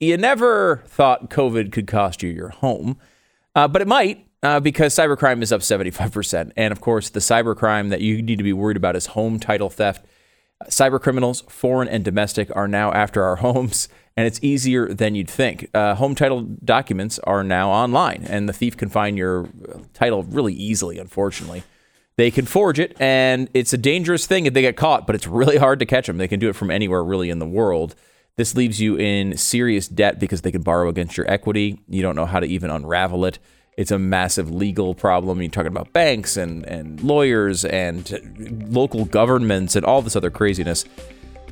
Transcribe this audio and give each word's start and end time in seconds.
you 0.00 0.16
never 0.16 0.82
thought 0.86 1.30
COVID 1.30 1.72
could 1.72 1.86
cost 1.86 2.22
you 2.22 2.30
your 2.30 2.50
home, 2.50 2.98
uh, 3.54 3.68
but 3.68 3.82
it 3.82 3.88
might 3.88 4.26
uh, 4.42 4.60
because 4.60 4.94
cybercrime 4.94 5.42
is 5.42 5.52
up 5.52 5.60
75%. 5.60 6.52
And 6.56 6.72
of 6.72 6.80
course, 6.80 7.10
the 7.10 7.20
cybercrime 7.20 7.90
that 7.90 8.00
you 8.00 8.22
need 8.22 8.36
to 8.36 8.44
be 8.44 8.52
worried 8.52 8.76
about 8.76 8.96
is 8.96 9.06
home 9.06 9.40
title 9.40 9.70
theft. 9.70 10.04
Cyber 10.66 11.00
criminals, 11.00 11.42
foreign 11.48 11.88
and 11.88 12.04
domestic, 12.04 12.54
are 12.54 12.68
now 12.68 12.92
after 12.92 13.22
our 13.22 13.36
homes, 13.46 13.88
and 14.16 14.26
it's 14.26 14.38
easier 14.42 14.92
than 14.92 15.14
you'd 15.14 15.28
think. 15.28 15.68
Uh, 15.74 15.94
home 15.94 16.14
title 16.14 16.42
documents 16.42 17.18
are 17.20 17.42
now 17.42 17.70
online, 17.70 18.24
and 18.28 18.48
the 18.48 18.52
thief 18.52 18.76
can 18.76 18.88
find 18.88 19.18
your 19.18 19.48
title 19.92 20.22
really 20.22 20.54
easily, 20.54 20.98
unfortunately. 20.98 21.62
They 22.16 22.30
can 22.30 22.46
forge 22.46 22.78
it, 22.78 22.96
and 22.98 23.50
it's 23.52 23.74
a 23.74 23.78
dangerous 23.78 24.26
thing 24.26 24.46
if 24.46 24.54
they 24.54 24.62
get 24.62 24.76
caught, 24.76 25.06
but 25.06 25.14
it's 25.14 25.26
really 25.26 25.58
hard 25.58 25.78
to 25.80 25.86
catch 25.86 26.06
them. 26.06 26.16
They 26.16 26.28
can 26.28 26.40
do 26.40 26.48
it 26.48 26.54
from 26.54 26.70
anywhere, 26.70 27.04
really, 27.04 27.28
in 27.28 27.38
the 27.38 27.46
world. 27.46 27.94
This 28.36 28.54
leaves 28.54 28.82
you 28.82 28.96
in 28.98 29.38
serious 29.38 29.88
debt 29.88 30.20
because 30.20 30.42
they 30.42 30.52
could 30.52 30.62
borrow 30.62 30.90
against 30.90 31.16
your 31.16 31.30
equity. 31.30 31.80
You 31.88 32.02
don't 32.02 32.16
know 32.16 32.26
how 32.26 32.38
to 32.38 32.46
even 32.46 32.68
unravel 32.68 33.24
it. 33.24 33.38
It's 33.78 33.90
a 33.90 33.98
massive 33.98 34.50
legal 34.50 34.94
problem. 34.94 35.40
You're 35.40 35.50
talking 35.50 35.72
about 35.72 35.94
banks 35.94 36.36
and, 36.36 36.64
and 36.66 37.02
lawyers 37.02 37.64
and 37.64 38.68
local 38.70 39.06
governments 39.06 39.74
and 39.74 39.86
all 39.86 40.02
this 40.02 40.16
other 40.16 40.30
craziness. 40.30 40.84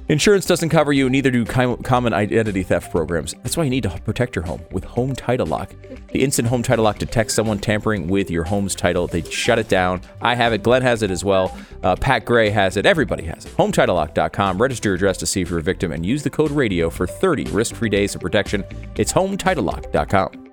Insurance 0.07 0.45
doesn't 0.45 0.69
cover 0.69 0.93
you, 0.93 1.09
neither 1.09 1.31
do 1.31 1.47
com- 1.47 1.79
common 1.79 2.12
identity 2.12 2.62
theft 2.62 2.91
programs. 2.91 3.33
That's 3.43 3.57
why 3.57 3.65
you 3.65 3.71
need 3.71 3.85
to 3.85 4.01
protect 4.05 4.37
your 4.37 4.45
home 4.45 4.61
with 4.71 4.85
Home 4.85 5.15
Title 5.15 5.47
Lock. 5.47 5.75
The 6.12 6.23
instant 6.23 6.49
Home 6.49 6.62
Title 6.62 6.85
Lock 6.85 6.99
detects 6.99 7.33
someone 7.33 7.59
tampering 7.59 8.09
with 8.09 8.31
your 8.31 8.45
home's 8.45 8.75
title. 8.75 9.07
They 9.07 9.23
shut 9.23 9.59
it 9.59 9.69
down. 9.69 10.03
I 10.21 10.35
have 10.35 10.53
it. 10.53 10.62
Glenn 10.62 10.83
has 10.83 11.03
it 11.03 11.11
as 11.11 11.25
well. 11.25 11.57
Uh, 11.83 11.97
Pat 11.97 12.27
Gray 12.27 12.51
has 12.51 12.77
it. 12.77 12.85
Everybody 12.85 13.25
has 13.25 13.47
it. 13.47 13.57
HomeTitleLock.com. 13.57 14.61
Register 14.61 14.91
your 14.91 14.97
address 14.97 15.17
to 15.19 15.27
see 15.27 15.41
if 15.41 15.48
you're 15.48 15.59
a 15.59 15.62
victim 15.62 15.91
and 15.91 16.05
use 16.05 16.23
the 16.23 16.31
code 16.31 16.51
RADIO 16.51 16.91
for 16.91 17.07
30 17.07 17.45
risk-free 17.45 17.89
days 17.89 18.15
of 18.15 18.21
protection. 18.21 18.62
It's 18.97 19.12
HomeTitleLock.com. 19.15 20.44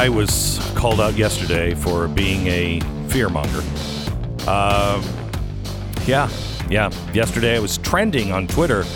I 0.00 0.08
was 0.08 0.58
called 0.76 0.98
out 0.98 1.14
yesterday 1.14 1.74
for 1.74 2.08
being 2.08 2.46
a 2.46 2.80
fearmonger. 3.08 3.62
Uh, 4.48 5.02
yeah, 6.06 6.30
yeah. 6.70 6.90
Yesterday 7.12 7.54
I 7.54 7.58
was 7.58 7.76
trending 7.76 8.32
on 8.32 8.46
Twitter 8.46 8.86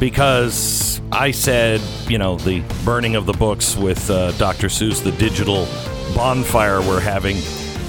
because 0.00 1.00
I 1.12 1.30
said, 1.30 1.80
you 2.08 2.18
know, 2.18 2.38
the 2.38 2.58
burning 2.84 3.14
of 3.14 3.24
the 3.24 3.34
books 3.34 3.76
with 3.76 4.10
uh, 4.10 4.32
Dr. 4.32 4.66
Seuss, 4.66 5.00
the 5.04 5.12
digital 5.12 5.68
bonfire 6.12 6.80
we're 6.80 6.98
having, 6.98 7.36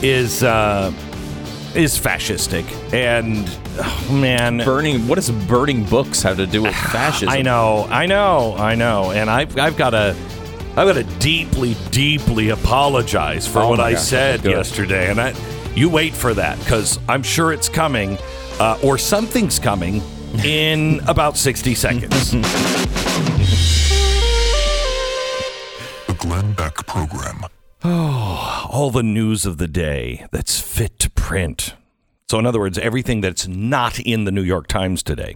is 0.03 0.43
uh, 0.43 0.93
is 1.73 1.99
fascistic, 1.99 2.65
and 2.93 3.49
oh, 3.79 4.09
man, 4.21 4.59
Burning. 4.59 5.07
What 5.07 5.15
does 5.15 5.31
burning 5.31 5.85
books 5.85 6.21
have 6.21 6.37
to 6.37 6.45
do 6.45 6.61
with 6.61 6.75
fascism? 6.91 7.29
I 7.29 7.41
know, 7.41 7.87
I 7.89 8.05
know, 8.05 8.55
I 8.55 8.75
know, 8.75 9.09
and 9.09 9.27
I've 9.27 9.57
I've 9.57 9.75
got 9.75 9.89
to. 9.89 10.15
I've 10.75 10.87
got 10.87 10.93
to 10.93 11.03
deeply, 11.19 11.75
deeply 11.91 12.49
apologize 12.49 13.47
for 13.47 13.59
Oh 13.59 13.69
what 13.69 13.79
I 13.79 13.93
gosh, 13.93 14.01
said 14.01 14.41
good. 14.41 14.51
yesterday, 14.53 15.11
and 15.11 15.21
I, 15.21 15.33
you 15.75 15.87
wait 15.87 16.13
for 16.15 16.33
that 16.33 16.57
because 16.59 16.99
I'm 17.07 17.21
sure 17.21 17.53
it's 17.53 17.69
coming, 17.69 18.17
uh, 18.59 18.79
or 18.83 18.97
something's 18.97 19.59
coming 19.59 20.01
in 20.43 20.99
about 21.07 21.37
60 21.37 21.75
seconds. 21.75 22.31
The 26.07 26.13
Glenn 26.17 26.53
Beck 26.53 26.75
Program. 26.87 27.43
Oh, 27.83 28.67
All 28.71 28.89
the 28.89 29.03
news 29.03 29.45
of 29.45 29.57
the 29.59 29.67
day 29.67 30.25
that's 30.31 30.59
fit 30.59 30.97
to 30.99 31.09
print. 31.11 31.75
So, 32.29 32.39
in 32.39 32.45
other 32.47 32.59
words, 32.59 32.79
everything 32.79 33.21
that's 33.21 33.47
not 33.47 33.99
in 33.99 34.23
the 34.23 34.31
New 34.31 34.41
York 34.41 34.65
Times 34.67 35.03
today. 35.03 35.35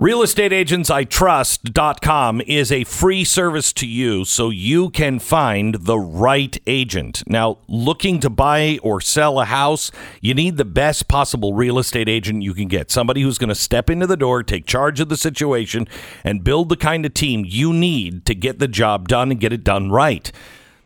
RealestateAgentsITrust.com 0.00 2.40
is 2.46 2.72
a 2.72 2.84
free 2.84 3.22
service 3.22 3.70
to 3.74 3.86
you 3.86 4.24
so 4.24 4.48
you 4.48 4.88
can 4.88 5.18
find 5.18 5.74
the 5.74 5.98
right 5.98 6.56
agent. 6.66 7.22
Now, 7.26 7.58
looking 7.68 8.18
to 8.20 8.30
buy 8.30 8.78
or 8.82 9.02
sell 9.02 9.40
a 9.40 9.44
house, 9.44 9.90
you 10.22 10.32
need 10.32 10.56
the 10.56 10.64
best 10.64 11.06
possible 11.06 11.52
real 11.52 11.78
estate 11.78 12.08
agent 12.08 12.42
you 12.42 12.54
can 12.54 12.66
get. 12.66 12.90
Somebody 12.90 13.20
who's 13.20 13.36
going 13.36 13.50
to 13.50 13.54
step 13.54 13.90
into 13.90 14.06
the 14.06 14.16
door, 14.16 14.42
take 14.42 14.64
charge 14.64 15.00
of 15.00 15.10
the 15.10 15.18
situation, 15.18 15.86
and 16.24 16.42
build 16.42 16.70
the 16.70 16.76
kind 16.76 17.04
of 17.04 17.12
team 17.12 17.44
you 17.46 17.74
need 17.74 18.24
to 18.24 18.34
get 18.34 18.58
the 18.58 18.68
job 18.68 19.06
done 19.06 19.30
and 19.30 19.38
get 19.38 19.52
it 19.52 19.64
done 19.64 19.90
right. 19.90 20.32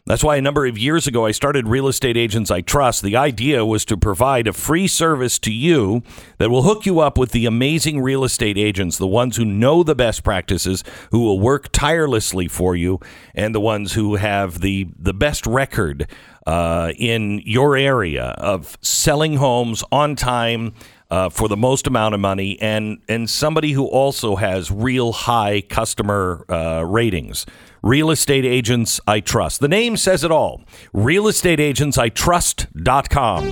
That's 0.07 0.23
why 0.23 0.37
a 0.37 0.43
number 0.43 0.67
of 0.67 0.77
years 0.77 1.07
ago 1.07 1.25
I 1.25 1.31
started 1.31 1.67
Real 1.67 1.89
Estate 1.89 2.19
Agents 2.19 2.51
I 2.51 2.61
Trust. 2.61 3.01
The 3.01 3.17
idea 3.17 3.65
was 3.65 3.87
to 3.87 3.97
provide 3.97 4.47
a 4.47 4.53
free 4.53 4.87
service 4.87 5.39
to 5.39 5.51
you 5.51 6.03
that 6.37 6.51
will 6.51 6.65
hook 6.65 6.85
you 6.85 7.01
up 7.01 7.17
with 7.17 7.31
the 7.31 7.47
amazing 7.47 8.03
real 8.03 8.23
estate 8.23 8.59
agents, 8.59 8.99
the 8.99 9.07
ones 9.07 9.39
who 9.39 9.47
know 9.47 9.83
the 9.83 9.95
best 9.95 10.23
practices, 10.23 10.85
who 11.11 11.21
will 11.21 11.41
work 11.41 11.73
tirelessly 11.73 12.49
for 12.49 12.77
you, 12.77 13.01
and 13.35 13.55
the 13.55 13.61
ones 13.61 13.95
who 13.95 14.17
have 14.17 14.61
the, 14.61 14.89
the 14.99 15.15
best 15.15 15.47
record 15.47 16.07
uh, 16.47 16.93
in 16.99 17.41
your 17.47 17.75
area 17.75 18.35
of 18.37 18.77
selling 18.83 19.37
homes 19.37 19.83
on 19.91 20.17
time. 20.17 20.75
Uh, 21.15 21.29
for 21.29 21.47
the 21.47 21.57
most 21.57 21.87
amount 21.87 22.13
of 22.13 22.19
money, 22.19 22.61
and 22.61 22.99
and 23.09 23.31
somebody 23.31 23.71
who 23.71 23.87
also 23.87 24.35
has 24.35 24.73
real 24.73 25.13
high 25.13 25.61
customer 25.61 26.45
uh, 26.49 26.85
ratings. 26.85 27.47
Real 27.85 28.11
estate 28.11 28.45
agents 28.45 29.01
I 29.07 29.21
trust. 29.21 29.61
The 29.61 29.69
name 29.69 29.97
says 29.97 30.25
it 30.25 30.33
all. 30.33 30.65
Realestateagentsitrust.com. 30.93 33.45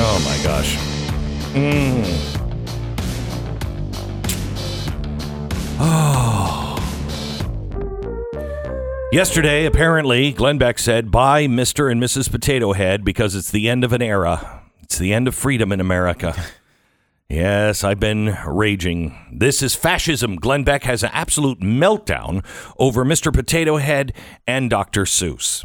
Oh 0.00 0.18
my 0.24 0.38
gosh. 0.42 0.76
Mm. 1.54 2.04
Oh. 5.78 6.74
Yesterday, 9.12 9.66
apparently, 9.66 10.32
Glenn 10.32 10.58
Beck 10.58 10.80
said, 10.80 11.12
Bye, 11.12 11.46
Mr. 11.46 11.92
and 11.92 12.02
Mrs. 12.02 12.28
Potato 12.28 12.72
Head, 12.72 13.04
because 13.04 13.36
it's 13.36 13.52
the 13.52 13.68
end 13.68 13.84
of 13.84 13.92
an 13.92 14.02
era. 14.02 14.57
It's 14.88 14.96
the 14.98 15.12
end 15.12 15.28
of 15.28 15.34
freedom 15.34 15.70
in 15.72 15.80
America. 15.80 16.34
Yes, 17.30 17.84
I've 17.84 18.00
been 18.00 18.38
raging. 18.46 19.14
This 19.30 19.62
is 19.62 19.74
fascism. 19.74 20.36
Glenn 20.36 20.64
Beck 20.64 20.84
has 20.84 21.02
an 21.02 21.10
absolute 21.12 21.60
meltdown 21.60 22.42
over 22.78 23.04
Mr. 23.04 23.30
Potato 23.30 23.76
Head 23.76 24.14
and 24.46 24.70
Dr. 24.70 25.02
Seuss. 25.02 25.62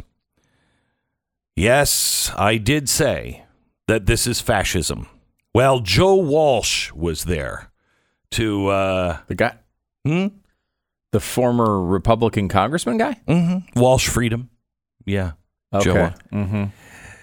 Yes, 1.56 2.30
I 2.36 2.58
did 2.58 2.90
say 2.90 3.44
that 3.88 4.04
this 4.04 4.26
is 4.26 4.42
fascism. 4.42 5.06
Well, 5.54 5.80
Joe 5.80 6.16
Walsh 6.16 6.92
was 6.92 7.24
there 7.24 7.70
to, 8.32 8.66
uh, 8.68 9.18
The 9.28 9.34
guy, 9.34 9.56
hmm? 10.04 10.26
the 11.12 11.20
former 11.20 11.82
Republican 11.82 12.50
congressman 12.50 12.98
guy. 12.98 13.16
Mm-hmm. 13.26 13.80
Walsh 13.80 14.06
Freedom. 14.06 14.50
Yeah. 15.06 15.32
Joe. 15.80 15.92
Okay. 15.92 16.14
Mm-hmm. 16.30 16.64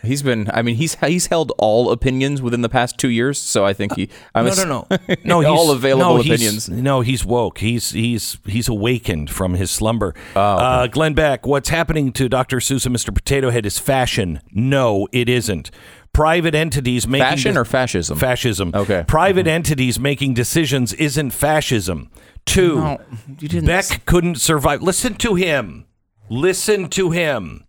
He's 0.03 0.23
been. 0.23 0.49
I 0.53 0.61
mean, 0.63 0.75
he's 0.75 0.95
he's 0.95 1.27
held 1.27 1.51
all 1.57 1.91
opinions 1.91 2.41
within 2.41 2.61
the 2.61 2.69
past 2.69 2.97
two 2.97 3.09
years. 3.09 3.37
So 3.37 3.65
I 3.65 3.73
think 3.73 3.95
he. 3.95 4.09
I'm 4.33 4.45
No, 4.45 4.51
ass- 4.51 4.57
no, 4.65 4.87
no, 4.89 5.15
no. 5.23 5.47
all 5.47 5.65
he's- 5.67 5.75
available 5.77 6.15
no, 6.17 6.21
he's- 6.21 6.35
opinions. 6.39 6.69
No, 6.69 7.01
he's 7.01 7.23
woke. 7.25 7.59
He's 7.59 7.91
he's 7.91 8.37
he's 8.45 8.67
awakened 8.67 9.29
from 9.29 9.53
his 9.53 9.69
slumber. 9.69 10.15
Oh, 10.35 10.55
okay. 10.55 10.63
uh, 10.65 10.87
Glenn 10.87 11.13
Beck, 11.13 11.45
what's 11.45 11.69
happening 11.69 12.11
to 12.13 12.27
Dr. 12.29 12.57
Seuss 12.57 12.85
and 12.85 12.95
Mr. 12.95 13.13
Potato 13.13 13.49
Head 13.51 13.65
is 13.65 13.77
fashion. 13.79 14.41
No, 14.51 15.07
it 15.11 15.29
isn't. 15.29 15.71
Private 16.13 16.55
entities 16.55 17.07
making 17.07 17.25
Fashion 17.25 17.53
de- 17.53 17.59
or 17.61 17.65
fascism? 17.65 18.17
fascism. 18.17 18.71
Okay. 18.75 18.95
Mm-hmm. 18.95 19.05
Private 19.05 19.47
entities 19.47 19.97
making 19.99 20.33
decisions 20.33 20.91
isn't 20.93 21.31
fascism. 21.31 22.09
Two. 22.45 22.75
No, 22.75 23.01
you 23.39 23.47
didn't. 23.47 23.67
Beck 23.67 24.05
couldn't 24.05 24.35
survive. 24.35 24.81
Listen 24.81 25.13
to 25.15 25.35
him. 25.35 25.85
Listen 26.29 26.89
to 26.89 27.11
him. 27.11 27.65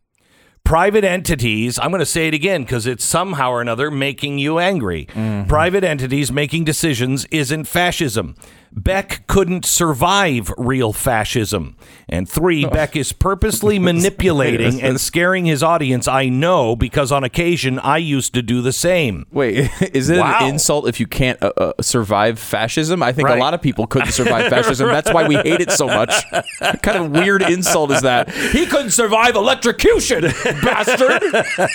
Private 0.65 1.05
entities, 1.05 1.79
I'm 1.79 1.91
going 1.91 1.99
to 2.01 2.07
say 2.07 2.29
it 2.29 2.35
again 2.35 2.63
because 2.63 2.87
it's 2.87 3.05
somehow 3.05 3.51
or 3.51 3.61
another 3.61 3.91
making 3.91 4.39
you 4.39 4.59
angry. 4.59 5.07
Mm-hmm. 5.07 5.49
Private 5.49 5.85
entities 5.85 6.33
making 6.33 6.65
decisions 6.65 7.27
isn't 7.27 7.65
fascism. 7.65 8.37
Beck 8.75 9.27
couldn't 9.27 9.67
survive 9.67 10.51
real 10.57 10.93
fascism. 10.95 11.77
And 12.09 12.29
three, 12.29 12.65
Beck 12.65 12.97
is 12.97 13.13
purposely 13.13 13.79
manipulating 13.79 14.81
and 14.83 14.99
scaring 15.11 15.45
his 15.45 15.63
audience. 15.63 16.09
I 16.09 16.29
know 16.31 16.75
because 16.75 17.13
on 17.13 17.23
occasion 17.23 17.79
I 17.79 17.99
used 17.99 18.33
to 18.35 18.41
do 18.43 18.63
the 18.63 18.73
same. 18.73 19.27
Wait, 19.31 19.71
is 19.93 20.09
it 20.09 20.19
Wow. 20.19 20.39
an 20.41 20.49
insult 20.55 20.89
if 20.89 21.01
you 21.01 21.07
can't 21.07 21.43
uh, 21.43 21.53
uh, 21.57 21.73
survive 21.83 22.39
fascism? 22.39 23.03
I 23.03 23.13
think 23.13 23.29
Right. 23.29 23.39
a 23.39 23.41
lot 23.41 23.53
of 23.55 23.61
people 23.61 23.87
couldn't 23.87 24.13
survive 24.13 24.49
fascism. 24.49 24.89
That's 24.89 25.13
why 25.13 25.29
we 25.29 25.37
hate 25.37 25.61
it 25.61 25.71
so 25.71 25.87
much. 25.87 26.13
What 26.59 26.83
kind 26.83 26.97
of 27.05 27.11
weird 27.11 27.43
insult 27.43 27.91
is 27.93 28.01
that? 28.03 28.31
He 28.33 28.65
couldn't 28.67 28.91
survive 28.93 29.35
electrocution, 29.37 30.23
bastard. 30.63 31.21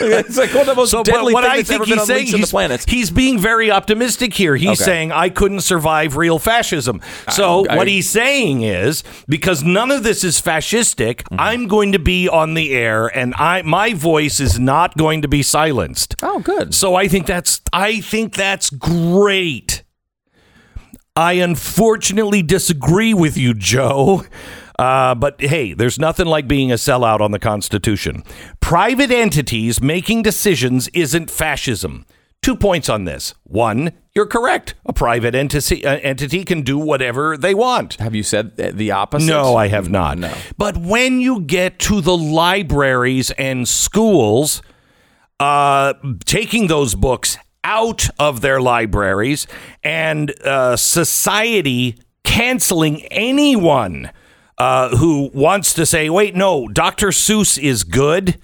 It's 0.02 0.38
like 0.38 0.52
one 0.52 0.62
of 0.62 0.68
the 0.68 0.76
most 0.76 0.92
So, 0.92 1.04
deadly 1.04 1.34
what 1.34 1.44
things 1.44 1.70
I 1.70 1.78
think 1.78 1.86
he's 1.86 2.06
saying, 2.06 2.18
unleashed 2.20 2.34
on 2.34 2.40
the 2.40 2.46
he's, 2.46 2.52
planet. 2.52 2.86
he's 2.90 3.12
being 3.12 3.38
very 3.40 3.70
optimistic 3.72 4.34
here. 4.34 4.56
He's 4.56 4.70
Okay. 4.82 4.84
saying, 4.84 5.12
I 5.12 5.30
couldn't 5.30 5.62
survive 5.62 6.16
real 6.18 6.40
fascism. 6.40 6.87
So, 7.32 7.66
I- 7.70 7.76
what 7.78 7.88
he's 7.88 8.10
saying 8.10 8.64
is, 8.64 9.04
because 9.28 9.64
none 9.64 9.92
of 9.92 10.04
this 10.04 10.24
is 10.24 10.42
fascistic, 10.42 11.24
Mm-hmm. 11.28 11.40
I'm 11.40 11.68
going 11.68 11.92
to 11.92 12.00
be 12.00 12.28
on 12.30 12.54
the 12.54 12.74
air 12.74 13.08
and 13.08 13.34
I 13.36 13.62
my 13.64 13.94
voice 13.94 14.40
is 14.40 14.60
not 14.60 14.96
going 14.98 15.22
to 15.24 15.28
be 15.28 15.42
silenced. 15.44 16.16
Oh, 16.22 16.40
good. 16.40 16.74
So 16.74 16.96
I 16.96 17.08
think 17.08 17.26
that's 17.28 17.62
I 17.74 18.00
think 18.02 18.36
that's 18.36 18.70
great. 18.70 19.84
I 21.16 21.34
unfortunately 21.34 22.44
disagree 22.44 23.14
with 23.14 23.38
you, 23.38 23.54
Joe. 23.54 24.24
Uh, 24.78 25.16
but 25.16 25.42
hey, 25.42 25.74
there's 25.74 25.98
nothing 25.98 26.28
like 26.28 26.48
being 26.48 26.72
a 26.72 26.76
sellout 26.76 27.20
on 27.20 27.32
the 27.32 27.40
Constitution. 27.40 28.24
Private 28.60 29.10
entities 29.12 29.82
making 29.82 30.22
decisions 30.22 30.88
isn't 30.94 31.32
fascism. 31.32 32.06
Two 32.42 32.56
points 32.56 32.88
on 32.88 33.04
this. 33.04 33.34
One, 33.44 33.92
you're 34.16 34.26
correct. 34.26 34.76
A 34.86 34.94
private 34.94 35.36
entity, 35.36 35.86
uh, 35.86 35.98
entity 35.98 36.46
can 36.46 36.62
do 36.62 36.78
whatever 36.78 37.38
they 37.38 37.54
want. 37.54 37.96
Have 37.96 38.16
you 38.16 38.24
said 38.24 38.56
the 38.56 38.92
opposite? 38.92 39.28
No, 39.28 39.56
I 39.56 39.68
have 39.68 39.90
not. 39.90 40.18
No. 40.18 40.34
But 40.58 40.78
when 40.78 41.20
you 41.20 41.42
get 41.42 41.78
to 41.80 42.00
the 42.02 42.16
libraries 42.16 43.32
and 43.32 43.68
schools, 43.68 44.62
uh, 45.40 45.94
taking 46.26 46.68
those 46.68 46.96
books 46.96 47.38
out 47.64 48.08
of 48.18 48.40
their 48.42 48.62
libraries 48.62 49.46
and 49.84 50.34
uh, 50.46 50.78
society 50.78 51.98
canceling 52.24 53.04
anyone 53.08 54.10
uh, 54.58 54.96
who 54.98 55.30
wants 55.34 55.74
to 55.74 55.86
say, 55.86 56.10
wait, 56.10 56.36
no, 56.36 56.68
Dr. 56.70 57.10
Seuss 57.10 57.62
is 57.62 57.84
good. 57.84 58.40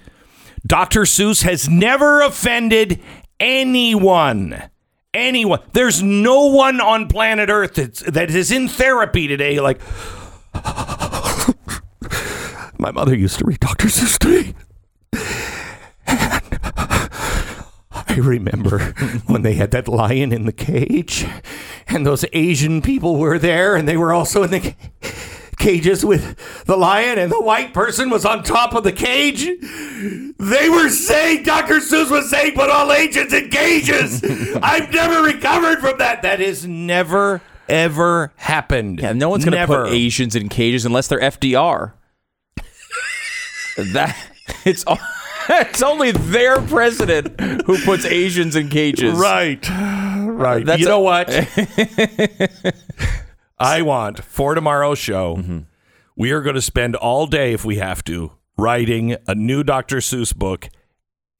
Dr. 0.66 1.02
Seuss 1.02 1.42
has 1.42 1.68
never 1.68 2.20
offended 2.20 3.00
anyone. 3.40 4.70
Anyone. 5.12 5.60
There's 5.72 6.02
no 6.02 6.46
one 6.46 6.80
on 6.80 7.08
planet 7.08 7.48
Earth 7.48 7.74
that's, 7.74 8.00
that 8.00 8.30
is 8.30 8.50
in 8.50 8.68
therapy 8.68 9.26
today 9.28 9.60
like, 9.60 9.80
my 12.78 12.90
mother 12.90 13.14
used 13.14 13.38
to 13.38 13.44
read 13.44 13.60
Dr. 13.60 13.88
Seuss 13.88 14.18
to 14.20 14.28
me. 14.28 14.54
I 17.92 18.18
remember 18.18 18.78
when 19.26 19.42
they 19.42 19.54
had 19.54 19.72
that 19.72 19.88
lion 19.88 20.32
in 20.32 20.44
the 20.46 20.52
cage, 20.52 21.26
and 21.88 22.06
those 22.06 22.24
Asian 22.32 22.80
people 22.80 23.16
were 23.16 23.38
there, 23.40 23.74
and 23.74 23.88
they 23.88 23.96
were 23.96 24.12
also 24.12 24.44
in 24.44 24.50
the 24.52 24.60
ca- 24.60 24.76
cages 25.64 26.04
with 26.04 26.64
the 26.66 26.76
lion, 26.76 27.18
and 27.18 27.32
the 27.32 27.40
white 27.40 27.72
person 27.72 28.10
was 28.10 28.24
on 28.26 28.42
top 28.42 28.74
of 28.74 28.84
the 28.84 28.92
cage. 28.92 29.44
They 30.38 30.68
were 30.68 30.90
saying, 30.90 31.44
Dr. 31.44 31.76
Seuss 31.76 32.10
was 32.10 32.28
saying, 32.28 32.52
put 32.54 32.68
all 32.68 32.92
Asians 32.92 33.32
in 33.32 33.48
cages. 33.48 34.22
I've 34.62 34.92
never 34.92 35.22
recovered 35.22 35.78
from 35.80 35.96
that. 35.98 36.20
That 36.22 36.40
has 36.40 36.66
never, 36.66 37.40
ever 37.68 38.32
happened. 38.36 39.00
Yeah, 39.00 39.12
no 39.14 39.30
one's 39.30 39.44
going 39.46 39.56
to 39.58 39.66
put 39.66 39.88
Asians 39.88 40.36
in 40.36 40.50
cages 40.50 40.84
unless 40.84 41.08
they're 41.08 41.20
FDR. 41.20 41.94
that 43.94 44.16
it's 44.66 44.84
o- 44.86 44.98
it's 45.48 45.82
only 45.82 46.12
their 46.12 46.60
president 46.60 47.40
who 47.64 47.82
puts 47.84 48.04
Asians 48.04 48.54
in 48.54 48.68
cages. 48.68 49.18
Right. 49.18 49.66
Right. 49.70 50.66
That's 50.66 50.80
you 50.80 50.86
a- 50.86 50.90
know 50.90 51.00
what? 51.00 51.28
I 53.58 53.82
want 53.82 54.22
for 54.24 54.54
tomorrow's 54.54 54.98
show, 54.98 55.36
Mm-hmm. 55.36 55.58
we 56.16 56.30
are 56.32 56.40
going 56.42 56.56
to 56.56 56.62
spend 56.62 56.96
all 56.96 57.26
day, 57.26 57.52
if 57.52 57.64
we 57.64 57.76
have 57.76 58.02
to, 58.04 58.32
writing 58.56 59.16
a 59.26 59.34
new 59.34 59.62
Dr. 59.64 59.96
Seuss 59.98 60.34
book, 60.34 60.68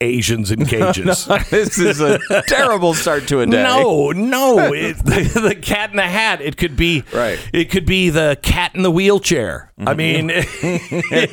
Asians 0.00 0.50
in 0.50 0.66
Cages. 0.66 1.25
this 1.50 1.78
is 1.78 2.00
a 2.00 2.19
terrible 2.49 2.94
start 2.94 3.26
to 3.28 3.40
a 3.40 3.46
day. 3.46 3.62
No, 3.62 4.11
no, 4.11 4.72
it, 4.75 4.96
the, 4.99 5.40
the 5.49 5.55
Cat 5.55 5.90
in 5.90 5.96
the 5.96 6.02
Hat. 6.02 6.40
It 6.40 6.56
could 6.56 6.76
be 6.76 7.02
Right. 7.12 7.38
Mm-hmm. 7.38 7.56
It 7.56 7.70
could 7.70 7.87
be 7.87 8.11
the 8.11 8.37
Cat 8.43 8.75
in 8.75 8.82
the 8.82 8.90
Wheelchair. 8.90 9.72
I 9.78 9.94
mean, 9.94 10.28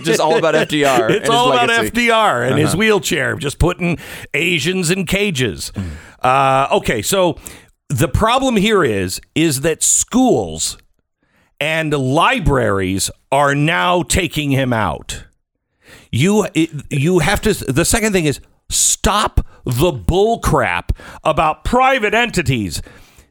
just 0.03 0.19
all 0.19 0.37
about 0.37 0.53
FDR. 0.55 1.09
It's 1.09 1.29
all 1.29 1.51
about 1.51 1.69
legacy. 1.69 2.07
FDR 2.07 2.43
and 2.45 2.53
Uh-huh. 2.53 2.61
his 2.65 2.75
wheelchair, 2.75 3.35
just 3.35 3.59
putting 3.59 3.97
Asians 4.33 4.89
in 4.91 5.05
cages. 5.05 5.71
Mm. 5.75 5.89
Uh, 6.23 6.67
okay, 6.77 7.01
so 7.01 7.37
the 7.91 8.07
problem 8.07 8.55
here 8.55 8.83
is 8.83 9.19
is 9.35 9.61
that 9.61 9.83
schools 9.83 10.77
and 11.59 11.93
libraries 11.93 13.11
are 13.31 13.53
now 13.53 14.01
taking 14.03 14.51
him 14.51 14.73
out. 14.73 15.25
You 16.11 16.47
you 16.89 17.19
have 17.19 17.41
to. 17.41 17.53
The 17.53 17.85
second 17.85 18.13
thing 18.13 18.25
is 18.25 18.39
stop 18.69 19.45
the 19.65 19.91
bull 19.91 20.39
crap 20.39 20.91
about 21.23 21.63
private 21.63 22.13
entities. 22.13 22.81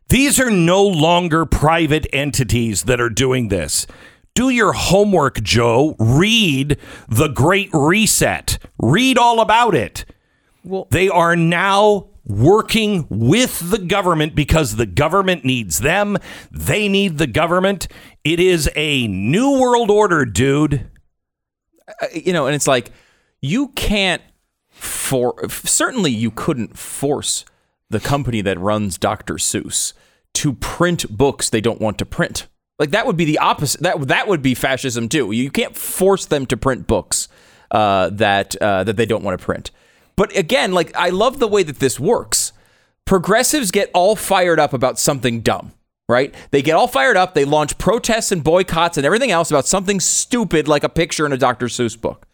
These 0.09 0.39
are 0.41 0.51
no 0.51 0.85
longer 0.85 1.47
private 1.47 2.07
entities 2.13 2.85
that 2.85 3.01
are 3.01 3.11
doing 3.11 3.49
this. 3.49 3.87
Do 4.35 4.49
your 4.49 4.73
homework, 4.73 5.43
Joe. 5.43 5.97
Read 5.99 6.79
The 7.09 7.29
Great 7.29 7.71
Reset. 7.73 8.59
Read 8.79 9.19
all 9.19 9.41
about 9.41 9.75
it. 9.75 10.05
Well- 10.65 10.87
they 10.91 11.09
are 11.09 11.35
now 11.37 12.10
working 12.31 13.07
with 13.11 13.71
the 13.71 13.79
government 13.79 14.35
because 14.35 14.77
the 14.77 14.87
government 14.87 15.45
needs 15.45 15.81
them. 15.81 16.17
They 16.51 16.89
need 16.89 17.19
the 17.19 17.27
government. 17.27 17.89
It 18.25 18.41
is 18.41 18.71
a 18.77 19.07
new 19.09 19.61
world 19.61 19.91
order, 19.91 20.25
dude. 20.25 20.91
Uh, 21.89 22.07
you 22.15 22.33
know, 22.33 22.47
and 22.47 22.55
it's 22.55 22.69
like 22.69 22.93
you 23.41 23.69
can't 23.69 24.23
for 24.71 25.49
certainly 25.49 26.11
you 26.11 26.31
couldn't 26.31 26.79
force 26.79 27.45
the 27.91 28.01
company 28.01 28.41
that 28.41 28.59
runs 28.59 28.97
Dr. 28.97 29.35
Seuss 29.35 29.93
to 30.35 30.55
print 30.55 31.11
books 31.17 31.51
they 31.51 31.61
don't 31.61 31.81
want 31.81 31.99
to 31.99 32.07
print. 32.07 32.47
Like 32.79 32.93
that 32.93 33.07
would 33.07 33.17
be 33.17 33.25
the 33.25 33.39
opposite. 33.39 33.83
That 33.83 34.09
that 34.09 34.29
would 34.29 34.41
be 34.41 34.55
fascism 34.55 35.09
too. 35.09 35.33
You 35.33 35.51
can't 35.51 35.77
force 35.77 36.25
them 36.27 36.47
to 36.47 36.57
print 36.57 36.87
books 36.87 37.29
uh, 37.71 38.11
that 38.11 38.57
uh, 38.57 38.85
that 38.85 38.97
they 38.97 39.07
don't 39.07 39.23
want 39.23 39.39
to 39.39 39.45
print. 39.45 39.71
But 40.21 40.37
again, 40.37 40.73
like 40.73 40.95
I 40.95 41.09
love 41.09 41.39
the 41.39 41.49
way 41.49 41.63
that 41.63 41.79
this 41.79 41.99
works. 41.99 42.53
Progressives 43.07 43.71
get 43.71 43.91
all 43.95 44.17
fired 44.17 44.61
up 44.61 44.75
about 44.75 44.99
something 44.99 45.41
dumb, 45.41 45.73
right? 46.11 46.35
They 46.51 46.61
get 46.61 46.75
all 46.77 46.89
fired 46.89 47.17
up. 47.17 47.33
They 47.33 47.47
launch 47.47 47.79
protests 47.79 48.31
and 48.31 48.45
boycotts 48.45 48.99
and 48.99 49.07
everything 49.07 49.31
else 49.31 49.51
about 49.51 49.67
something 49.67 49.99
stupid 49.99 50.69
like 50.69 50.85
a 50.85 50.91
picture 50.91 51.25
in 51.25 51.33
a 51.33 51.39
Dr. 51.39 51.69
Seuss 51.69 51.99
book. 51.99 52.27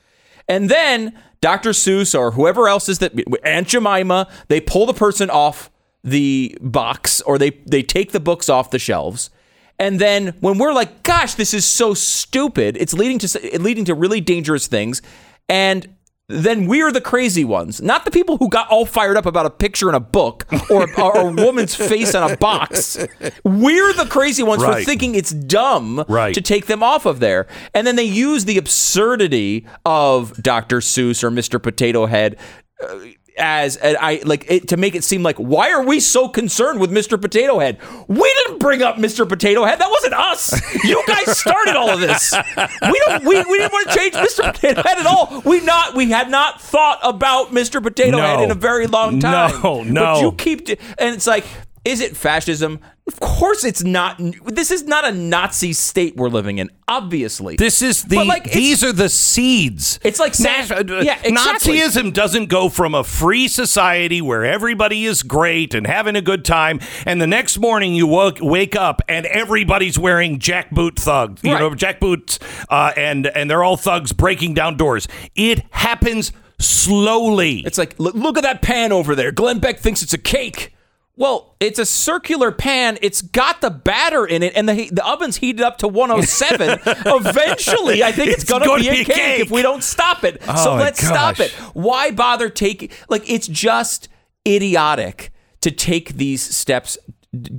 And 0.49 0.69
then 0.69 1.17
Dr. 1.41 1.71
Seuss 1.71 2.19
or 2.19 2.33
whoever 2.33 2.67
else 2.67 2.89
is 2.89 2.99
that 2.99 3.13
Aunt 3.45 3.69
Jemima, 3.69 4.27
they 4.49 4.61
pull 4.61 4.87
the 4.87 4.93
person 4.93 5.31
off 5.31 5.71
the 6.03 6.59
box 6.61 7.21
or 7.21 7.39
they 7.39 7.51
they 7.67 7.85
take 7.85 8.11
the 8.11 8.19
books 8.19 8.49
off 8.49 8.73
the 8.73 8.81
shelves. 8.81 9.31
And 9.79 10.01
then 10.01 10.35
when 10.41 10.59
we're 10.59 10.73
like, 10.73 11.05
"Gosh, 11.05 11.35
this 11.35 11.55
is 11.55 11.65
so 11.65 11.95
stupid," 11.95 12.77
it's 12.81 12.95
leading 12.95 13.21
to 13.21 13.61
leading 13.61 13.85
to 13.85 13.95
really 13.95 14.21
dangerous 14.21 14.67
things. 14.67 15.03
And 15.49 15.96
then 16.29 16.67
we're 16.67 16.91
the 16.91 17.01
crazy 17.01 17.45
ones, 17.45 17.81
not 17.81 18.05
the 18.05 18.11
people 18.11 18.37
who 18.39 18.49
got 18.49 18.69
all 18.69 18.85
fired 18.85 19.17
up 19.17 19.27
about 19.27 19.47
a 19.47 19.51
picture 19.51 19.89
in 19.89 19.95
a 19.95 20.01
book 20.01 20.45
or, 20.71 20.89
or 21.01 21.17
a 21.19 21.31
woman's 21.33 21.75
face 21.77 22.17
on 22.17 22.29
a 22.33 22.37
box. 22.37 22.97
We're 23.45 23.93
the 23.93 24.07
crazy 24.07 24.43
ones 24.43 24.65
for 24.65 24.83
thinking 24.83 25.15
it's 25.15 25.31
dumb 25.31 26.05
Right. 26.09 26.35
to 26.35 26.41
take 26.41 26.67
them 26.67 26.83
off 26.83 27.07
of 27.07 27.21
there. 27.21 27.47
And 27.75 27.87
then 27.87 27.95
they 27.95 28.03
use 28.05 28.45
the 28.45 28.59
absurdity 28.59 29.67
of 29.85 30.35
Dr. 30.43 30.79
Seuss 30.79 31.23
or 31.23 31.31
Mr. 31.31 31.63
Potato 31.63 32.07
Head 32.07 32.37
uh, 32.83 32.99
as 33.39 33.79
I 33.83 34.23
like 34.25 34.47
it 34.51 34.69
to 34.69 34.79
make 34.79 34.95
it 34.95 35.05
seem 35.05 35.23
like 35.23 35.37
why 35.37 35.71
are 35.71 35.85
we 35.85 36.01
so 36.01 36.27
concerned 36.27 36.81
with 36.81 36.91
Mr. 36.91 37.21
Potato 37.21 37.59
Head? 37.59 37.79
We 38.09 38.33
didn't 38.47 38.56
bring 38.67 38.83
up 38.83 38.97
Mr. 38.97 39.29
Potato 39.29 39.65
Head. 39.65 39.79
That 39.79 39.91
wasn't 39.91 40.15
us. 40.15 40.85
You 40.85 41.03
guys 41.07 41.39
started 41.39 41.77
all 41.77 41.89
of 41.91 42.01
this. 42.01 42.35
We 42.57 43.03
don't 43.07 43.25
we, 43.25 43.37
we 43.45 43.59
didn't 43.59 43.73
want 43.73 43.91
to 43.91 43.97
change 43.97 44.15
Mr. 44.15 44.53
Potato 44.53 44.83
Head 44.83 44.99
at 44.99 45.07
all. 45.07 45.41
We 45.45 45.61
not 45.61 45.95
we 45.95 46.11
had 46.11 46.31
not 46.31 46.61
thought 46.61 46.99
about 47.03 47.51
Mr. 47.53 47.83
Potato 47.83 48.19
Head 48.19 48.41
in 48.41 48.51
a 48.51 48.55
very 48.55 48.87
long 48.87 49.21
time. 49.21 49.61
No, 49.63 49.79
But 49.85 49.87
no. 49.87 50.21
you 50.21 50.33
keep 50.33 50.69
it. 50.69 50.81
and 50.99 51.15
it's 51.15 51.27
like 51.27 51.45
Is 51.87 52.01
it 52.01 52.17
fascism? 52.17 52.81
Of 53.07 53.21
course 53.21 53.65
it's 53.65 53.85
not. 53.85 54.21
This 54.47 54.73
is 54.73 54.83
not 54.83 55.05
a 55.07 55.13
Nazi 55.13 55.73
state 55.73 56.17
we're 56.17 56.29
living 56.29 56.59
in, 56.59 56.71
obviously. 56.89 57.55
This 57.55 57.81
is 57.81 58.03
the 58.03 58.17
But, 58.17 58.27
like, 58.27 58.51
these 58.51 58.83
are 58.83 58.93
the 58.93 59.09
seeds. 59.09 60.01
It's 60.03 60.19
like 60.19 60.33
Nas- 60.41 60.73
uh, 60.73 60.83
yeah, 61.05 61.21
exactly. 61.23 61.79
Nazism 61.79 62.13
doesn't 62.13 62.47
go 62.47 62.69
from 62.69 62.97
a 62.97 63.05
free 63.05 63.47
society 63.47 64.21
where 64.21 64.45
everybody 64.45 65.05
is 65.05 65.23
great 65.23 65.73
and 65.73 65.87
having 65.87 66.17
a 66.17 66.21
good 66.21 66.45
time, 66.45 66.81
and 67.07 67.23
the 67.23 67.29
next 67.29 67.59
morning 67.59 67.95
you 67.95 68.09
woke, 68.09 68.39
wake 68.41 68.75
up 68.75 69.01
and 69.09 69.25
everybody's 69.27 69.97
wearing 69.97 70.41
jackboot 70.41 70.97
thugs, 70.97 71.43
you 71.45 71.53
Right. 71.53 71.61
know, 71.61 71.71
jackboots, 71.71 72.41
uh, 72.69 72.93
and 72.97 73.29
and 73.29 73.49
they're 73.49 73.63
all 73.63 73.77
thugs 73.77 74.13
breaking 74.13 74.55
down 74.55 74.77
doors. 74.77 75.07
It 75.37 75.63
happens 75.71 76.33
slowly. 76.59 77.63
It's 77.67 77.79
like, 77.79 77.95
look, 77.99 78.15
look 78.15 78.37
at 78.37 78.43
that 78.43 78.63
pan 78.63 78.91
over 78.93 79.15
there. 79.15 79.31
Glenn 79.31 79.59
Beck 79.61 79.79
thinks 79.79 80.03
it's 80.03 80.15
a 80.15 80.19
cake. 80.19 80.73
Well, 81.19 81.57
it's 81.61 81.79
a 81.79 81.87
circular 81.87 82.53
pan. 82.53 82.99
It's 83.01 83.23
got 83.23 83.63
the 83.63 83.71
batter 83.71 84.27
in 84.27 84.43
it, 84.43 84.53
and 84.55 84.69
the 84.69 84.91
the 84.91 85.07
oven's 85.07 85.37
heated 85.37 85.63
up 85.63 85.79
to 85.79 85.89
107. 85.89 86.79
Eventually, 86.85 88.03
I 88.05 88.13
think 88.13 88.29
it's, 88.33 88.43
It's 88.43 88.51
gonna, 88.51 88.67
gonna 88.67 88.83
be, 88.83 88.89
a 88.89 88.93
be 88.93 89.01
a 89.01 89.05
cake, 89.05 89.17
cake. 89.17 89.41
if 89.41 89.51
we 89.51 89.63
don't 89.63 89.83
stop 89.83 90.25
it. 90.25 90.43
Oh 90.47 90.57
so 90.63 90.73
Oh, 90.73 90.77
let's 90.77 91.01
stop 91.05 91.41
it. 91.41 91.51
Why 91.73 92.11
bother 92.11 92.51
taking? 92.51 92.91
Like, 93.09 93.29
it's 93.31 93.49
just 93.49 94.09
idiotic 94.47 95.33
to 95.63 95.71
take 95.71 96.15
these 96.15 96.43
steps. 96.43 96.99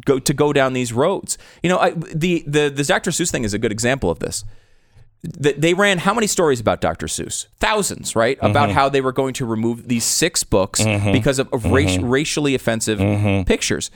Go 0.05 0.19
to 0.19 0.33
go 0.33 0.53
down 0.53 0.73
these 0.73 0.93
roads. 0.93 1.37
You 1.63 1.69
know, 1.69 1.79
I, 1.79 1.91
the 1.91 2.43
the 2.47 2.69
the 2.69 2.83
Dr. 2.83 3.09
Seuss 3.11 3.31
thing 3.31 3.43
is 3.43 3.53
a 3.55 3.59
good 3.59 3.71
example 3.71 4.09
of 4.11 4.19
this 4.19 4.43
th- 4.43 4.51
they 5.24 5.74
ran 5.74 5.97
how 5.97 6.13
many 6.13 6.27
stories 6.27 6.59
about 6.59 6.81
Dr. 6.81 7.07
Seuss? 7.07 7.47
Thousands, 7.59 8.15
right? 8.15 8.38
About 8.41 8.69
mm-hmm. 8.69 8.77
how 8.77 8.89
they 8.89 9.01
were 9.01 9.12
going 9.12 9.33
to 9.36 9.45
remove 9.45 9.88
these 9.88 10.03
six 10.03 10.43
books 10.43 10.81
mm-hmm. 10.81 11.12
because 11.12 11.39
of, 11.39 11.51
of 11.53 11.63
raci- 11.63 11.97
mm-hmm. 11.97 12.09
racially 12.09 12.55
offensive 12.55 13.00
pictures. 13.45 13.91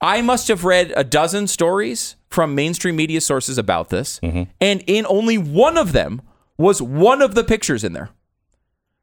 I 0.00 0.22
must 0.22 0.48
have 0.48 0.64
read 0.64 0.92
a 0.96 1.02
dozen 1.02 1.46
stories 1.48 2.16
from 2.28 2.54
mainstream 2.54 2.96
media 2.96 3.20
sources 3.20 3.58
about 3.58 3.88
this, 3.88 4.20
and 4.60 4.84
in 4.86 5.06
only 5.08 5.38
one 5.38 5.76
of 5.76 5.92
them 5.92 6.22
was 6.56 6.82
one 6.82 7.22
of 7.22 7.34
the 7.34 7.44
pictures 7.44 7.82
in 7.82 7.92
there. 7.94 8.10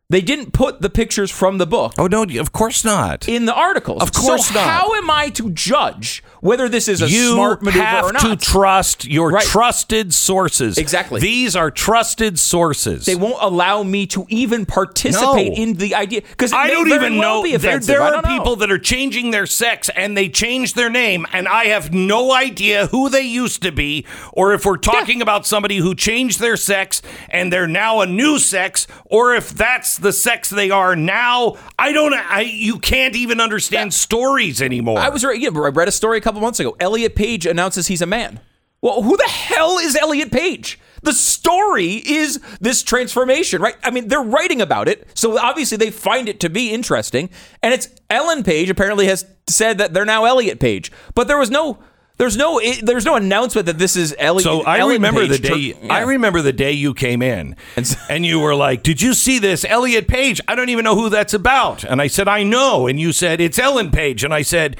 They 0.08 0.22
didn't 0.22 0.54
put 0.54 0.82
the 0.82 0.90
pictures 0.92 1.32
from 1.32 1.58
the 1.58 1.66
book 1.66 1.94
oh 1.98 2.06
no, 2.06 2.24
of 2.40 2.52
course 2.52 2.86
not. 2.86 3.28
in 3.28 3.46
the 3.46 3.54
articles. 3.56 4.04
Of 4.04 4.14
course 4.14 4.50
so 4.50 4.54
not. 4.54 4.70
How 4.70 4.94
am 4.94 5.10
I 5.10 5.30
to 5.30 5.50
judge 5.50 6.24
whether 6.42 6.70
this 6.70 6.88
is 6.88 7.02
a 7.02 7.10
you 7.10 7.34
smart 7.34 7.64
maneuver 7.64 7.84
have 7.84 8.06
or 8.06 8.14
not? 8.14 8.22
to 8.22 8.36
trust 8.36 9.06
your 9.06 9.32
Right. 9.32 9.44
trusted 9.44 10.14
sources. 10.14 10.78
Exactly. 10.78 11.22
These 11.22 11.56
are 11.56 11.72
trusted 11.72 12.38
sources. 12.38 13.06
they 13.06 13.16
won't 13.16 13.42
allow 13.42 13.82
me 13.82 14.06
to 14.08 14.28
even 14.30 14.68
participate 14.68 15.54
No. 15.58 15.64
in 15.64 15.74
the 15.74 15.96
idea 15.96 16.22
because 16.22 16.54
I 16.54 16.68
don't 16.68 16.88
even 16.92 17.18
know. 17.18 17.42
There 17.58 17.80
there 17.80 18.02
are 18.04 18.22
know. 18.22 18.28
people 18.38 18.56
that 18.58 18.70
are 18.72 18.78
changing 18.78 19.32
their 19.32 19.48
sex 19.48 19.90
and 19.96 20.16
they 20.16 20.30
change 20.30 20.74
their 20.76 20.90
name, 20.92 21.26
and 21.34 21.48
I 21.48 21.66
have 21.66 21.92
no 21.96 22.32
idea 22.32 22.86
who 22.88 23.10
they 23.10 23.22
used 23.24 23.64
to 23.64 23.72
be, 23.72 24.06
or 24.34 24.54
if 24.54 24.66
we're 24.66 24.78
talking 24.78 25.20
about 25.24 25.48
somebody 25.48 25.78
who 25.78 25.96
changed 25.96 26.40
their 26.40 26.58
sex 26.58 27.02
and 27.30 27.52
they're 27.52 27.66
now 27.68 28.02
a 28.02 28.06
new 28.06 28.38
sex, 28.38 28.86
or 29.06 29.34
if 29.34 29.50
that's 29.50 29.95
the 29.98 30.14
sex 30.14 30.50
they 30.50 30.72
are 30.72 30.96
now. 30.96 31.58
I 31.78 31.92
don't. 31.92 32.14
I 32.14 32.42
you 32.42 32.80
can't 32.80 33.16
even 33.16 33.40
understand 33.40 33.94
stories 33.94 34.62
anymore. 34.62 35.00
I 35.00 35.10
was 35.10 35.24
yeah, 35.24 35.50
I 35.50 35.70
read 35.70 35.88
a 35.88 35.92
story 35.92 36.18
a 36.18 36.22
couple 36.22 36.42
months 36.42 36.60
ago. 36.60 36.76
Elliot 36.80 37.16
Page 37.16 37.46
announces 37.46 37.88
he's 37.88 38.02
a 38.02 38.06
man. 38.06 38.40
Well, 38.82 39.02
who 39.02 39.18
the 39.18 39.28
hell 39.28 39.80
is 39.80 39.96
Elliot 39.96 40.32
Page? 40.32 40.80
The 41.02 41.14
story 41.14 41.94
is 42.06 42.40
this 42.62 42.84
transformation, 42.84 43.62
right? 43.62 43.76
I 43.84 43.92
mean, 43.92 44.10
they're 44.10 44.22
writing 44.22 44.62
about 44.62 44.88
it, 44.88 45.08
so 45.14 45.40
obviously 45.40 45.78
they 45.78 45.92
find 45.92 46.30
it 46.30 46.40
to 46.42 46.50
be 46.50 46.72
interesting. 46.72 47.30
And 47.64 47.74
it's 47.74 47.90
Ellen 48.10 48.44
Page 48.44 48.70
apparently 48.70 49.08
has 49.08 49.26
said 49.48 49.78
that 49.80 49.94
they're 49.94 50.06
now 50.06 50.26
Elliot 50.26 50.60
Page, 50.60 50.92
but 51.16 51.28
there 51.28 51.38
was 51.38 51.50
no, 51.50 51.80
there's 52.18 52.38
no, 52.38 52.60
it, 52.60 52.86
there's 52.86 53.06
no 53.06 53.16
announcement 53.16 53.66
that 53.68 53.78
this 53.78 53.96
is 53.96 54.16
Elliot. 54.18 54.44
So 54.44 54.62
I 54.64 54.80
Ellen 54.80 54.94
remember 54.94 55.22
Page 55.28 55.42
the 55.42 55.48
day. 55.48 55.72
tr- 55.74 55.92
I 55.92 56.02
remember 56.02 56.42
the 56.42 56.54
day 56.54 56.72
you 56.72 56.94
came 56.94 57.22
in, 57.22 57.56
And 57.76 57.86
so- 57.86 58.00
and 58.10 58.26
you 58.26 58.40
were 58.40 58.56
like, 58.56 58.84
"Did 58.84 59.02
you 59.02 59.14
see 59.14 59.40
this 59.40 59.66
Elliot 59.68 60.08
Page? 60.08 60.40
I 60.48 60.56
don't 60.56 60.70
even 60.70 60.86
know 60.86 60.96
who 60.96 61.10
that's 61.10 61.34
about." 61.34 61.84
And 61.84 62.02
I 62.02 62.08
said, 62.08 62.28
"I 62.28 62.44
know." 62.44 62.88
And 62.88 63.00
you 63.00 63.12
said, 63.12 63.42
"It's 63.42 63.60
Ellen 63.60 63.92
Page." 63.92 64.24
And 64.24 64.34
I 64.34 64.44
said, 64.44 64.78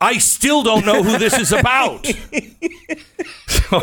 "I 0.00 0.18
still 0.18 0.62
don't 0.62 0.84
know 0.84 1.02
who 1.02 1.18
this 1.18 1.38
is 1.38 1.52
about." 1.52 2.06
So- 3.48 3.82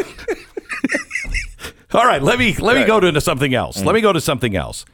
all 1.93 2.05
right, 2.05 2.21
let 2.21 2.39
me 2.39 2.53
let 2.55 2.75
me 2.75 2.85
go 2.85 2.99
to 2.99 3.21
something 3.21 3.53
else. 3.53 3.81
Let 3.81 3.93
me 3.93 3.99
mm. 4.01 4.03
go 4.03 4.13
to 4.13 4.21
something 4.21 4.55
else. 4.55 4.85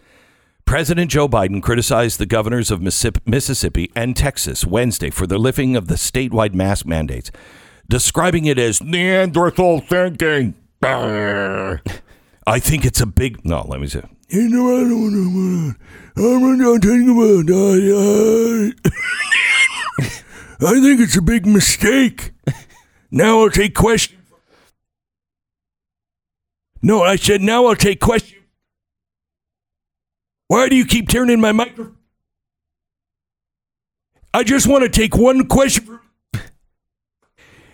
President 0.66 1.10
Joe 1.12 1.28
Biden 1.28 1.62
criticized 1.62 2.20
the 2.20 2.26
governors 2.26 2.70
of 2.72 2.82
Mississippi- 2.82 3.22
Mississippi 3.26 3.92
and 3.96 4.16
Texas 4.16 4.66
Wednesday 4.66 5.10
for 5.10 5.26
the 5.26 5.38
lifting 5.38 5.76
of 5.76 5.88
the 5.88 5.96
statewide 5.96 6.54
mask 6.54 6.86
mandates, 6.86 7.32
describing 7.92 8.46
it 8.46 8.58
as 8.58 8.82
Neanderthal 8.82 9.82
thinking. 9.82 10.56
I 12.48 12.60
think 12.60 12.86
it's 12.86 13.02
a 13.02 13.06
big. 13.06 13.46
No, 13.46 13.66
let 13.68 13.80
me 13.80 13.88
I, 17.94 18.72
I 20.62 20.80
think 20.80 21.02
it's 21.02 21.18
a 21.18 21.22
big 21.22 21.46
mistake. 21.46 22.32
Now 23.12 23.42
I'll 23.42 23.50
take 23.50 23.76
question. 23.76 24.18
No, 26.82 27.04
I 27.04 27.18
said 27.18 27.42
now 27.42 27.66
I'll 27.66 27.76
take 27.76 28.00
question. 28.00 28.40
Why 30.48 30.70
do 30.70 30.76
you 30.78 30.86
keep 30.86 31.10
turning 31.10 31.42
my 31.42 31.52
microphone? 31.52 31.98
I 34.34 34.44
just 34.44 34.66
want 34.66 34.84
to 34.84 34.90
take 34.90 35.16
one 35.18 35.48
question. 35.48 36.01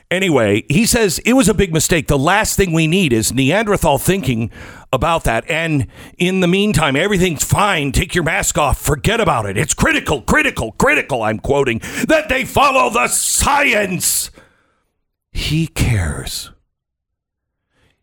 Anyway, 0.10 0.64
he 0.70 0.86
says 0.86 1.20
it 1.20 1.34
was 1.34 1.50
a 1.50 1.54
big 1.54 1.74
mistake. 1.74 2.08
The 2.08 2.18
last 2.18 2.56
thing 2.56 2.72
we 2.72 2.88
need 2.88 3.12
is 3.12 3.34
Neanderthal 3.34 3.98
thinking 3.98 4.50
about 4.94 5.26
that. 5.26 5.44
And 5.50 5.88
in 6.18 6.40
the 6.40 6.48
meantime, 6.48 6.96
everything's 6.96 7.44
fine. 7.44 7.92
Take 7.92 8.16
your 8.16 8.24
mask 8.24 8.58
off. 8.58 8.80
Forget 8.80 9.20
about 9.20 9.46
it. 9.46 9.58
It's 9.58 9.74
critical, 9.74 10.22
critical, 10.22 10.72
critical. 10.74 11.24
I'm 11.24 11.40
quoting 11.40 11.80
that 12.08 12.30
they 12.30 12.46
follow 12.46 12.90
the 12.90 13.10
science. 13.10 14.32
He 15.34 15.68
cares. 15.68 16.52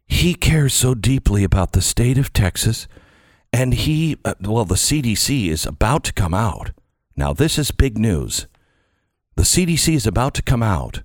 He 0.07 0.35
cares 0.35 0.75
so 0.75 0.95
deeply 0.95 1.43
about 1.43 1.73
the 1.73 1.81
state 1.81 2.19
of 2.19 2.35
Texas. 2.35 2.87
And 3.51 3.73
he, 3.73 4.19
uh, 4.27 4.35
well, 4.41 4.67
the 4.67 4.75
CDC 4.75 5.49
is 5.49 5.65
about 5.65 6.05
to 6.05 6.13
come 6.13 6.35
out. 6.35 6.73
Now, 7.17 7.33
this 7.33 7.59
is 7.59 7.71
big 7.71 7.97
news. 7.97 8.47
The 9.37 9.43
CDC 9.45 9.95
is 9.95 10.07
about 10.07 10.35
to 10.35 10.43
come 10.43 10.63
out 10.63 11.03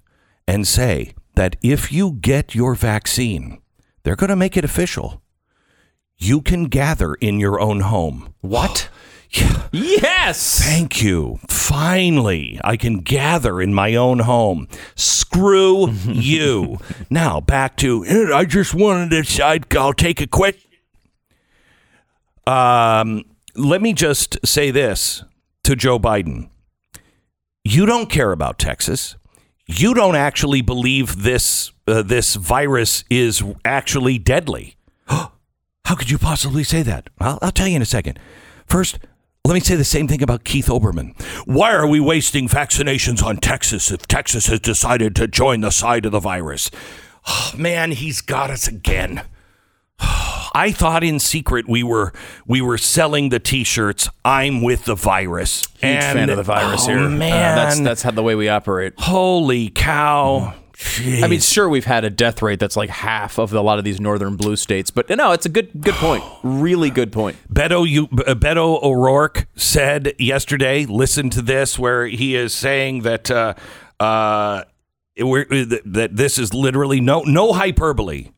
and 0.50 0.68
say 0.68 1.14
that 1.36 1.56
if 1.62 1.92
you 1.92 2.14
get 2.14 2.56
your 2.56 2.74
vaccine, 2.74 3.62
they're 4.04 4.16
going 4.16 4.32
to 4.32 4.36
make 4.36 4.58
it 4.58 4.66
official. 4.66 5.22
You 6.18 6.42
can 6.42 6.66
gather 6.66 7.14
in 7.14 7.40
your 7.40 7.60
own 7.60 7.82
home. 7.82 8.34
What? 8.42 8.90
Yeah. 9.32 9.68
Yes. 9.72 10.60
Thank 10.60 11.04
you. 11.04 11.38
Finally, 11.48 12.60
I 12.64 12.76
can 12.78 13.02
gather 13.02 13.62
in 13.62 13.76
my 13.76 13.94
own 13.94 14.18
home. 14.22 14.68
Screw 14.96 15.92
you. 16.08 16.80
Now, 17.12 17.40
back 17.40 17.78
to 17.78 18.04
"Eh, 18.08 18.34
I 18.34 18.46
just 18.46 18.74
wanted 18.74 19.24
to 19.24 19.62
I'll 19.80 19.94
take 19.94 20.20
a 20.20 20.26
quick. 20.26 20.58
Um, 22.48 23.24
let 23.54 23.84
me 23.84 23.94
just 23.94 24.40
say 24.44 24.72
this 24.72 25.24
to 25.64 25.76
Joe 25.76 26.00
Biden. 26.00 26.50
You 27.64 27.86
don't 27.86 28.10
care 28.10 28.32
about 28.32 28.58
Texas. 28.58 29.16
You 29.72 29.94
don't 29.94 30.16
actually 30.16 30.64
believe 30.64 31.22
this 31.22 31.72
uh, 31.88 32.02
this 32.02 32.34
virus 32.34 33.04
is 33.08 33.44
actually 33.64 34.18
deadly. 34.18 34.78
How 35.08 35.96
could 35.96 36.10
you 36.10 36.18
possibly 36.18 36.64
say 36.64 36.82
that? 36.82 37.12
I'll, 37.20 37.38
I'll 37.44 37.52
tell 37.52 37.68
you 37.68 37.76
in 37.76 37.82
a 37.84 37.86
second. 37.86 38.18
First, 38.66 38.98
let 39.46 39.54
me 39.54 39.60
say 39.60 39.76
the 39.76 39.84
same 39.84 40.08
thing 40.08 40.24
about 40.24 40.44
Keith 40.44 40.70
Olbermann. 40.70 41.14
Why 41.46 41.72
are 41.76 41.86
we 41.86 42.00
wasting 42.00 42.48
vaccinations 42.48 43.22
on 43.22 43.38
Texas 43.38 43.92
if 43.92 44.08
Texas 44.08 44.48
has 44.48 44.60
decided 44.60 45.16
to 45.18 45.28
join 45.28 45.62
the 45.62 45.70
side 45.70 46.04
of 46.08 46.14
the 46.14 46.20
virus? 46.20 46.72
Oh, 47.28 47.54
man, 47.58 47.92
he's 47.92 48.22
got 48.22 48.50
us 48.50 48.68
again. 48.68 49.22
I 50.52 50.72
thought 50.72 51.04
in 51.04 51.20
secret 51.20 51.68
we 51.68 51.84
were 51.84 52.14
we 52.48 52.62
were 52.62 52.78
selling 52.78 53.30
the 53.30 53.40
T-shirts. 53.40 54.10
I'm 54.26 54.62
with 54.62 54.86
the 54.86 54.96
virus. 54.96 55.68
Huge 55.80 56.02
fan 56.02 56.30
of 56.30 56.38
the 56.38 56.44
virus 56.44 56.86
oh, 56.86 56.92
here. 56.92 57.00
Uh, 57.00 57.10
Man, 57.10 57.56
that's 57.56 57.80
that's 57.80 58.02
how 58.02 58.12
the 58.12 58.24
way 58.24 58.36
we 58.36 58.50
operate. 58.50 58.94
holy 58.98 59.70
cow! 59.70 60.56
I 60.98 61.28
mean, 61.28 61.42
sure, 61.42 61.68
we've 61.68 61.86
had 61.86 62.06
a 62.06 62.10
death 62.10 62.42
rate 62.42 62.60
that's 62.60 62.78
like 62.78 62.90
half 62.90 63.38
of 63.38 63.54
a 63.54 63.62
lot 63.62 63.80
of 63.80 63.84
these 63.84 64.00
northern 64.00 64.38
blue 64.38 64.56
states, 64.56 64.92
but 64.92 65.10
no, 65.10 65.34
it's 65.34 65.46
a 65.46 65.50
good 65.50 65.70
good 65.82 65.96
point. 65.96 66.24
Really 66.42 66.90
good 66.90 67.12
point. 67.12 67.38
Beto, 67.52 67.88
you, 67.88 68.04
uh, 68.06 68.34
Beto 68.34 68.82
O'Rourke 68.82 69.48
said 69.56 70.14
yesterday, 70.18 70.86
listen 70.86 71.30
to 71.32 71.42
this, 71.42 71.78
where 71.78 72.08
he 72.08 72.36
is 72.36 72.54
saying 72.54 73.02
that 73.02 73.30
uh, 73.30 73.56
uh, 74.00 74.64
that 75.18 75.82
that 75.86 76.16
this 76.16 76.40
is 76.40 76.54
literally 76.54 77.02
no 77.02 77.24
no 77.24 77.54
hyperbole. 77.54 78.30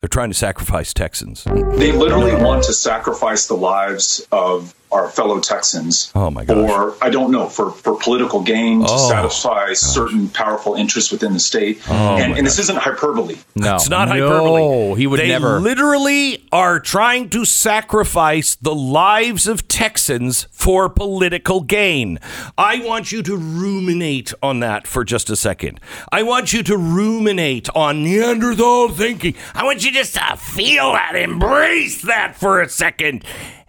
They're 0.00 0.08
trying 0.08 0.30
to 0.30 0.34
sacrifice 0.34 0.94
Texans. 0.94 1.42
They 1.44 1.90
literally 1.90 2.34
want 2.34 2.62
to 2.64 2.72
sacrifice 2.72 3.48
the 3.48 3.56
lives 3.56 4.24
of 4.30 4.72
our 4.90 5.08
fellow 5.08 5.40
Texans. 5.40 6.10
Oh, 6.14 6.30
my 6.30 6.44
gosh. 6.44 6.70
Or 6.70 6.94
I 7.02 7.10
don't 7.10 7.30
know 7.30 7.48
for 7.48 7.70
for 7.70 7.96
political 7.98 8.42
gain 8.42 8.80
to 8.80 8.86
Oh, 8.88 9.08
satisfy 9.08 9.72
certain 9.74 10.28
powerful 10.28 10.74
interests 10.74 11.10
within 11.10 11.32
the 11.34 11.40
state. 11.40 11.80
Oh, 11.88 12.16
and 12.16 12.36
and 12.38 12.46
this 12.46 12.58
isn't 12.58 12.78
hyperbole. 12.78 13.36
No, 13.54 13.74
It's 13.76 13.88
not 13.88 14.08
no, 14.08 14.14
hyperbole. 14.14 14.94
he 14.98 15.06
would 15.06 15.20
they 15.20 15.28
never. 15.28 15.60
literally 15.60 16.46
are 16.52 16.80
trying 16.80 17.28
to 17.30 17.44
sacrifice 17.44 18.54
the 18.56 18.74
lives 18.74 19.46
of 19.46 19.68
Texans 19.68 20.46
for 20.50 20.88
political 20.88 21.60
gain. 21.60 22.18
I 22.56 22.80
want 22.84 23.12
you 23.12 23.22
to 23.24 23.36
ruminate 23.36 24.32
on 24.42 24.60
that 24.60 24.86
for 24.86 25.04
just 25.04 25.30
a 25.30 25.36
second. 25.36 25.80
I 26.10 26.22
want 26.22 26.52
you 26.52 26.62
to 26.64 26.76
ruminate 26.76 27.68
on 27.74 28.02
Neanderthal 28.02 28.88
thinking. 28.90 29.34
I 29.54 29.64
want 29.64 29.84
you 29.84 29.92
just 29.92 30.14
to 30.14 30.36
feel 30.36 30.92
that, 30.92 31.14
embrace 31.16 32.02
that 32.02 32.36
for 32.36 32.60
a 32.60 32.68
second. 32.68 33.24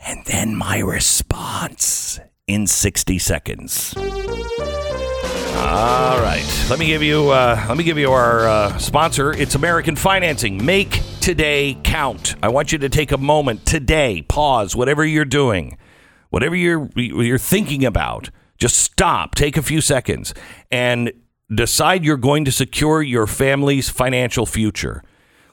And 0.05 0.25
then 0.25 0.55
my 0.55 0.79
response 0.79 2.19
in 2.47 2.67
60 2.67 3.19
seconds. 3.19 3.93
All 5.57 6.19
right. 6.19 6.65
Let 6.69 6.79
me 6.79 6.87
give 6.87 7.03
you 7.03 7.29
uh, 7.29 7.63
let 7.67 7.77
me 7.77 7.83
give 7.83 7.97
you 7.97 8.11
our 8.11 8.47
uh, 8.47 8.77
sponsor. 8.77 9.33
It's 9.33 9.55
American 9.55 9.95
Financing. 9.95 10.65
Make 10.65 11.01
today 11.19 11.77
count. 11.83 12.35
I 12.41 12.47
want 12.47 12.71
you 12.71 12.77
to 12.79 12.89
take 12.89 13.11
a 13.11 13.17
moment 13.17 13.65
today. 13.65 14.21
Pause 14.23 14.75
whatever 14.75 15.05
you're 15.05 15.25
doing, 15.25 15.77
whatever 16.29 16.55
you're 16.55 16.89
you're 16.95 17.37
thinking 17.37 17.85
about. 17.85 18.29
Just 18.57 18.77
stop. 18.77 19.35
Take 19.35 19.57
a 19.57 19.61
few 19.61 19.81
seconds 19.81 20.33
and 20.71 21.11
decide 21.53 22.03
you're 22.03 22.17
going 22.17 22.45
to 22.45 22.51
secure 22.51 23.01
your 23.01 23.27
family's 23.27 23.89
financial 23.89 24.45
future. 24.45 25.03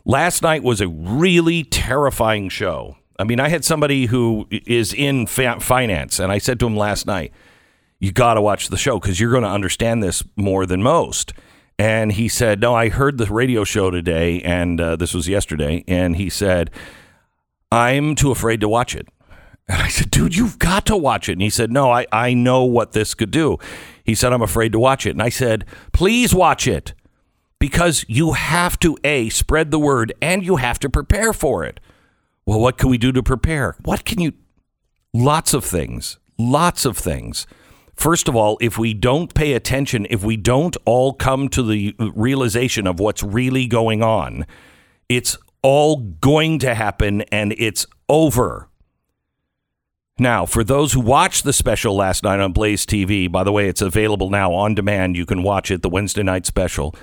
Last 0.05 0.43
night 0.43 0.63
was 0.63 0.81
a 0.81 0.89
really 0.89 1.65
terrifying 1.65 2.49
show. 2.49 2.97
I 3.19 3.25
mean, 3.25 3.41
I 3.41 3.49
had 3.49 3.65
somebody 3.65 4.07
who 4.07 4.47
is 4.51 4.93
in 4.93 5.27
fa- 5.27 5.61
finance, 5.61 6.19
and 6.19 6.31
I 6.31 6.39
said 6.39 6.61
to 6.61 6.67
him 6.67 6.77
last 6.77 7.07
night, 7.07 7.33
you 7.99 8.13
got 8.13 8.35
to 8.35 8.43
watch 8.43 8.69
the 8.69 8.77
show 8.77 9.01
because 9.01 9.19
you're 9.19 9.31
going 9.31 9.43
to 9.43 9.49
understand 9.49 10.03
this 10.03 10.23
more 10.37 10.67
than 10.67 10.83
most. 10.83 11.33
And 11.79 12.13
he 12.13 12.29
said, 12.29 12.61
No, 12.61 12.75
I 12.75 12.89
heard 12.89 13.19
the 13.19 13.27
radio 13.27 13.65
show 13.65 13.91
today, 13.91 14.41
and 14.43 14.81
uh, 14.81 14.97
this 14.97 15.15
was 15.15 15.29
yesterday. 15.29 15.85
And 15.87 16.17
he 16.17 16.31
said, 16.31 16.71
I'm 17.73 18.15
too 18.15 18.31
afraid 18.31 18.61
to 18.61 18.69
watch 18.69 18.95
it. 18.95 19.09
And 19.69 19.83
I 19.83 19.89
said, 19.89 20.13
Dude, 20.13 20.37
you've 20.37 20.61
got 20.61 20.87
to 20.87 20.97
watch 20.97 21.29
it. 21.29 21.33
And 21.33 21.43
he 21.43 21.51
said, 21.51 21.73
No, 21.73 21.91
I, 21.91 22.07
I 22.13 22.35
know 22.35 22.63
what 22.63 22.93
this 22.93 23.15
could 23.15 23.33
do. 23.33 23.59
He 24.05 24.15
said, 24.15 24.33
I'm 24.33 24.41
afraid 24.41 24.71
to 24.71 24.79
watch 24.79 25.07
it. 25.07 25.11
And 25.11 25.23
I 25.23 25.29
said, 25.29 25.65
Please 25.93 26.33
watch 26.33 26.69
it 26.69 26.95
because 27.59 28.05
you 28.07 28.35
have 28.35 28.79
to, 28.79 28.97
A, 29.03 29.29
spread 29.29 29.73
the 29.73 29.81
word 29.81 30.13
and 30.23 30.45
you 30.45 30.55
have 30.55 30.79
to 30.79 30.89
prepare 30.89 31.33
for 31.33 31.65
it. 31.65 31.81
Well, 32.47 32.61
what 32.61 32.79
can 32.79 32.89
we 32.89 32.99
do 32.99 33.11
to 33.13 33.23
prepare? 33.23 33.77
What 33.83 34.05
can 34.05 34.21
you? 34.21 34.33
Lots 35.13 35.53
of 35.53 35.65
things. 35.65 36.19
Lots 36.39 36.85
of 36.85 36.97
things. 36.97 37.47
First 37.97 38.29
of 38.29 38.37
all, 38.37 38.59
if 38.61 38.79
we 38.79 38.95
don't 38.95 39.35
pay 39.35 39.55
attention, 39.55 40.07
if 40.11 40.23
we 40.23 40.37
don't 40.37 40.77
all 40.85 41.15
come 41.15 41.49
to 41.49 41.63
the 41.63 41.95
realization 41.99 42.87
of 42.87 43.01
what's 43.01 43.23
really 43.23 43.67
going 43.67 44.03
on, 44.03 44.47
it's 45.09 45.39
all 45.63 45.97
going 45.97 46.59
to 46.61 46.75
happen 46.75 47.23
and 47.23 47.55
it's 47.59 47.87
over. 48.09 48.69
Now, 50.19 50.47
for 50.47 50.63
those 50.63 50.93
who 50.93 51.01
watched 51.01 51.45
the 51.45 51.53
special 51.53 51.97
last 51.97 52.23
night 52.23 52.41
on 52.41 52.53
Blaze 52.53 52.87
TV, 52.87 53.31
by 53.31 53.45
the 53.45 53.53
way, 53.53 53.69
it's 53.69 53.83
available 53.83 54.31
now 54.31 54.53
on 54.53 54.75
demand. 54.75 55.17
You 55.17 55.27
can 55.27 55.43
watch 55.43 55.71
it, 55.71 55.83
the 55.83 55.91
Wednesday 55.91 56.23
night 56.23 56.47
special. 56.47 56.95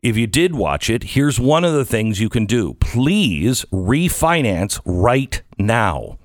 If 0.00 0.16
you 0.16 0.28
did 0.28 0.54
watch 0.54 0.88
it, 0.88 1.02
here's 1.02 1.40
one 1.40 1.64
of 1.64 1.72
the 1.72 1.84
things 1.84 2.20
you 2.20 2.28
can 2.28 2.46
do. 2.46 2.74
Please 2.74 3.64
refinance 3.72 4.80
right 4.84 5.42
now. 5.58 6.18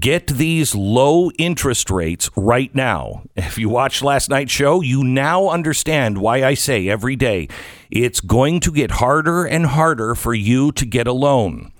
Get 0.00 0.26
these 0.26 0.74
low 0.74 1.30
interest 1.38 1.90
rates 1.90 2.30
right 2.36 2.74
now. 2.74 3.22
If 3.36 3.58
you 3.58 3.68
watched 3.68 4.02
last 4.02 4.30
night's 4.30 4.50
show, 4.50 4.80
you 4.80 5.04
now 5.04 5.48
understand 5.48 6.18
why 6.18 6.42
I 6.42 6.54
say 6.54 6.88
every 6.88 7.16
day 7.16 7.48
it's 7.90 8.20
going 8.20 8.60
to 8.60 8.72
get 8.72 8.92
harder 8.92 9.44
and 9.44 9.66
harder 9.66 10.14
for 10.14 10.34
you 10.34 10.72
to 10.72 10.86
get 10.86 11.06
a 11.06 11.12
loan. 11.12 11.72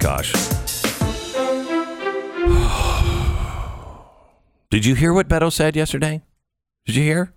gosh. 0.00 0.32
Did 4.70 4.84
you 4.84 4.94
hear 4.94 5.12
what 5.12 5.28
Beto 5.28 5.52
said 5.52 5.76
yesterday? 5.76 6.22
Did 6.86 6.96
you 6.96 7.02
hear? 7.02 7.32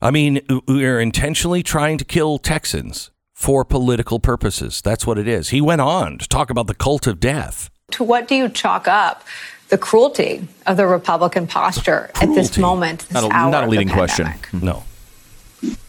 I 0.00 0.10
mean, 0.10 0.40
we're 0.66 1.00
intentionally 1.00 1.62
trying 1.62 1.98
to 1.98 2.04
kill 2.04 2.38
Texans 2.38 3.10
for 3.34 3.64
political 3.64 4.18
purposes. 4.18 4.80
That's 4.80 5.06
what 5.06 5.18
it 5.18 5.28
is. 5.28 5.50
He 5.50 5.60
went 5.60 5.82
on 5.82 6.18
to 6.18 6.28
talk 6.28 6.50
about 6.50 6.66
the 6.66 6.74
cult 6.74 7.06
of 7.06 7.20
death. 7.20 7.70
To 7.92 8.04
what 8.04 8.26
do 8.26 8.34
you 8.34 8.48
chalk 8.48 8.88
up 8.88 9.24
the 9.68 9.78
cruelty 9.78 10.46
of 10.66 10.76
the 10.76 10.86
Republican 10.86 11.46
posture 11.46 12.10
at 12.16 12.34
this 12.34 12.58
moment, 12.58 13.00
this 13.00 13.12
Not 13.12 13.24
a, 13.24 13.34
hour 13.34 13.50
not 13.50 13.62
a 13.62 13.66
of 13.66 13.70
the 13.70 13.78
leading 13.78 13.92
question. 13.92 14.28
No. 14.52 14.84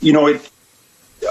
You 0.02 0.14
know, 0.14 0.28
it, 0.28 0.51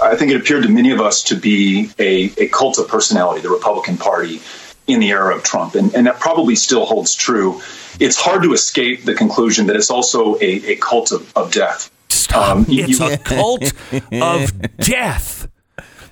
I 0.03 0.17
think 0.17 0.31
it 0.33 0.37
appeared 0.41 0.63
to 0.65 0.69
many 0.69 0.93
of 0.93 1.01
us 1.01 1.25
to 1.25 1.35
be 1.35 1.91
a, 1.99 2.33
a 2.37 2.49
cult 2.49 2.79
of 2.79 2.89
personality, 2.89 3.41
the 3.41 3.51
Republican 3.51 3.97
Party 3.97 4.41
in 4.87 5.01
the 5.01 5.11
era 5.11 5.37
of 5.37 5.43
Trump. 5.43 5.75
And, 5.75 5.95
and 5.95 6.07
that 6.07 6.21
probably 6.21 6.57
still 6.57 6.85
holds 6.85 7.15
true. 7.15 7.61
It's 7.99 8.17
hard 8.21 8.43
to 8.43 8.53
escape 8.53 9.05
the 9.05 9.15
conclusion 9.15 9.67
that 9.67 9.77
it's 9.77 9.91
also 9.91 10.37
a, 10.37 10.73
a 10.73 10.77
cult 10.77 11.13
of, 11.13 11.37
of 11.37 11.53
death. 11.53 11.91
Stop. 12.09 12.49
Um, 12.57 12.67
it's 12.69 12.99
you- 12.99 13.07
a 13.07 13.19
cult 13.19 13.73
of 14.13 14.77
death. 14.79 15.49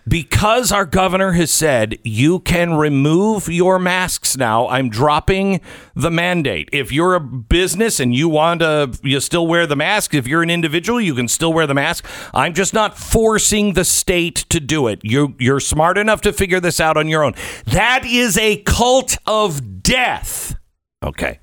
Because 0.09 0.73
our 0.73 0.87
governor 0.87 1.33
has 1.33 1.51
said 1.51 1.99
you 2.03 2.41
can 2.41 2.75
remove 2.75 3.49
your 3.49 3.79
masks 3.79 4.37
now, 4.37 4.69
I'm 4.69 4.89
dropping 4.89 5.61
the 5.95 6.11
mandate. 6.11 6.69
If 6.73 6.91
you're 6.93 7.15
a 7.15 7.21
business 7.21 8.01
and 8.01 8.15
you 8.15 8.29
want 8.29 8.61
to, 8.61 8.99
you 9.03 9.21
still 9.21 9.47
wear 9.47 9.67
the 9.67 9.77
mask. 9.77 10.15
If 10.15 10.27
you're 10.27 10.43
an 10.43 10.51
individual, 10.51 11.01
you 11.01 11.15
can 11.15 11.29
still 11.29 11.53
wear 11.53 11.67
the 11.67 11.75
mask. 11.75 12.07
I'm 12.33 12.55
just 12.55 12.73
not 12.73 12.97
forcing 12.97 13.75
the 13.75 13.85
state 13.85 14.47
to 14.51 14.61
do 14.61 14.87
it. 14.87 15.01
You, 15.03 15.35
you're 15.39 15.61
smart 15.61 15.99
enough 15.99 16.21
to 16.23 16.33
figure 16.33 16.61
this 16.61 16.81
out 16.81 16.97
on 16.97 17.09
your 17.09 17.25
own. 17.25 17.35
That 17.67 18.05
is 18.07 18.39
a 18.39 18.59
cult 18.59 19.19
of 19.27 19.83
death. 19.83 20.57
Okay. 21.03 21.41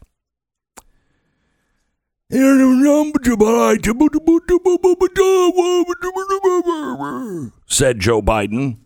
Said 7.65 7.99
Joe 7.99 8.21
Biden. 8.21 8.79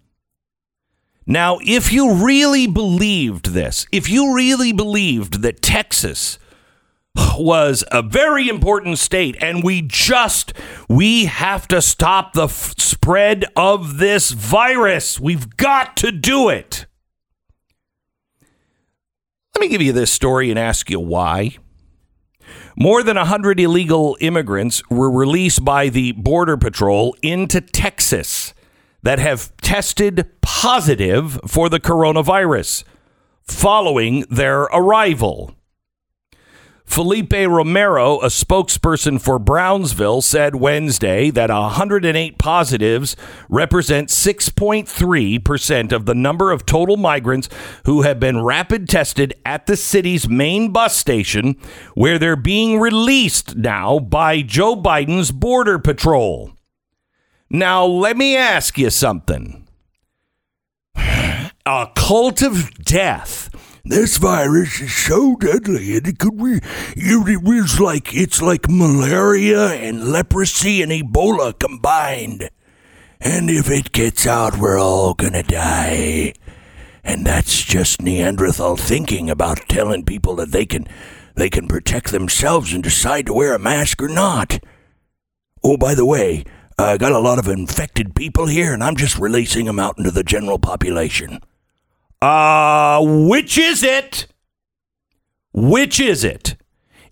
Now, 1.26 1.58
if 1.66 1.92
you 1.92 2.14
really 2.14 2.68
believed 2.68 3.54
this, 3.54 3.88
if 3.92 4.10
you 4.10 4.36
really 4.36 4.72
believed 4.72 5.42
that 5.42 5.62
Texas 5.62 6.38
was 7.38 7.84
a 7.92 8.02
very 8.02 8.50
important 8.50 9.00
state 9.00 9.36
and 9.42 9.64
we 9.64 9.82
just 9.82 10.54
we 10.88 11.26
have 11.26 11.68
to 11.70 11.82
stop 11.82 12.34
the 12.34 12.46
f- 12.46 12.76
spread 12.78 13.46
of 13.56 13.98
this 13.98 14.30
virus, 14.30 15.20
we've 15.20 15.58
got 15.58 15.98
to 15.98 16.12
do 16.12 16.50
it. 16.50 16.86
Let 19.56 19.62
me 19.62 19.70
give 19.70 19.82
you 19.82 19.92
this 19.92 20.12
story 20.12 20.50
and 20.50 20.60
ask 20.60 20.90
you 20.90 21.00
why. 21.00 21.58
More 22.82 23.04
than 23.04 23.18
100 23.18 23.60
illegal 23.60 24.16
immigrants 24.22 24.82
were 24.90 25.12
released 25.12 25.66
by 25.66 25.90
the 25.90 26.14
Border 26.14 26.56
Patrol 26.56 27.14
into 27.22 27.60
Texas 27.60 28.54
that 29.04 29.20
have 29.20 29.52
tested 29.58 30.30
positive 30.40 31.42
for 31.46 31.68
the 31.68 31.82
coronavirus 31.82 32.86
following 33.44 34.22
their 34.30 34.62
arrival. 34.62 35.54
Felipe 36.90 37.34
Romero, 37.34 38.20
a 38.20 38.30
spokesperson 38.30 39.22
for 39.22 39.38
Brownsville, 39.38 40.24
said 40.24 40.56
Wednesday 40.56 41.30
that 41.30 41.52
108 41.52 42.40
positives 42.40 43.16
represent 43.48 44.10
6.3% 44.10 45.92
of 45.92 46.08
the 46.08 46.16
number 46.16 46.52
of 46.52 46.66
total 46.66 46.98
migrants 46.98 47.48
who 47.86 48.02
have 48.02 48.20
been 48.20 48.44
rapid 48.44 48.90
tested 48.90 49.36
at 49.46 49.68
the 49.68 49.78
city's 49.78 50.28
main 50.28 50.72
bus 50.74 50.98
station, 50.98 51.58
where 51.94 52.18
they're 52.18 52.36
being 52.36 52.80
released 52.80 53.56
now 53.56 54.00
by 54.00 54.42
Joe 54.42 54.76
Biden's 54.76 55.32
Border 55.32 55.78
Patrol. 55.78 56.54
Now, 57.52 57.86
let 57.86 58.18
me 58.18 58.36
ask 58.36 58.80
you 58.80 58.90
something. 58.90 59.68
A 60.96 61.88
cult 61.96 62.42
of 62.42 62.74
death. 62.84 63.52
This 63.90 64.18
virus 64.18 64.82
is 64.82 64.94
so 64.94 65.36
deadly, 65.36 65.98
and 65.98 66.08
it 66.08 66.20
could 66.20 66.38
be. 66.38 66.60
It 66.96 67.42
was 67.44 67.80
like 67.80 68.16
it's 68.16 68.40
like 68.40 68.70
malaria 68.70 69.70
and 69.70 70.12
leprosy 70.12 70.84
and 70.84 70.92
Ebola 70.92 71.58
combined. 71.58 72.52
And 73.20 73.50
if 73.50 73.68
it 73.72 73.92
gets 73.92 74.28
out, 74.28 74.60
we're 74.60 74.80
all 74.80 75.16
gonna 75.16 75.42
die. 75.42 76.34
And 77.04 77.26
that's 77.26 77.64
just 77.64 78.00
Neanderthal 78.00 78.78
thinking 78.78 79.28
about 79.28 79.68
telling 79.68 80.06
people 80.06 80.36
that 80.36 80.52
they 80.52 80.68
can 80.68 80.86
they 81.34 81.50
can 81.50 81.68
protect 81.68 82.12
themselves 82.12 82.72
and 82.72 82.84
decide 82.84 83.26
to 83.26 83.34
wear 83.34 83.56
a 83.56 83.60
mask 83.60 84.04
or 84.04 84.08
not. 84.08 84.60
Oh, 85.64 85.78
by 85.78 85.96
the 85.96 86.06
way, 86.06 86.44
I 86.78 86.98
got 86.98 87.12
a 87.12 87.18
lot 87.18 87.40
of 87.40 87.48
infected 87.48 88.14
people 88.14 88.46
here, 88.46 88.72
and 88.72 88.84
I'm 88.84 88.96
just 88.96 89.18
releasing 89.18 89.66
them 89.66 89.80
out 89.80 89.98
into 89.98 90.12
the 90.12 90.24
general 90.24 90.60
population. 90.60 91.40
Uh, 92.22 93.00
which 93.04 93.58
is 93.58 93.84
it? 93.84 94.28
Which 95.54 96.00
is 96.00 96.24
it? 96.24 96.56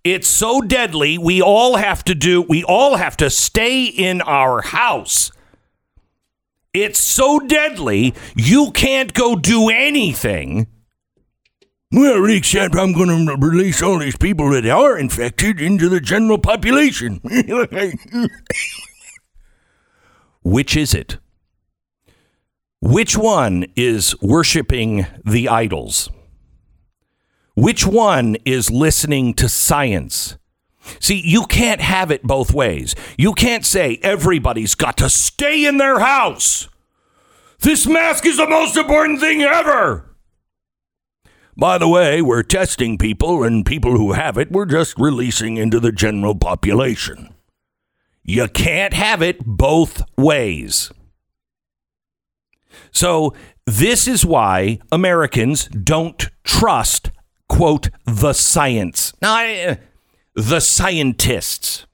It's 0.03 0.27
so 0.27 0.61
deadly, 0.61 1.17
we 1.17 1.41
all 1.41 1.75
have 1.75 2.03
to 2.05 2.15
do, 2.15 2.41
we 2.41 2.63
all 2.63 2.95
have 2.95 3.17
to 3.17 3.29
stay 3.29 3.85
in 3.85 4.21
our 4.21 4.61
house. 4.61 5.31
It's 6.73 6.99
so 6.99 7.39
deadly, 7.39 8.13
you 8.35 8.71
can't 8.71 9.13
go 9.13 9.35
do 9.35 9.69
anything. 9.69 10.67
Well, 11.91 12.25
except 12.25 12.75
I'm 12.75 12.91
going 12.93 13.27
to 13.27 13.35
release 13.37 13.81
all 13.81 13.99
these 13.99 14.17
people 14.17 14.49
that 14.51 14.65
are 14.65 14.97
infected 14.97 15.61
into 15.61 15.87
the 15.89 16.01
general 16.01 16.37
population. 16.37 17.21
Which 20.43 20.75
is 20.77 20.93
it? 20.93 21.17
Which 22.89 23.17
one 23.17 23.65
is 23.75 24.15
worshiping 24.21 25.07
the 25.25 25.49
idols? 25.49 26.09
Which 27.53 27.85
one 27.85 28.37
is 28.45 28.71
listening 28.71 29.33
to 29.33 29.49
science? 29.49 30.37
See, 31.01 31.21
you 31.21 31.47
can't 31.47 31.81
have 31.81 32.11
it 32.11 32.23
both 32.23 32.53
ways. 32.53 32.95
You 33.17 33.33
can't 33.33 33.65
say 33.65 33.99
everybody's 34.01 34.73
got 34.73 34.95
to 34.99 35.09
stay 35.09 35.65
in 35.65 35.79
their 35.79 35.99
house. 35.99 36.69
This 37.59 37.85
mask 37.85 38.25
is 38.25 38.37
the 38.37 38.47
most 38.47 38.77
important 38.77 39.19
thing 39.19 39.41
ever. 39.41 40.15
By 41.57 41.77
the 41.77 41.89
way, 41.89 42.21
we're 42.21 42.41
testing 42.41 42.97
people, 42.97 43.43
and 43.43 43.65
people 43.65 43.97
who 43.97 44.13
have 44.13 44.37
it, 44.37 44.49
we're 44.49 44.65
just 44.65 44.97
releasing 44.97 45.57
into 45.57 45.81
the 45.81 45.91
general 45.91 46.35
population. 46.35 47.35
You 48.23 48.47
can't 48.47 48.93
have 48.93 49.21
it 49.21 49.45
both 49.45 50.03
ways. 50.17 50.89
So, 52.97 53.35
this 53.67 54.07
is 54.07 54.25
why 54.25 54.79
Americans 54.91 55.67
don't 55.67 56.31
trust, 56.43 57.11
quote, 57.47 57.89
the 58.05 58.33
science. 58.33 59.13
Now, 59.21 59.35
I, 59.35 59.59
uh, 59.59 59.75
the 60.33 60.59
scientists. 60.59 61.85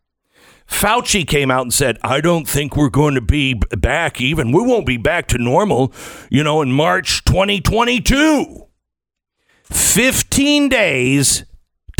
Fauci 0.65 1.27
came 1.27 1.51
out 1.51 1.63
and 1.63 1.73
said, 1.73 1.97
I 2.03 2.21
don't 2.21 2.47
think 2.47 2.77
we're 2.77 2.89
going 2.89 3.15
to 3.15 3.21
be 3.21 3.55
back 3.55 4.21
even. 4.21 4.53
We 4.53 4.61
won't 4.61 4.85
be 4.85 4.95
back 4.95 5.27
to 5.27 5.37
normal, 5.37 5.91
you 6.29 6.41
know, 6.41 6.61
in 6.61 6.71
March 6.71 7.25
2022. 7.25 8.65
15 9.65 10.69
days 10.69 11.43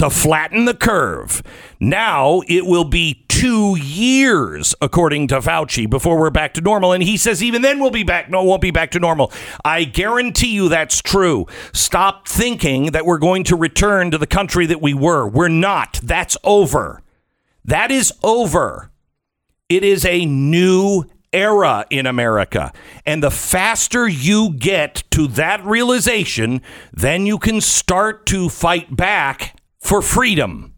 to 0.03 0.09
flatten 0.09 0.65
the 0.65 0.73
curve. 0.73 1.41
Now 1.79 2.41
it 2.49 2.65
will 2.65 2.83
be 2.83 3.23
two 3.29 3.77
years, 3.77 4.75
according 4.81 5.29
to 5.29 5.39
Fauci, 5.39 5.89
before 5.89 6.19
we're 6.19 6.29
back 6.29 6.53
to 6.55 6.61
normal. 6.61 6.91
And 6.91 7.01
he 7.01 7.15
says 7.15 7.41
even 7.41 7.61
then 7.61 7.79
we'll 7.79 7.89
be 7.89 8.03
back. 8.03 8.29
No, 8.29 8.43
won't 8.43 8.61
be 8.61 8.71
back 8.71 8.91
to 8.91 8.99
normal. 8.99 9.31
I 9.63 9.85
guarantee 9.85 10.53
you 10.53 10.67
that's 10.67 11.01
true. 11.01 11.45
Stop 11.71 12.27
thinking 12.27 12.87
that 12.87 13.05
we're 13.05 13.17
going 13.17 13.45
to 13.45 13.55
return 13.55 14.11
to 14.11 14.17
the 14.17 14.27
country 14.27 14.65
that 14.65 14.81
we 14.81 14.93
were. 14.93 15.25
We're 15.25 15.47
not. 15.47 16.01
That's 16.03 16.35
over. 16.43 17.01
That 17.63 17.89
is 17.89 18.11
over. 18.23 18.91
It 19.69 19.85
is 19.85 20.05
a 20.05 20.25
new 20.25 21.05
era 21.31 21.85
in 21.89 22.05
America. 22.05 22.73
And 23.05 23.23
the 23.23 23.31
faster 23.31 24.05
you 24.05 24.53
get 24.53 25.05
to 25.11 25.27
that 25.27 25.63
realization, 25.63 26.61
then 26.91 27.25
you 27.25 27.39
can 27.39 27.61
start 27.61 28.25
to 28.27 28.49
fight 28.49 28.93
back 28.95 29.55
for 29.84 30.02
freedom. 30.02 30.74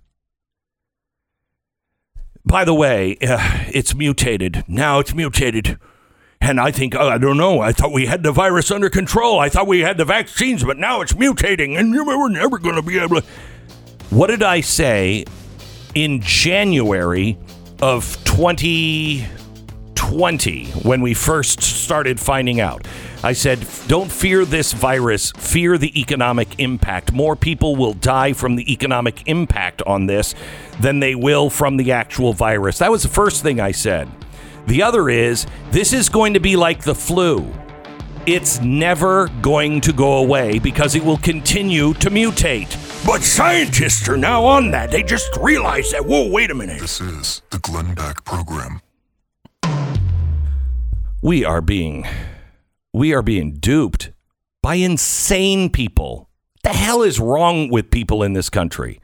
By 2.44 2.66
the 2.66 2.74
way, 2.74 3.18
uh, 3.22 3.64
it's 3.74 3.96
mutated. 3.96 4.66
Now 4.68 5.00
it's 5.00 5.14
mutated. 5.14 5.80
And 6.42 6.60
I 6.60 6.72
think, 6.72 6.94
uh, 6.94 7.08
I 7.08 7.18
don't 7.18 7.38
know, 7.38 7.62
I 7.62 7.72
thought 7.72 7.92
we 7.92 8.06
had 8.06 8.24
the 8.24 8.32
virus 8.32 8.70
under 8.70 8.90
control. 8.90 9.40
I 9.40 9.50
thought 9.50 9.68
we 9.68 9.80
had 9.80 9.98
the 9.98 10.06
vaccines, 10.06 10.64
but 10.64 10.78
now 10.78 11.02
it's 11.02 11.14
mutating 11.14 11.80
and 11.80 11.92
we're 11.92 12.30
never 12.30 12.60
going 12.60 12.76
to 12.76 12.82
be 12.82 13.00
able 13.00 13.22
to. 13.22 13.28
What 14.10 14.28
did 14.28 14.44
I 14.44 14.62
say 14.62 15.26
in 15.96 16.22
January 16.22 17.38
of 17.82 18.24
2020 18.26 20.66
when 20.84 21.02
we 21.02 21.14
first 21.14 21.62
started 21.62 22.20
finding 22.20 22.60
out. 22.60 22.86
I 23.26 23.34
said, 23.34 23.66
don't 23.88 24.12
fear 24.12 24.46
this 24.46 24.72
virus, 24.72 25.32
fear 25.32 25.80
the 25.80 26.00
economic 26.00 26.60
impact. 26.60 27.12
More 27.12 27.36
people 27.36 27.76
will 27.76 27.94
die 27.94 28.34
from 28.34 28.56
the 28.56 28.72
economic 28.72 29.24
impact 29.26 29.82
on 29.82 30.06
this 30.06 30.36
than 30.80 31.00
they 31.00 31.16
will 31.16 31.50
from 31.50 31.78
the 31.78 31.92
actual 31.92 32.34
virus. 32.34 32.78
That 32.78 32.92
was 32.92 33.02
the 33.02 33.10
first 33.10 33.42
thing 33.42 33.60
I 33.60 33.72
said. 33.72 34.08
The 34.68 34.84
other 34.84 35.10
is, 35.10 35.48
this 35.72 35.92
is 35.92 36.08
going 36.08 36.36
to 36.36 36.40
be 36.40 36.56
like 36.56 36.84
the 36.84 36.94
flu. 36.94 37.52
It's 38.28 38.62
never 38.62 39.28
going 39.42 39.82
to 39.82 39.92
go 39.92 40.20
away 40.20 40.60
because 40.60 40.94
it 40.94 41.04
will 41.04 41.18
continue 41.18 41.96
to 41.96 42.12
mutate. 42.12 42.70
But 43.08 43.24
scientists 43.24 44.08
are 44.08 44.18
now 44.18 44.46
on 44.46 44.70
that. 44.70 44.92
They 44.92 45.02
just 45.02 45.36
realized 45.38 45.94
that, 45.94 46.06
whoa, 46.06 46.30
wait 46.30 46.52
a 46.52 46.56
minute. 46.56 46.80
This 46.80 47.02
is 47.02 47.42
the 47.50 47.58
Glenn 47.58 47.96
Beck 47.96 48.24
Program. 48.24 48.82
We 51.24 51.44
are 51.44 51.62
being 51.62 52.06
we 52.96 53.14
are 53.14 53.22
being 53.22 53.52
duped 53.54 54.12
by 54.62 54.76
insane 54.76 55.70
people. 55.70 56.30
What 56.62 56.72
The 56.72 56.78
hell 56.78 57.04
is 57.04 57.20
wrong 57.20 57.70
with 57.70 57.92
people 57.92 58.24
in 58.24 58.34
this 58.34 58.50
country? 58.50 59.02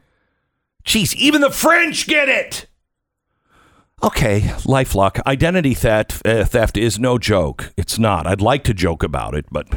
Jeez, 0.86 1.14
even 1.16 1.42
the 1.42 1.52
French 1.52 2.08
get 2.08 2.30
it. 2.30 2.68
Okay, 4.02 4.42
LifeLock, 4.64 5.22
identity 5.28 5.76
theft, 5.76 6.26
uh, 6.26 6.46
theft 6.46 6.78
is 6.78 6.98
no 6.98 7.20
joke. 7.20 7.72
It's 7.78 8.00
not. 8.00 8.26
I'd 8.26 8.42
like 8.42 8.64
to 8.64 8.74
joke 8.74 9.04
about 9.04 9.36
it, 9.36 9.46
but 9.52 9.68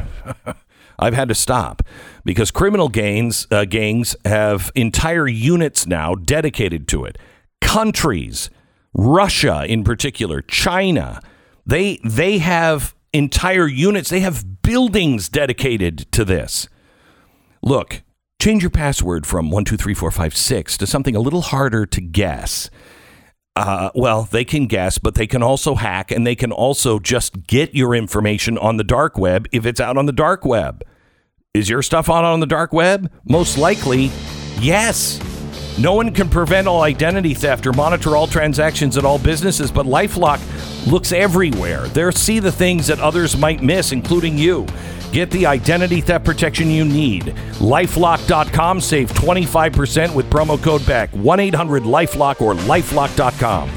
I've 0.98 1.12
had 1.12 1.28
to 1.28 1.34
stop 1.34 1.82
because 2.24 2.50
criminal 2.50 2.88
gangs 2.88 3.46
uh, 3.50 3.66
gangs 3.66 4.16
have 4.24 4.70
entire 4.74 5.28
units 5.28 5.86
now 5.86 6.14
dedicated 6.14 6.88
to 6.88 7.04
it. 7.04 7.18
Countries, 7.60 8.48
Russia 8.94 9.66
in 9.68 9.84
particular, 9.84 10.40
China, 10.40 11.20
they 11.66 11.98
they 12.02 12.38
have 12.38 12.94
entire 13.14 13.66
units. 13.66 14.10
They 14.10 14.20
have 14.20 14.60
buildings 14.60 15.30
dedicated 15.30 16.10
to 16.12 16.24
this. 16.24 16.68
Look, 17.62 18.02
change 18.38 18.62
your 18.62 18.70
password 18.70 19.26
from 19.26 19.50
one 19.50 19.64
two 19.64 19.78
three 19.78 19.94
four 19.94 20.10
five 20.10 20.36
six 20.36 20.76
to 20.76 20.86
something 20.86 21.16
a 21.16 21.20
little 21.20 21.40
harder 21.40 21.86
to 21.86 22.00
guess. 22.02 22.68
Uh, 23.56 23.90
well, 23.94 24.24
they 24.24 24.44
can 24.44 24.66
guess, 24.66 24.98
but 24.98 25.14
they 25.14 25.28
can 25.28 25.42
also 25.42 25.76
hack 25.76 26.10
and 26.10 26.26
they 26.26 26.34
can 26.34 26.50
also 26.50 26.98
just 26.98 27.46
get 27.46 27.72
your 27.72 27.94
information 27.94 28.58
on 28.58 28.76
the 28.78 28.84
dark 28.84 29.16
web 29.16 29.46
if 29.52 29.64
it's 29.64 29.80
out 29.80 29.96
on 29.96 30.06
the 30.06 30.12
dark 30.12 30.44
web. 30.44 30.82
Is 31.54 31.68
your 31.70 31.80
stuff 31.80 32.10
out 32.10 32.24
on 32.24 32.40
the 32.40 32.46
dark 32.46 32.72
web? 32.72 33.12
Most 33.28 33.56
likely, 33.56 34.10
yes. 34.58 35.20
No 35.78 35.94
one 35.94 36.12
can 36.12 36.28
prevent 36.28 36.68
all 36.68 36.82
identity 36.82 37.34
theft 37.34 37.66
or 37.66 37.72
monitor 37.72 38.16
all 38.16 38.28
transactions 38.28 38.96
at 38.96 39.04
all 39.04 39.18
businesses, 39.18 39.72
but 39.72 39.86
Lifelock 39.86 40.40
looks 40.90 41.10
everywhere. 41.10 41.88
They 41.88 42.08
see 42.12 42.38
the 42.38 42.52
things 42.52 42.86
that 42.86 43.00
others 43.00 43.36
might 43.36 43.60
miss, 43.60 43.90
including 43.90 44.38
you. 44.38 44.66
Get 45.10 45.30
the 45.30 45.46
identity 45.46 46.00
theft 46.00 46.24
protection 46.24 46.70
you 46.70 46.84
need. 46.84 47.24
Lifelock.com. 47.58 48.80
Save 48.80 49.10
25% 49.12 50.14
with 50.14 50.30
promo 50.30 50.62
code 50.62 50.86
BECK. 50.86 51.10
1 51.10 51.40
800 51.40 51.82
Lifelock 51.82 52.40
or 52.40 52.54
lifelock.com. 52.54 53.68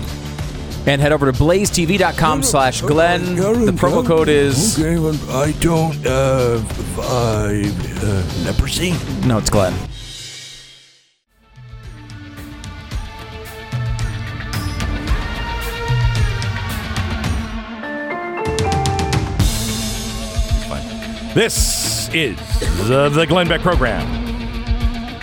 And 0.87 1.01
head 1.01 1.11
over 1.11 1.31
to 1.31 1.37
blazetv.com 1.37 2.43
slash 2.43 2.81
Glenn. 2.81 3.35
The 3.35 3.71
promo 3.71 4.05
code 4.05 4.29
is. 4.29 4.79
Okay, 4.79 4.97
well, 4.97 5.15
I 5.31 5.51
don't. 5.59 5.97
Uh, 6.05 6.63
uh, 6.97 7.51
uh, 7.61 8.43
leprosy? 8.45 8.93
No, 9.27 9.37
it's 9.37 9.49
Glenn. 9.49 9.73
This 21.37 22.09
is 22.15 22.35
the, 22.87 23.25
Glenn 23.29 23.47
Beck 23.47 23.61
program. 23.61 24.03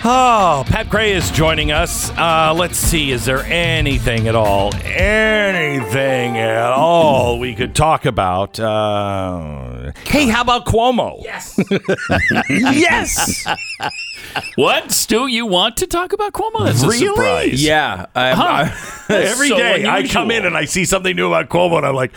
Oh, 0.05 0.63
Pat 0.65 0.89
Gray 0.89 1.11
is 1.11 1.29
joining 1.29 1.73
us. 1.73 2.09
Uh, 2.11 2.53
let's 2.55 2.77
see, 2.77 3.11
is 3.11 3.25
there 3.25 3.43
anything 3.43 4.29
at 4.29 4.33
all, 4.33 4.73
anything 4.75 6.37
at 6.37 6.71
all 6.71 7.37
we 7.37 7.53
could 7.53 7.75
talk 7.75 8.05
about? 8.05 8.57
Uh, 8.57 9.91
hey, 10.05 10.27
how 10.27 10.41
about 10.41 10.65
Cuomo? 10.65 11.21
Yes. 11.21 11.59
yes. 12.49 13.45
What, 14.55 14.91
Stu? 14.91 15.27
You 15.27 15.45
want 15.45 15.77
to 15.77 15.87
talk 15.87 16.13
about 16.13 16.33
Cuomo? 16.33 16.65
That's 16.65 16.83
a 16.83 16.91
surprise. 16.91 17.63
Yeah. 17.63 18.05
I, 18.15 18.31
Huh. 18.31 18.63
That's 19.07 19.31
Every 19.33 19.49
so 19.49 19.57
day 19.57 19.85
I 19.85 20.07
come 20.07 20.31
in 20.31 20.45
and 20.45 20.57
I 20.57 20.65
see 20.65 20.85
something 20.85 21.15
new 21.15 21.27
about 21.27 21.49
Cuomo, 21.49 21.77
and 21.77 21.85
I'm 21.85 21.95
like, 21.95 22.11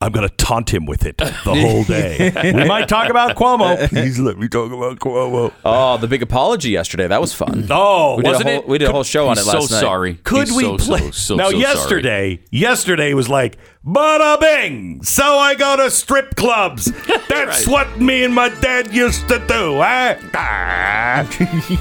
I'm 0.00 0.10
going 0.10 0.28
to 0.28 0.34
taunt 0.34 0.74
him 0.74 0.84
with 0.84 1.06
it 1.06 1.16
the 1.18 1.30
whole 1.44 1.84
day. 1.84 2.32
we 2.54 2.64
might 2.64 2.88
talk 2.88 3.08
about 3.08 3.36
Cuomo. 3.36 3.88
Please 3.88 4.18
let 4.18 4.36
me 4.36 4.48
talk 4.48 4.72
about 4.72 4.98
Cuomo. 4.98 5.52
oh, 5.64 5.96
the 5.98 6.08
big 6.08 6.22
apology 6.22 6.70
yesterday. 6.70 7.06
That 7.06 7.20
was 7.20 7.32
fun. 7.32 7.68
Oh, 7.70 8.16
we 8.16 8.24
wasn't 8.24 8.48
whole, 8.50 8.58
it? 8.58 8.68
We 8.68 8.78
did 8.78 8.88
a 8.88 8.92
whole 8.92 9.04
show 9.04 9.28
on 9.28 9.38
it 9.38 9.46
last 9.46 9.68
so 9.68 9.74
night. 9.74 9.80
sorry. 9.80 10.14
Could 10.14 10.48
He's 10.48 10.56
we 10.56 10.64
so, 10.64 10.76
play? 10.78 10.98
So, 10.98 11.10
so, 11.12 11.36
now, 11.36 11.44
so 11.44 11.50
sorry. 11.50 11.60
yesterday, 11.62 12.40
yesterday 12.50 13.14
was 13.14 13.28
like, 13.28 13.58
bada 13.84 14.40
bing. 14.40 15.02
So 15.02 15.24
I 15.24 15.54
go 15.54 15.76
to 15.76 15.90
strip 15.90 16.34
clubs. 16.36 16.92
That's 17.28 17.66
what 17.66 18.00
me 18.00 18.24
and 18.24 18.34
my 18.34 18.48
dad 18.48 18.94
used 18.94 19.28
to 19.28 19.38
do. 19.46 19.78
Huh? 19.78 20.16
Ah. 20.34 21.28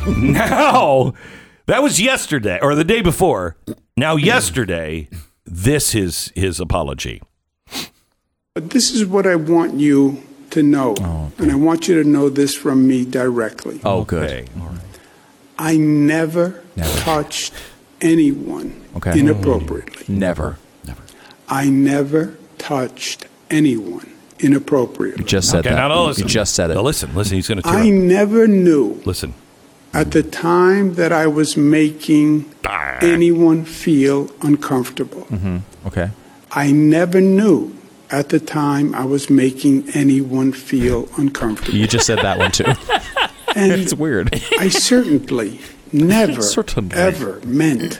now, 0.17 1.13
that 1.65 1.83
was 1.83 1.99
yesterday 2.01 2.59
or 2.61 2.75
the 2.75 2.83
day 2.83 3.01
before. 3.01 3.57
Now, 3.97 4.15
yesterday, 4.15 5.09
this 5.45 5.93
is 5.93 6.31
his 6.35 6.59
apology. 6.59 7.21
But 8.53 8.71
this 8.71 8.91
is 8.91 9.05
what 9.05 9.25
I 9.25 9.35
want 9.35 9.75
you 9.75 10.21
to 10.49 10.61
know. 10.63 10.95
And 11.37 11.51
I 11.51 11.55
want 11.55 11.87
you 11.87 12.01
to 12.01 12.07
know 12.07 12.29
this 12.29 12.53
from 12.55 12.87
me 12.87 13.05
directly. 13.05 13.79
Oh, 13.85 14.03
good. 14.03 14.29
Okay. 14.29 14.47
I 15.57 15.77
never, 15.77 16.63
touched 16.77 17.53
anyone 18.01 18.83
Okay. 18.95 19.19
inappropriately. 19.19 20.03
Never. 20.13 20.57
I 21.51 21.69
never 21.69 22.35
touched 22.57 23.25
anyone 23.51 24.09
inappropriately. 24.39 25.23
Just 25.25 25.49
said 25.51 25.59
Okay, 25.59 25.69
that. 25.69 25.75
now 25.75 25.87
no, 25.89 26.05
listen. 26.05 26.23
You 26.23 26.29
just 26.29 26.55
said 26.55 26.71
it. 26.71 26.75
Now 26.75 26.81
listen, 26.81 27.13
listen. 27.13 27.35
He's 27.35 27.47
going 27.47 27.61
to 27.61 27.67
I 27.67 27.81
up. 27.81 27.85
never 27.87 28.47
knew 28.47 29.01
Listen. 29.05 29.33
at 29.93 30.11
the 30.11 30.23
time 30.23 30.95
that 30.95 31.11
I 31.11 31.27
was 31.27 31.55
making 31.57 32.49
anyone 33.01 33.65
feel 33.65 34.31
uncomfortable. 34.41 35.23
Mm-hmm. 35.25 35.57
Okay. 35.87 36.09
I 36.51 36.71
never 36.71 37.21
knew 37.21 37.75
at 38.09 38.29
the 38.29 38.39
time 38.39 38.95
I 38.95 39.05
was 39.05 39.29
making 39.29 39.89
anyone 39.93 40.51
feel 40.53 41.07
uncomfortable. 41.17 41.77
You 41.77 41.87
just 41.87 42.05
said 42.05 42.19
that 42.19 42.37
one 42.37 42.51
too. 42.51 42.65
And 43.55 43.71
it's 43.81 43.93
weird. 43.93 44.33
I 44.59 44.69
certainly 44.69 45.59
never, 45.93 46.41
Certainly. 46.41 46.95
ever 46.95 47.39
meant 47.45 47.99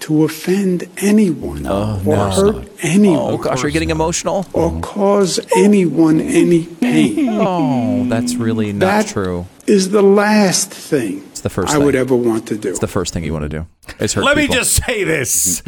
to 0.00 0.24
offend 0.24 0.88
anyone 0.98 1.66
or 1.66 1.96
hurt 1.98 2.68
anyone 2.82 3.34
Oh 3.34 3.38
gosh, 3.38 3.62
are 3.62 3.68
you 3.68 3.72
getting 3.72 3.90
emotional? 3.90 4.46
or 4.52 4.80
cause 4.80 5.38
anyone 5.56 6.20
any 6.20 6.66
pain. 6.66 7.28
Oh, 7.40 8.04
that's 8.08 8.34
really 8.34 8.72
not 8.72 8.86
That 8.86 9.06
true. 9.08 9.46
is 9.66 9.90
the 9.90 10.02
last 10.02 10.70
thing 10.70 11.22
It's 11.30 11.40
the 11.42 11.50
first 11.50 11.72
I 11.74 11.78
would 11.78 11.94
ever 11.94 12.16
want 12.16 12.46
to 12.48 12.56
do. 12.56 12.68
It's 12.70 12.78
the 12.80 12.88
first 12.88 13.12
thing 13.12 13.24
you 13.24 13.32
want 13.32 13.44
to 13.44 13.48
do. 13.48 13.66
Is 13.98 14.14
hurt 14.14 14.24
Let 14.24 14.36
people. 14.36 14.54
me 14.54 14.58
just 14.60 14.84
say 14.84 15.04
this. 15.04 15.62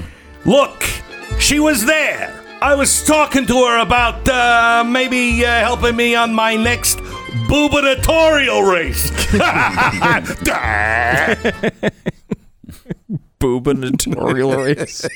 Look, 0.45 0.83
she 1.38 1.61
was 1.61 1.85
there. 1.87 2.38
I 2.61 2.75
was 2.75 3.05
talking 3.05 3.47
to 3.47 3.55
her 3.66 3.79
about 3.81 4.29
uh, 4.29 4.85
maybe 4.87 5.45
uh, 5.45 5.49
helping 5.61 5.97
me 5.97 6.14
on 6.14 6.35
my 6.35 6.57
next 6.57 6.99
gubernatorial 7.49 8.62
race. 8.62 9.11
gubernatorial 13.42 14.57
race. 14.57 15.07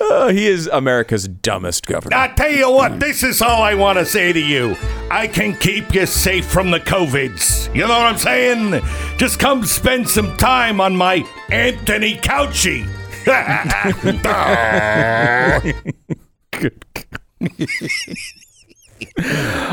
Oh, 0.00 0.30
he 0.32 0.46
is 0.46 0.66
America's 0.68 1.28
dumbest 1.28 1.86
governor. 1.86 2.16
I 2.16 2.28
tell 2.28 2.50
you 2.50 2.70
what, 2.70 3.00
this 3.00 3.22
is 3.22 3.42
all 3.42 3.62
I 3.62 3.74
want 3.74 3.98
to 3.98 4.06
say 4.06 4.32
to 4.32 4.40
you. 4.40 4.76
I 5.10 5.26
can 5.26 5.56
keep 5.58 5.94
you 5.94 6.06
safe 6.06 6.46
from 6.46 6.70
the 6.70 6.80
COVIDs. 6.80 7.74
You 7.74 7.82
know 7.82 7.88
what 7.88 8.06
I'm 8.06 8.18
saying? 8.18 8.82
Just 9.16 9.38
come 9.38 9.64
spend 9.64 10.08
some 10.08 10.36
time 10.36 10.80
on 10.80 10.96
my 10.96 11.24
Anthony 11.50 12.16
Couchy. 12.16 12.88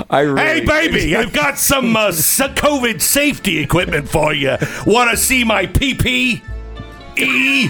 I 0.09 0.21
really, 0.21 0.41
Hey, 0.41 0.65
baby, 0.65 1.15
I've 1.15 1.33
got 1.33 1.57
some 1.57 1.95
uh, 1.95 2.09
COVID 2.09 3.01
safety 3.01 3.59
equipment 3.59 4.09
for 4.09 4.33
you. 4.33 4.57
Want 4.85 5.11
to 5.11 5.17
see 5.17 5.43
my 5.43 5.65
PP? 5.67 6.41
E? 7.17 7.69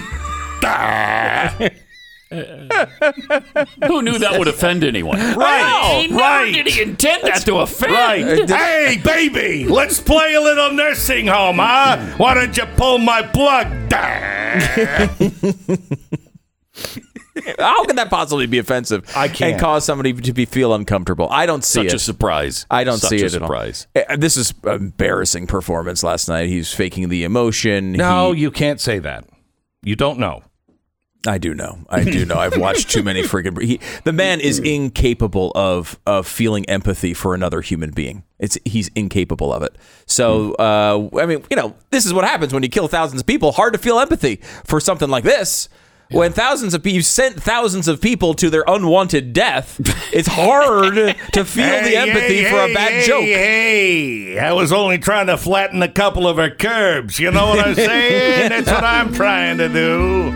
Who 3.86 4.02
knew 4.02 4.18
that 4.18 4.36
would 4.38 4.48
offend 4.48 4.84
anyone? 4.84 5.18
Right, 5.18 6.06
Never 6.08 6.20
right. 6.20 6.52
did 6.52 6.66
he 6.68 6.82
intend 6.82 7.24
that 7.24 7.42
to 7.42 7.56
offend? 7.58 7.92
Right. 7.92 8.48
Hey, 8.48 9.00
baby, 9.04 9.66
let's 9.66 10.00
play 10.00 10.34
a 10.34 10.40
little 10.40 10.72
nursing 10.72 11.26
home, 11.26 11.58
huh? 11.58 11.98
Why 12.16 12.34
don't 12.34 12.56
you 12.56 12.64
pull 12.76 12.98
my 12.98 13.22
plug? 13.22 13.68
How 17.58 17.84
can 17.84 17.96
that 17.96 18.10
possibly 18.10 18.46
be 18.46 18.58
offensive? 18.58 19.10
I 19.16 19.28
can't. 19.28 19.52
And 19.52 19.60
cause 19.60 19.84
somebody 19.84 20.12
to 20.12 20.32
be 20.32 20.44
feel 20.44 20.74
uncomfortable. 20.74 21.28
I 21.30 21.46
don't 21.46 21.64
see 21.64 21.80
Such 21.80 21.86
it. 21.86 21.94
a 21.94 21.98
surprise. 21.98 22.66
I 22.70 22.84
don't 22.84 22.98
Such 22.98 23.10
see 23.10 23.22
a 23.22 23.26
it 23.26 23.34
at 23.34 23.42
all. 23.42 23.48
surprise. 23.48 23.86
Uh, 23.94 24.16
This 24.16 24.36
is 24.36 24.54
embarrassing 24.64 25.46
performance 25.46 26.02
last 26.02 26.28
night. 26.28 26.48
He's 26.48 26.72
faking 26.72 27.08
the 27.08 27.24
emotion. 27.24 27.92
No, 27.92 28.32
He- 28.32 28.42
you 28.42 28.50
can't 28.50 28.80
say 28.80 28.98
that. 29.00 29.24
You 29.82 29.96
don't 29.96 30.18
know. 30.18 30.42
I 31.24 31.38
do 31.38 31.54
know. 31.54 31.78
I 31.88 32.02
do 32.02 32.24
know. 32.26 32.34
I've 32.34 32.56
watched 32.56 32.90
too 32.90 33.04
many 33.04 33.22
freaking. 33.22 33.62
He, 33.62 33.78
the 34.02 34.12
man 34.12 34.40
is 34.40 34.58
incapable 34.58 35.52
of 35.54 35.96
of 36.04 36.26
feeling 36.26 36.68
empathy 36.68 37.14
for 37.14 37.32
another 37.32 37.60
human 37.60 37.92
being. 37.92 38.24
It's 38.40 38.58
he's 38.64 38.88
incapable 38.96 39.52
of 39.52 39.62
it. 39.62 39.76
So 40.04 40.54
uh, 40.54 41.08
I 41.20 41.26
mean, 41.26 41.44
you 41.48 41.56
know, 41.56 41.76
this 41.90 42.06
is 42.06 42.12
what 42.12 42.24
happens 42.24 42.52
when 42.52 42.64
you 42.64 42.68
kill 42.68 42.88
thousands 42.88 43.20
of 43.20 43.26
people. 43.28 43.52
Hard 43.52 43.72
to 43.74 43.78
feel 43.78 44.00
empathy 44.00 44.40
for 44.64 44.80
something 44.80 45.08
like 45.10 45.22
this. 45.22 45.68
When 46.12 46.32
thousands 46.32 46.74
of 46.74 46.82
people, 46.82 46.96
you 46.96 47.02
sent 47.02 47.42
thousands 47.42 47.88
of 47.88 48.00
people 48.00 48.34
to 48.34 48.50
their 48.50 48.64
unwanted 48.66 49.32
death, 49.32 49.80
it's 50.12 50.28
hard 50.28 50.94
to 50.94 51.44
feel 51.44 51.82
the 51.82 51.96
empathy 51.96 52.44
for 52.44 52.60
a 52.60 52.72
bad 52.72 52.92
hey, 52.92 53.06
joke. 53.06 53.24
Hey, 53.24 54.38
I 54.38 54.52
was 54.52 54.72
only 54.72 54.98
trying 54.98 55.28
to 55.28 55.36
flatten 55.36 55.82
a 55.82 55.88
couple 55.88 56.28
of 56.28 56.36
her 56.36 56.50
curbs. 56.50 57.18
You 57.18 57.30
know 57.30 57.46
what 57.46 57.66
I'm 57.66 57.74
saying? 57.74 58.50
That's 58.50 58.70
what 58.70 58.84
I'm 58.84 59.12
trying 59.12 59.58
to 59.58 59.68
do. 59.68 60.34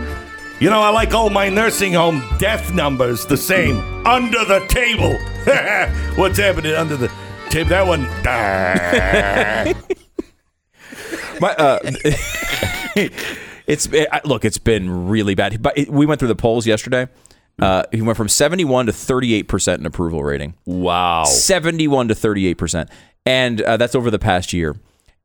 You 0.59 0.71
know, 0.71 0.81
I 0.81 0.89
like 0.89 1.13
all 1.13 1.29
my 1.29 1.49
nursing 1.49 1.93
home 1.93 2.23
death 2.39 2.73
numbers 2.73 3.27
the 3.27 3.37
same. 3.37 3.77
Under 4.07 4.43
the 4.45 4.65
table. 4.67 5.13
What's 6.19 6.39
happening 6.39 6.73
under 6.73 6.97
the 6.97 7.11
table? 7.49 7.69
That 7.69 7.85
one. 7.85 8.07
My, 11.39 11.53
uh, 11.53 11.79
it's 13.67 13.85
it, 13.87 14.09
look, 14.25 14.45
it's 14.45 14.57
been 14.57 15.07
really 15.07 15.35
bad. 15.35 15.61
But 15.61 15.77
it, 15.77 15.89
we 15.89 16.05
went 16.05 16.19
through 16.19 16.29
the 16.29 16.35
polls 16.35 16.65
yesterday. 16.65 17.07
Uh, 17.59 17.83
he 17.91 18.01
went 18.01 18.15
from 18.17 18.29
71 18.29 18.85
to 18.85 18.93
38 18.93 19.43
percent 19.47 19.79
in 19.79 19.85
approval 19.85 20.23
rating. 20.23 20.53
Wow. 20.65 21.23
71 21.25 22.07
to 22.09 22.15
38 22.15 22.53
percent, 22.55 22.89
and 23.25 23.61
uh, 23.61 23.77
that's 23.77 23.95
over 23.95 24.09
the 24.09 24.19
past 24.19 24.53
year. 24.53 24.75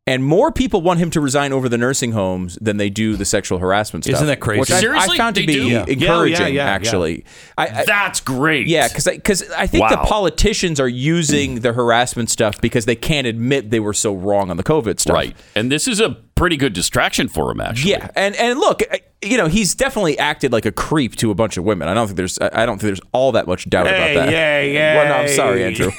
And 0.05 0.25
more 0.25 0.51
people 0.51 0.83
want 0.83 0.99
him 0.99 1.11
to 1.11 1.21
resign 1.21 1.53
over 1.53 1.69
the 1.69 1.79
nursing 1.79 2.11
homes 2.11 2.59
than 2.61 2.77
they 2.77 2.91
do 2.91 3.15
the 3.15 3.25
sexual 3.25 3.59
harassment 3.59 4.05
stuff. 4.05 4.17
Isn't 4.17 4.27
that 4.27 4.41
crazy? 4.41 4.59
Which 4.59 4.73
I, 4.73 4.97
I 4.97 5.17
found 5.17 5.37
to 5.37 5.47
be 5.47 5.55
do? 5.55 5.69
Yeah. 5.69 5.85
Yeah, 5.87 5.93
encouraging. 5.93 6.41
yeah, 6.41 6.47
yeah, 6.49 6.65
yeah. 6.65 6.71
actually, 6.71 7.25
I, 7.57 7.69
I, 7.69 7.85
That's 7.85 8.19
great. 8.21 8.67
yeah, 8.67 8.89
because 8.89 9.05
because 9.05 9.49
I, 9.53 9.69
think 9.69 9.89
the 9.89 9.99
politicians 9.99 10.81
are 10.81 10.89
using 10.89 11.61
the 11.61 11.73
harassment 11.73 12.31
stuff 12.31 12.61
because 12.61 12.85
they 12.85 12.97
can't 12.97 13.29
admit 13.29 13.71
they 13.71 13.79
were 13.79 13.95
so 13.95 14.13
wrong 14.13 14.51
on 14.51 14.57
the 14.57 14.65
COVID 14.65 14.99
stuff. 14.99 15.15
Right. 15.15 15.37
And 15.55 15.71
this 15.71 15.87
is 15.87 16.01
a 16.01 16.11
pretty 16.35 16.57
good 16.57 16.73
distraction 16.73 17.29
for 17.29 17.53
him, 17.53 17.61
actually. 17.61 17.93
Yeah, 17.93 18.11
and 18.17 18.35
and 18.35 18.59
look, 18.59 18.83
uh, 18.93 18.99
you 19.23 19.37
know, 19.37 19.47
he's 19.47 19.75
definitely 19.75 20.19
acted 20.19 20.53
like 20.53 20.67
a 20.67 20.73
creep 20.73 21.17
to 21.17 21.31
a 21.31 21.35
bunch 21.35 21.57
of 21.57 21.65
women. 21.65 21.89
I 21.89 21.95
don't 21.95 22.07
think 22.09 22.17
there's 22.17 22.39
I 22.41 22.67
don't 22.67 22.79
think 22.79 22.89
there's 22.89 23.01
all 23.13 23.33
that 23.33 23.47
much 23.47 23.69
doubt 23.71 23.87
Hey, 23.87 24.13
about 24.15 24.27
that. 24.27 24.33
yeah, 24.33 24.61
yeah. 24.61 24.95
Well, 24.97 25.09
no, 25.09 25.15
I'm 25.23 25.29
sorry, 25.29 25.65
Andrew. 25.65 25.91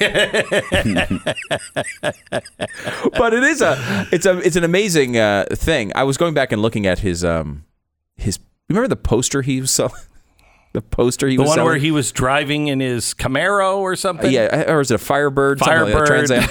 but 3.16 3.34
it 3.34 3.42
is 3.44 3.62
a 3.62 4.06
it's 4.12 4.26
a 4.26 4.38
it's 4.38 4.56
an 4.56 4.64
amazing 4.64 5.16
uh, 5.16 5.46
thing. 5.52 5.92
I 5.94 6.04
was 6.04 6.16
going 6.16 6.34
back 6.34 6.52
and 6.52 6.60
looking 6.62 6.86
at 6.86 7.00
his 7.00 7.24
um 7.24 7.64
his 8.16 8.38
remember 8.68 8.88
the 8.88 8.96
poster 8.96 9.42
he 9.42 9.60
was 9.60 9.70
selling 9.70 9.92
the 10.72 10.82
poster 10.82 11.28
he 11.28 11.38
was 11.38 11.38
The 11.38 11.42
was 11.42 11.48
one 11.48 11.54
selling? 11.56 11.70
where 11.70 11.78
he 11.78 11.90
was 11.90 12.12
driving 12.12 12.68
in 12.68 12.80
his 12.80 13.14
Camaro 13.14 13.78
or 13.78 13.96
something? 13.96 14.30
yeah, 14.30 14.70
or 14.72 14.80
is 14.80 14.90
it 14.90 14.94
a 14.94 14.98
Firebird? 14.98 15.58
Something 15.60 15.94
like 15.94 15.94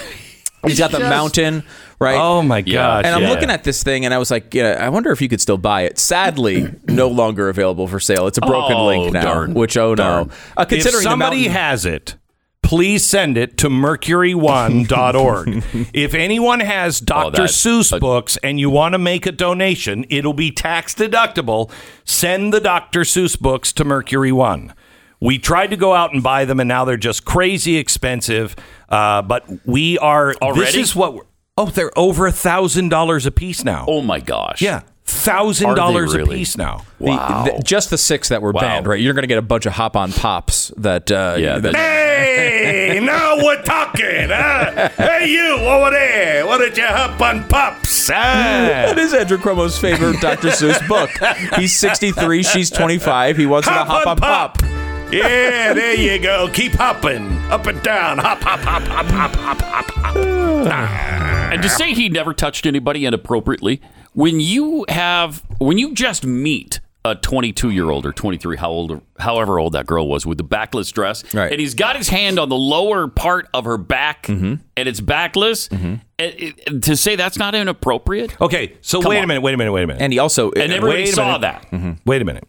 that, 0.64 0.70
Firebird. 0.70 0.70
Trans 0.70 0.70
Am. 0.70 0.70
He's 0.70 0.80
got 0.80 0.92
the 0.92 1.10
mountain, 1.10 1.64
right? 2.00 2.18
Oh 2.20 2.42
my 2.42 2.58
Yeah. 2.66 2.74
gosh. 2.74 3.06
And 3.06 3.16
I'm 3.16 3.22
yeah. 3.24 3.30
looking 3.30 3.50
at 3.50 3.64
this 3.64 3.84
thing, 3.84 4.06
and 4.06 4.14
I 4.14 4.18
was 4.18 4.32
like, 4.32 4.54
yeah, 4.54 4.78
I 4.80 4.90
wonder 4.90 5.12
if 5.12 5.22
you 5.22 5.30
could 5.30 5.42
still 5.42 5.58
buy 5.58 5.82
it. 5.82 5.98
Sadly, 6.00 6.74
no 6.88 7.08
longer 7.08 7.50
available 7.50 7.88
for 7.88 8.00
sale. 8.00 8.28
It's 8.28 8.38
a 8.38 8.42
broken 8.42 8.76
Oh, 8.78 8.88
link 8.88 9.14
now. 9.14 9.22
darn. 9.22 9.54
Which 9.54 9.78
oh 9.78 9.94
no, 9.96 10.30
uh, 10.58 10.62
If 10.64 10.68
considering 10.70 11.04
somebody 11.04 11.38
mountain, 11.48 11.54
has 11.54 11.86
it, 11.86 12.16
please 12.62 13.04
send 13.06 13.38
it 13.38 13.58
to 13.58 13.70
mercury1.org. 13.70 15.64
if 15.94 16.14
anyone 16.14 16.60
has 16.62 17.00
Dr. 17.00 17.28
Oh, 17.28 17.30
that- 17.32 17.50
Seuss 17.50 17.94
uh, 17.94 18.00
books 18.00 18.38
and 18.44 18.60
you 18.60 18.70
want 18.70 18.94
to 18.94 19.00
make 19.00 19.26
a 19.26 19.32
donation, 19.32 20.06
it'll 20.10 20.34
be 20.34 20.52
tax 20.52 20.96
deductible. 20.96 21.70
Send 22.06 22.54
the 22.54 22.60
Dr. 22.60 23.02
Seuss 23.02 23.40
books 23.40 23.74
to 23.74 23.84
Mercury 23.84 24.32
One. 24.32 24.74
We 25.24 25.40
tried 25.40 25.68
to 25.68 25.78
go 25.78 25.94
out 25.94 26.14
and 26.14 26.22
buy 26.22 26.44
them, 26.46 26.60
and 26.60 26.68
now 26.68 26.84
they're 26.84 26.98
just 26.98 27.24
crazy 27.24 27.78
expensive. 27.78 28.56
Uh, 28.90 29.22
but 29.22 29.46
we 29.66 29.98
are. 29.98 30.36
This 30.54 30.76
is 30.76 30.96
what. 30.96 31.14
We're, 31.14 31.22
oh, 31.58 31.68
they're 31.68 31.98
over 31.98 32.28
a 32.28 32.32
thousand 32.32 32.90
dollars 32.90 33.26
a 33.26 33.32
piece 33.32 33.64
now. 33.64 33.86
Oh 33.88 34.02
my 34.02 34.20
gosh. 34.20 34.62
Yeah, 34.62 34.82
thousand 35.06 35.76
dollars 35.76 36.14
Are 36.14 36.22
a 36.22 36.26
piece 36.26 36.58
now. 36.58 36.84
Wow. 37.00 37.46
the- 37.46 37.64
just 37.64 37.90
the 37.90 37.98
six 37.98 38.30
that 38.30 38.42
were 38.42 38.52
Wow. 38.52 38.62
banned, 38.62 38.88
right? 38.88 39.00
You're 39.00 39.14
going 39.14 39.24
to 39.24 39.28
get 39.28 39.38
a 39.38 39.42
bunch 39.42 39.66
of 39.66 39.74
hop 39.74 39.96
on 39.96 40.12
pops 40.12 40.72
that. 40.78 41.10
Uh, 41.12 41.36
Yeah, 41.38 41.58
that- 41.60 41.76
Hey, 41.76 43.00
now 43.04 43.38
we're 43.38 43.62
talking. 43.64 44.30
Huh? 44.30 44.90
Hey, 44.98 45.30
you 45.30 45.56
over 45.56 45.92
there. 45.92 46.46
What 46.46 46.58
did 46.60 46.78
you 46.78 46.86
hop 46.86 47.20
on 47.22 47.48
pops? 47.48 48.08
Huh? 48.08 48.14
That 48.14 48.98
is 48.98 49.14
Andrew 49.14 49.38
Cuomo's 49.38 49.78
favorite 49.80 50.20
Dr. 50.20 50.50
Seuss 50.50 50.86
book. 50.88 51.10
He's 51.58 51.74
63, 51.76 52.44
she's 52.44 52.70
25. 52.70 53.38
He 53.38 53.46
wants 53.46 53.68
her 53.68 53.74
to 53.74 53.84
hop 53.86 54.08
on 54.08 54.18
pop. 54.18 54.58
Yeah, 55.18 55.74
there 55.74 55.96
you 55.96 56.20
go. 56.20 56.50
Keep 56.54 56.74
hopping. 56.74 57.38
Up 57.52 57.66
and 57.68 57.82
down. 57.84 58.18
Hop, 58.20 58.40
hop, 58.42 58.60
hop, 58.62 58.84
hop, 58.84 59.06
hop, 59.06 59.36
hop, 59.36 59.62
hop, 59.62 60.16
hop. 60.16 61.54
And 61.54 61.62
to 61.62 61.70
say 61.70 61.94
he 61.94 62.10
never 62.10 62.34
touched 62.34 62.66
anybody 62.66 63.06
inappropriately, 63.06 63.82
when 64.14 64.40
you 64.40 64.86
have, 64.90 65.44
when 65.60 65.78
you 65.78 65.94
just 65.94 66.26
meet 66.26 66.80
a 67.06 67.16
22 67.16 67.70
year 67.70 67.90
old 67.90 68.06
or 68.06 68.14
23, 68.14 68.56
how 68.58 68.70
old, 68.70 69.02
however 69.20 69.60
old 69.60 69.74
that 69.74 69.86
girl 69.86 70.08
was 70.08 70.26
with 70.26 70.38
the 70.38 70.44
backless 70.44 70.90
dress, 70.90 71.22
Right. 71.34 71.52
and 71.52 71.60
he's 71.60 71.76
got 71.76 71.98
his 71.98 72.08
hand 72.08 72.40
on 72.40 72.48
the 72.48 72.56
lower 72.56 73.08
part 73.10 73.48
of 73.54 73.66
her 73.66 73.78
back, 73.78 74.28
Mm-hmm. 74.28 74.54
and 74.78 74.88
it's 74.90 75.02
backless, 75.02 75.68
it- 75.72 76.00
it- 76.18 76.82
to 76.84 76.96
say 76.96 77.16
that's 77.18 77.38
not 77.38 77.56
inappropriate. 77.56 78.40
Okay, 78.40 78.74
so 78.82 79.02
Come 79.02 79.10
wait 79.10 79.24
a 79.24 79.28
minute, 79.28 79.42
wait 79.42 79.54
a 79.54 79.58
minute, 79.58 79.74
wait 79.74 79.84
a 79.84 79.88
minute. 79.88 80.02
And 80.02 80.14
he 80.14 80.20
also. 80.20 80.52
And 80.52 80.72
eh, 80.72 80.76
everybody 80.78 81.02
wait 81.04 81.10
a 81.10 81.14
saw 81.14 81.26
minute. 81.38 81.42
that. 81.42 81.72
Mm-hmm. 81.72 81.92
Wait 82.06 82.22
a 82.22 82.26
minute. 82.26 82.48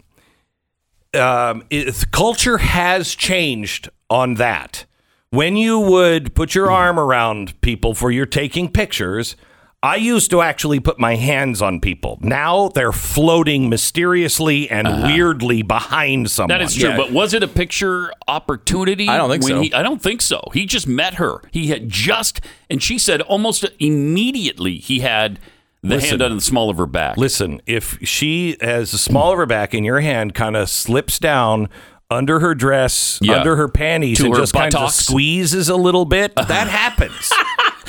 Um, 1.15 1.65
it, 1.71 2.11
culture 2.11 2.59
has 2.59 3.15
changed 3.15 3.89
on 4.11 4.35
that. 4.35 4.85
When 5.31 5.57
you 5.57 5.81
would 5.81 6.35
put 6.35 6.55
your 6.55 6.71
arm 6.71 6.99
around 6.99 7.61
people 7.61 7.95
for 7.95 8.11
your 8.11 8.27
taking 8.27 8.71
pictures, 8.71 9.35
I 9.83 9.97
used 9.97 10.31
to 10.31 10.41
actually 10.41 10.81
put 10.81 10.99
my 10.99 11.17
hands 11.17 11.61
on 11.61 11.79
people. 11.79 12.19
Now 12.23 12.69
they're 12.69 12.91
floating 12.91 13.69
mysteriously 13.69 14.71
and 14.71 14.89
weirdly 15.03 15.61
behind 15.61 16.31
someone. 16.31 16.59
That 16.59 16.63
is 16.65 16.75
true, 16.75 16.97
but 16.97 17.13
was 17.13 17.35
it 17.35 17.43
a 17.43 17.49
picture 17.49 18.11
opportunity? 18.27 19.09
I 19.09 19.19
don't 19.19 19.29
think 19.29 19.43
when 19.43 19.53
so. 19.53 19.61
He, 19.61 19.75
I 19.75 19.83
don't 19.83 20.01
think 20.01 20.23
so. 20.23 20.41
He 20.55 20.65
just 20.65 20.87
met 20.87 21.15
her. 21.15 21.43
He 21.51 21.67
had 21.67 21.91
just, 21.91 22.41
and 22.71 22.83
she 22.83 22.97
said 22.99 23.21
almost 23.21 23.67
immediately 23.79 24.79
he 24.79 25.01
had 25.01 25.39
the 25.85 25.97
Listen. 25.97 26.09
hand 26.11 26.23
on 26.23 26.35
the 26.37 26.41
small 26.43 26.71
of 26.71 26.77
her 26.79 26.87
back. 26.87 27.17
Listen, 27.17 27.61
if 27.67 27.99
she 28.03 28.57
has 28.61 28.93
the 28.93 28.99
small 28.99 29.33
of 29.33 29.39
her 29.39 29.47
back 29.47 29.75
and 29.75 29.85
your 29.85 30.01
hand 30.01 30.35
kind 30.35 30.57
of 30.57 30.69
slips 30.71 31.19
down 31.19 31.69
under 32.11 32.41
her 32.41 32.55
dress, 32.55 33.19
Yeah. 33.23 33.35
under 33.39 33.57
her 33.57 33.69
panties, 33.69 34.19
To 34.19 34.27
and 34.27 34.35
her 34.35 34.41
just 34.41 34.53
kind 34.55 34.75
of 34.75 34.91
squeezes 34.93 35.69
a 35.69 35.77
little 35.77 36.05
bit, 36.05 36.35
that 36.37 36.69
happens. 36.69 37.31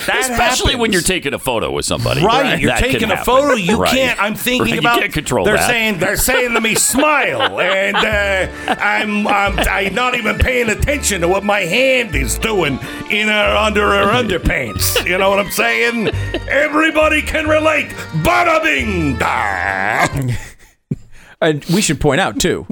That 0.08 0.29
Especially 0.29 0.75
when 0.75 0.91
you're 0.91 1.01
taking 1.01 1.34
a 1.34 1.39
photo 1.39 1.71
with 1.71 1.86
somebody. 1.86 2.23
Right, 2.23 2.60
you're 2.60 2.71
That 2.71 2.79
taking 2.79 3.12
a 3.12 3.23
photo. 3.23 3.55
You 3.55 3.77
Right. 3.77 3.91
can't. 3.91 4.21
I'm 4.21 4.36
thinking 4.36 4.71
Right, 4.73 4.79
about. 4.79 4.95
You 4.95 5.01
can't 5.01 5.13
control 5.13 5.45
they're 5.45 5.55
that. 5.55 5.67
saying 5.67 5.99
they're 5.99 6.17
saying 6.17 6.53
to 6.53 6.62
me, 6.62 6.75
smile, 6.75 7.60
and 7.60 7.95
uh, 7.95 8.75
I'm, 8.81 9.27
I'm 9.27 9.58
I'm 9.60 9.93
not 9.95 10.15
even 10.15 10.38
paying 10.38 10.69
attention 10.69 11.21
to 11.21 11.27
what 11.27 11.43
my 11.43 11.62
hand 11.62 12.13
is 12.15 12.38
doing 12.38 12.79
in 13.10 13.27
her 13.29 13.55
under 13.58 13.81
her 13.89 14.12
underpants. 14.23 15.05
You 15.08 15.17
know 15.17 15.29
what 15.29 15.39
I'm 15.39 15.51
saying? 15.51 16.10
Everybody 16.49 17.21
can 17.21 17.47
relate. 17.47 17.89
Bada 18.23 18.62
bing. 18.63 19.17
da. 19.17 20.08
And 21.41 21.63
we 21.65 21.81
should 21.81 21.99
point 21.99 22.21
out 22.21 22.39
too. 22.39 22.65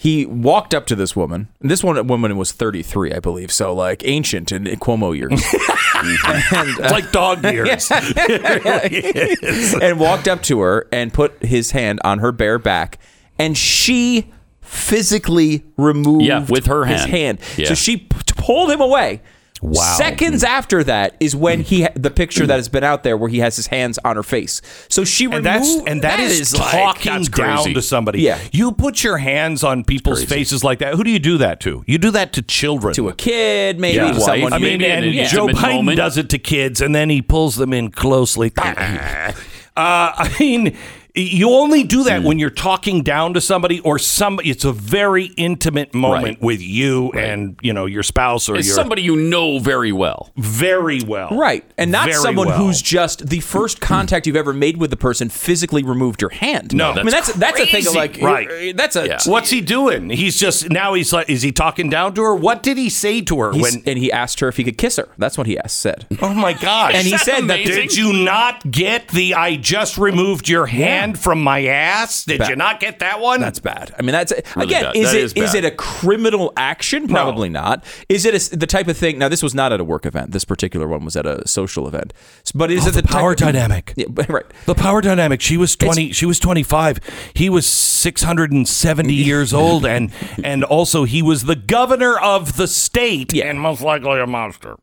He 0.00 0.24
walked 0.26 0.74
up 0.74 0.86
to 0.86 0.94
this 0.94 1.16
woman. 1.16 1.48
This 1.60 1.82
one 1.82 2.06
woman 2.06 2.36
was 2.36 2.52
33, 2.52 3.14
I 3.14 3.18
believe, 3.18 3.50
so 3.50 3.74
like 3.74 4.06
ancient 4.06 4.52
in 4.52 4.62
Cuomo 4.64 5.16
years. 5.16 5.32
and, 5.94 6.68
It's 6.78 6.92
like 6.92 7.10
dog 7.10 7.44
ears. 7.44 7.90
and 9.82 9.98
walked 9.98 10.28
up 10.28 10.42
to 10.44 10.60
her 10.60 10.86
and 10.92 11.12
put 11.12 11.42
his 11.42 11.72
hand 11.72 11.98
on 12.04 12.20
her 12.20 12.30
bare 12.30 12.60
back, 12.60 12.98
and 13.40 13.58
she 13.58 14.30
physically 14.60 15.64
removed 15.76 16.24
Yeah, 16.24 16.46
with 16.48 16.66
her 16.66 16.84
his 16.84 17.00
hand. 17.00 17.10
hand. 17.10 17.38
Yeah. 17.56 17.68
So 17.68 17.74
she 17.74 17.96
p- 17.96 18.06
pulled 18.36 18.70
him 18.70 18.80
away. 18.80 19.20
Wow. 19.60 19.82
Seconds 19.96 20.44
after 20.44 20.84
that 20.84 21.16
is 21.20 21.34
when 21.34 21.60
he 21.62 21.82
ha- 21.82 21.88
the 21.94 22.10
picture 22.10 22.46
that 22.46 22.56
has 22.56 22.68
been 22.68 22.84
out 22.84 23.02
there 23.02 23.16
where 23.16 23.28
he 23.28 23.38
has 23.40 23.56
his 23.56 23.66
hands 23.68 23.98
on 24.04 24.16
her 24.16 24.22
face. 24.22 24.62
So 24.88 25.04
she 25.04 25.24
And 25.24 25.34
removed 25.44 25.44
that's 25.46 25.82
and 25.86 26.02
that 26.02 26.20
is, 26.20 26.56
like- 26.56 26.70
talking 26.70 27.12
that's 27.12 27.28
down 27.28 27.56
crazy. 27.56 27.74
to 27.74 27.82
somebody. 27.82 28.20
Yeah. 28.22 28.38
you 28.52 28.72
put 28.72 29.02
your 29.02 29.18
hands 29.18 29.64
on 29.64 29.84
people's 29.84 30.24
faces 30.24 30.62
like 30.62 30.78
that. 30.78 30.94
Who 30.94 31.02
do 31.04 31.10
you 31.10 31.18
do 31.18 31.38
that 31.38 31.60
to? 31.60 31.82
You 31.86 31.98
do 31.98 32.10
that 32.12 32.32
to 32.34 32.42
children. 32.42 32.94
to 32.94 33.08
a 33.08 33.14
kid, 33.14 33.78
maybe 33.80 33.96
Yeah. 33.96 34.12
to 34.12 34.20
someone. 34.20 34.52
I 34.52 34.58
mean, 34.58 34.78
Maybe 34.78 34.86
and 34.90 35.04
an 35.04 35.26
Joe 35.26 35.48
Biden 35.48 35.76
moment. 35.76 35.96
does 35.96 36.16
it 36.16 36.28
to 36.30 36.38
kids, 36.38 36.80
and 36.80 36.94
then 36.94 37.10
he 37.10 37.20
pulls 37.22 37.56
them 37.56 37.72
in 37.72 37.90
closely. 37.90 38.52
uh, 38.56 39.32
I 39.76 40.34
mean, 40.40 40.76
you 41.22 41.50
only 41.50 41.84
do 41.84 42.04
that 42.04 42.20
hmm. 42.20 42.26
when 42.26 42.38
you're 42.38 42.50
talking 42.50 43.02
down 43.02 43.34
to 43.34 43.40
somebody 43.40 43.80
or 43.80 43.98
somebody. 43.98 44.50
It's 44.50 44.64
a 44.64 44.72
very 44.72 45.26
intimate 45.36 45.94
moment 45.94 46.24
Right. 46.24 46.42
with 46.42 46.60
you 46.60 47.10
and 47.12 47.56
you 47.62 47.72
know 47.72 47.86
your 47.86 48.02
spouse 48.02 48.48
or 48.48 48.56
It's 48.56 48.66
your 48.68 48.76
somebody 48.76 49.02
you 49.02 49.16
know 49.16 49.58
very 49.58 49.92
well. 49.92 50.30
very 50.36 51.02
well, 51.02 51.30
Right. 51.30 51.64
And 51.76 51.90
not 51.92 52.06
Very 52.06 52.18
someone 52.18 52.48
well. 52.48 52.58
who's 52.58 52.82
just 52.82 53.28
the 53.28 53.40
first 53.40 53.78
hmm. 53.78 53.84
contact 53.84 54.26
you've 54.26 54.36
ever 54.36 54.52
made 54.52 54.76
with 54.76 54.90
the 54.90 54.96
person 54.96 55.28
physically 55.28 55.82
removed 55.82 56.20
your 56.20 56.30
hand. 56.30 56.74
No, 56.74 56.90
I 56.92 56.96
mean 57.02 57.06
that's 57.10 57.32
that's 57.34 57.60
a 57.60 57.66
thing 57.66 57.86
of 57.86 57.94
like 57.94 58.20
Right. 58.20 58.76
That's 58.76 58.96
a 58.96 59.06
Yeah. 59.06 59.18
What's 59.26 59.50
he 59.50 59.60
doing? 59.60 60.10
He's 60.10 60.38
just 60.38 60.70
now. 60.70 60.94
He's 60.94 61.12
like, 61.12 61.28
is 61.28 61.42
he 61.42 61.52
talking 61.52 61.88
down 61.90 62.14
to 62.14 62.22
her? 62.22 62.34
What 62.34 62.62
did 62.62 62.76
he 62.76 62.88
say 62.88 63.20
to 63.22 63.40
her 63.40 63.52
He's- 63.52 63.74
when? 63.74 63.82
and 63.86 63.98
he 63.98 64.12
asked 64.12 64.40
her 64.40 64.48
if 64.48 64.56
he 64.56 64.64
could 64.64 64.78
kiss 64.78 64.96
her. 64.96 65.08
That's 65.18 65.38
what 65.38 65.46
he 65.46 65.58
asked 65.58 65.78
said. 65.78 66.06
Oh 66.20 66.34
my 66.34 66.52
gosh! 66.52 66.94
And 66.94 67.06
he 67.06 67.14
Is 67.14 67.24
that 67.24 67.36
said 67.38 67.48
that? 67.48 67.64
Did 67.64 67.96
you 67.96 68.12
not 68.12 68.70
get 68.70 69.08
the 69.08 69.34
I 69.34 69.56
just 69.56 69.96
removed 69.96 70.48
your 70.48 70.66
hand 70.66 71.07
from 71.14 71.42
my 71.42 71.64
ass? 71.66 72.24
Did 72.24 72.38
Bad. 72.40 72.48
you 72.50 72.56
not 72.56 72.80
get 72.80 72.98
that 72.98 73.20
one? 73.20 73.40
That's 73.40 73.58
bad. 73.60 73.94
I 73.98 74.02
mean, 74.02 74.12
that's 74.12 74.32
Really 74.56 74.66
again. 74.68 74.84
bad. 74.84 74.96
Is 74.96 75.10
That 75.12 75.16
it 75.18 75.22
is 75.24 75.32
is 75.34 75.54
it 75.54 75.64
a 75.64 75.70
criminal 75.70 76.52
action? 76.56 77.08
Probably 77.08 77.48
not. 77.48 77.84
Is 78.08 78.24
it 78.24 78.34
a, 78.52 78.56
the 78.56 78.66
type 78.66 78.88
of 78.88 78.96
thing? 78.96 79.18
Now, 79.18 79.28
this 79.28 79.42
was 79.42 79.54
not 79.54 79.72
at 79.72 79.80
a 79.80 79.84
work 79.84 80.06
event. 80.06 80.32
This 80.32 80.44
particular 80.44 80.86
one 80.88 81.04
was 81.04 81.16
at 81.16 81.26
a 81.26 81.46
social 81.46 81.86
event. 81.88 82.12
But 82.54 82.70
is 82.70 82.84
Oh, 82.86 82.88
it 82.88 82.92
the 82.94 83.02
the, 83.02 83.08
power 83.08 83.34
type 83.34 83.48
of- 83.48 83.54
dynamic. 83.54 83.92
Yeah, 83.96 84.06
right. 84.28 84.44
The 84.66 84.74
power 84.74 85.00
dynamic. 85.00 85.40
She 85.40 85.56
was 85.56 85.74
twenty. 85.76 86.12
she 86.12 86.26
was 86.26 86.38
twenty 86.38 86.62
five. 86.62 86.98
He 87.34 87.48
was 87.50 87.66
six 87.66 88.22
hundred 88.22 88.52
and 88.52 88.66
seventy 88.68 89.14
years 89.28 89.52
old, 89.52 89.84
and 89.86 90.10
and 90.42 90.64
also 90.64 91.04
he 91.04 91.22
was 91.22 91.44
the 91.44 91.56
governor 91.56 92.18
of 92.18 92.56
the 92.56 92.66
state, 92.68 93.32
Yeah. 93.32 93.46
and 93.46 93.60
most 93.60 93.82
likely 93.82 94.20
a 94.20 94.26
monster. 94.26 94.76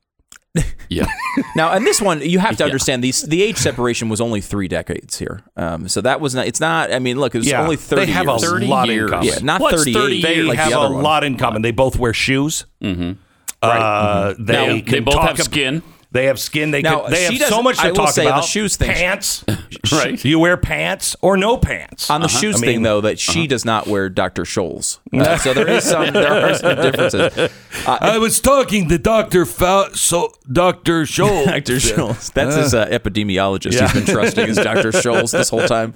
Yeah. 0.89 1.05
Now, 1.55 1.73
and 1.73 1.85
this 1.85 2.01
one, 2.01 2.21
you 2.21 2.39
have 2.39 2.55
to 2.57 2.63
understand 2.63 3.03
these. 3.03 3.21
The 3.23 3.41
age 3.43 3.57
separation 3.57 4.07
was 4.07 4.21
only 4.21 4.39
three 4.39 4.69
decades 4.69 5.19
here. 5.19 5.41
Um, 5.57 5.87
so 5.89 5.99
that 6.01 6.21
was 6.21 6.33
not. 6.33 6.47
It's 6.47 6.61
not. 6.61 6.93
I 6.93 6.99
mean, 6.99 7.19
look, 7.19 7.35
it 7.35 7.39
was 7.39 7.47
Yeah, 7.47 7.61
only 7.61 7.75
thirty. 7.75 8.05
they 8.05 8.11
have 8.13 8.25
years. 8.27 8.43
a 8.43 8.47
30 8.47 8.67
lot 8.67 8.87
years. 8.87 9.03
in 9.03 9.09
common. 9.09 9.27
Yeah, 9.27 9.39
not 9.41 9.59
What's 9.61 9.83
38 9.83 9.93
30 9.93 10.21
They 10.21 10.41
like 10.43 10.57
have 10.59 10.71
the 10.71 10.79
a 10.79 10.91
one. 10.93 11.03
lot 11.03 11.23
in 11.25 11.37
common. 11.37 11.61
They 11.61 11.71
both 11.71 11.97
wear 11.99 12.13
shoes. 12.13 12.65
Mm-hmm. 12.81 13.13
Uh, 13.61 14.33
They 14.39 14.53
Now, 14.53 14.65
can 14.79 14.85
they 14.85 14.99
both 15.01 15.15
talk 15.15 15.27
have 15.29 15.39
ab- 15.39 15.45
skin. 15.45 15.83
They 16.15 16.25
have 16.25 16.39
skin. 16.39 16.71
They 16.71 16.81
Now, 16.81 17.01
can, 17.01 17.11
they 17.11 17.23
have 17.25 17.37
so 17.49 17.61
much 17.61 17.77
to 17.77 17.87
I 17.87 17.91
talk 17.91 18.09
say 18.09 18.21
on 18.23 18.25
the 18.27 18.31
about. 18.37 18.45
shoes 18.45 18.75
thing- 18.77 18.89
Pants. 18.91 19.43
Right. 19.91 20.17
Do 20.17 20.27
you 20.29 20.39
wear 20.39 20.57
pants 20.57 21.15
or 21.21 21.37
no 21.37 21.57
pants? 21.57 22.09
On 22.09 22.19
the 22.21 22.25
Uh-huh. 22.25 22.39
shoes 22.39 22.55
I 22.55 22.65
thing, 22.65 22.81
though, 22.81 23.01
that 23.01 23.19
she 23.19 23.45
does 23.45 23.65
not 23.65 23.85
wear 23.85 24.09
Dr. 24.09 24.43
Scholl's. 24.43 24.99
Uh, 25.13 25.37
so 25.37 25.53
there 25.53 25.69
is 25.69 25.83
some, 25.83 26.11
there 26.11 26.31
are 26.31 26.55
some 26.55 26.75
differences. 26.77 27.51
I 27.87 28.17
was 28.17 28.39
talking 28.39 28.89
to 28.89 28.97
Doctor 28.97 29.45
Fa- 29.45 29.89
so 29.93 30.31
Doctor 30.51 31.03
Scholl. 31.03 31.45
Dr. 31.45 31.75
Scholl's. 31.75 32.31
That's 32.31 32.55
his 32.55 32.73
uh, 32.73 32.87
epidemiologist. 32.87 33.79
He's 33.79 33.93
been 33.93 34.05
trusting 34.05 34.49
as 34.49 34.55
Dr. 34.57 34.91
Scholl's 34.91 35.31
this 35.31 35.49
whole 35.49 35.67
time. 35.67 35.93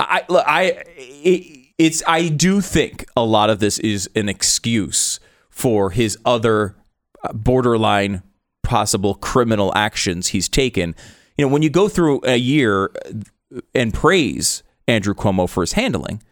I 0.00 0.24
look, 0.28 0.44
I 0.46 0.82
it, 0.96 1.66
it's 1.76 2.02
I 2.06 2.28
do 2.28 2.60
think 2.60 3.04
a 3.16 3.24
lot 3.24 3.50
of 3.50 3.58
this 3.58 3.78
is 3.80 4.08
an 4.14 4.28
excuse 4.28 5.20
for 5.50 5.90
his 5.90 6.16
other 6.24 6.76
uh, 7.22 7.32
borderline 7.32 8.22
possible 8.68 9.14
criminal 9.14 9.72
actions 9.74 10.28
he's 10.28 10.48
taken. 10.48 10.94
You 11.38 11.46
know, 11.46 11.52
when 11.52 11.62
you 11.62 11.70
go 11.70 11.88
through 11.88 12.20
a 12.24 12.36
year 12.36 12.90
and 13.74 13.94
praise 13.94 14.62
Andrew 14.86 15.14
Cuomo 15.14 15.48
for 15.48 15.62
his 15.62 15.72
handling, 15.72 16.22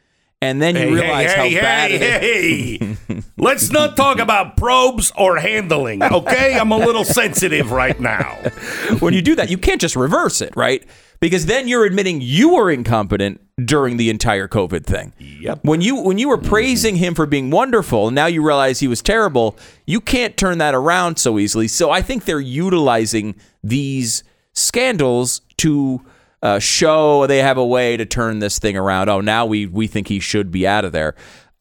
and 0.43 0.61
then 0.61 0.75
you 0.75 0.83
Hey, 0.83 0.93
realize 0.93 1.33
hey, 1.33 1.37
how 1.37 1.45
hey, 1.45 1.61
bad 1.61 1.91
hey, 1.91 1.97
it 1.97 2.83
is. 2.83 2.99
hey. 3.07 3.23
Let's 3.39 3.71
not 3.71 3.97
talk 3.97 4.19
about 4.19 4.57
probes 4.57 5.13
or 5.17 5.37
handling, 5.37 6.03
okay? 6.03 6.59
I'm 6.59 6.73
a 6.73 6.77
little 6.77 7.05
sensitive 7.05 7.73
right 7.73 7.99
now. 7.99 8.35
when 9.01 9.15
you 9.15 9.23
do 9.23 9.35
that, 9.37 9.51
you 9.51 9.59
can't 9.59 9.81
just 9.81 9.97
reverse 9.97 10.41
it, 10.41 10.55
right? 10.57 10.85
Because 11.21 11.47
then 11.47 11.67
you're 11.69 11.85
admitting 11.85 12.21
you 12.21 12.55
were 12.55 12.71
incompetent 12.71 13.41
during 13.65 13.97
the 13.97 14.11
entire 14.11 14.49
COVID 14.49 14.85
thing. 14.85 15.15
Yep. 15.19 15.61
When 15.65 15.81
you 15.81 15.97
when 16.03 16.19
you 16.19 16.29
were 16.29 16.37
mm-hmm. 16.37 16.49
praising 16.49 16.97
him 16.97 17.15
for 17.15 17.25
being 17.25 17.51
wonderful 17.51 18.09
and 18.09 18.15
now 18.15 18.27
you 18.27 18.47
realize 18.47 18.81
he 18.81 18.89
was 18.89 19.01
terrible, 19.01 19.57
you 19.87 20.01
can't 20.01 20.37
turn 20.37 20.59
that 20.59 20.75
around 20.75 21.19
so 21.19 21.39
easily. 21.39 21.69
So 21.69 21.91
I 21.91 22.03
think 22.03 22.27
they're 22.27 22.39
utilizing 22.39 23.35
these 23.65 24.25
scandals 24.53 25.41
to 25.59 26.05
uh, 26.47 26.59
show 26.61 27.27
they 27.27 27.39
have 27.39 27.59
a 27.59 27.67
way 27.67 27.97
to 27.97 28.07
turn 28.07 28.39
this 28.39 28.59
thing 28.59 28.77
around. 28.77 29.09
Oh, 29.09 29.21
now 29.21 29.45
we 29.47 29.67
we 29.67 29.87
think 29.89 30.07
he 30.09 30.21
should 30.21 30.51
be 30.53 30.67
out 30.67 30.85
of 30.85 30.93
there. 30.93 31.15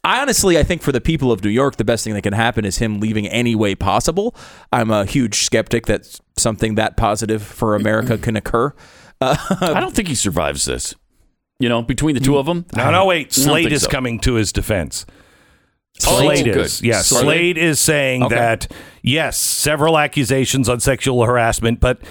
I 0.03 0.21
honestly, 0.21 0.59
I 0.59 0.63
think 0.63 0.83
for 0.83 0.91
the 0.91 1.01
people 1.01 1.31
of 1.31 1.43
New 1.43 1.49
York, 1.49 1.77
the 1.77 1.83
best 1.83 2.03
thing 2.03 2.13
that 2.13 2.21
can 2.21 2.33
happen 2.33 2.63
is 2.63 2.77
him 2.77 2.99
leaving 2.99 3.27
any 3.27 3.55
way 3.55 3.73
possible. 3.73 4.35
I'm 4.71 4.91
a 4.91 5.03
huge 5.05 5.39
skeptic 5.39 5.87
that 5.87 6.19
something 6.37 6.75
that 6.75 6.95
positive 6.95 7.41
for 7.41 7.73
America 7.75 8.17
can 8.25 8.35
occur. 8.35 8.73
I 9.19 9.79
don't 9.79 9.95
think 9.95 10.07
he 10.07 10.13
survives 10.15 10.65
this. 10.65 10.93
You 11.57 11.69
know, 11.69 11.81
between 11.81 12.13
the 12.13 12.21
two 12.21 12.37
of 12.37 12.45
them. 12.45 12.65
No, 12.75 12.91
no, 12.91 13.05
wait. 13.05 13.27
I 13.27 13.41
Slate 13.41 13.71
is 13.71 13.83
so. 13.83 13.89
coming 13.89 14.19
to 14.19 14.33
his 14.35 14.51
defense. 14.51 15.05
Slate 15.97 16.45
good. 16.45 16.57
is. 16.57 16.81
Yeah, 16.83 17.01
Slate. 17.01 17.23
Slate 17.23 17.57
is 17.57 17.79
saying 17.79 18.23
Okay. 18.23 18.35
that, 18.35 18.71
yes, 19.01 19.39
several 19.39 19.97
accusations 19.97 20.67
on 20.69 20.81
sexual 20.81 21.25
harassment, 21.25 21.79
but 21.79 22.01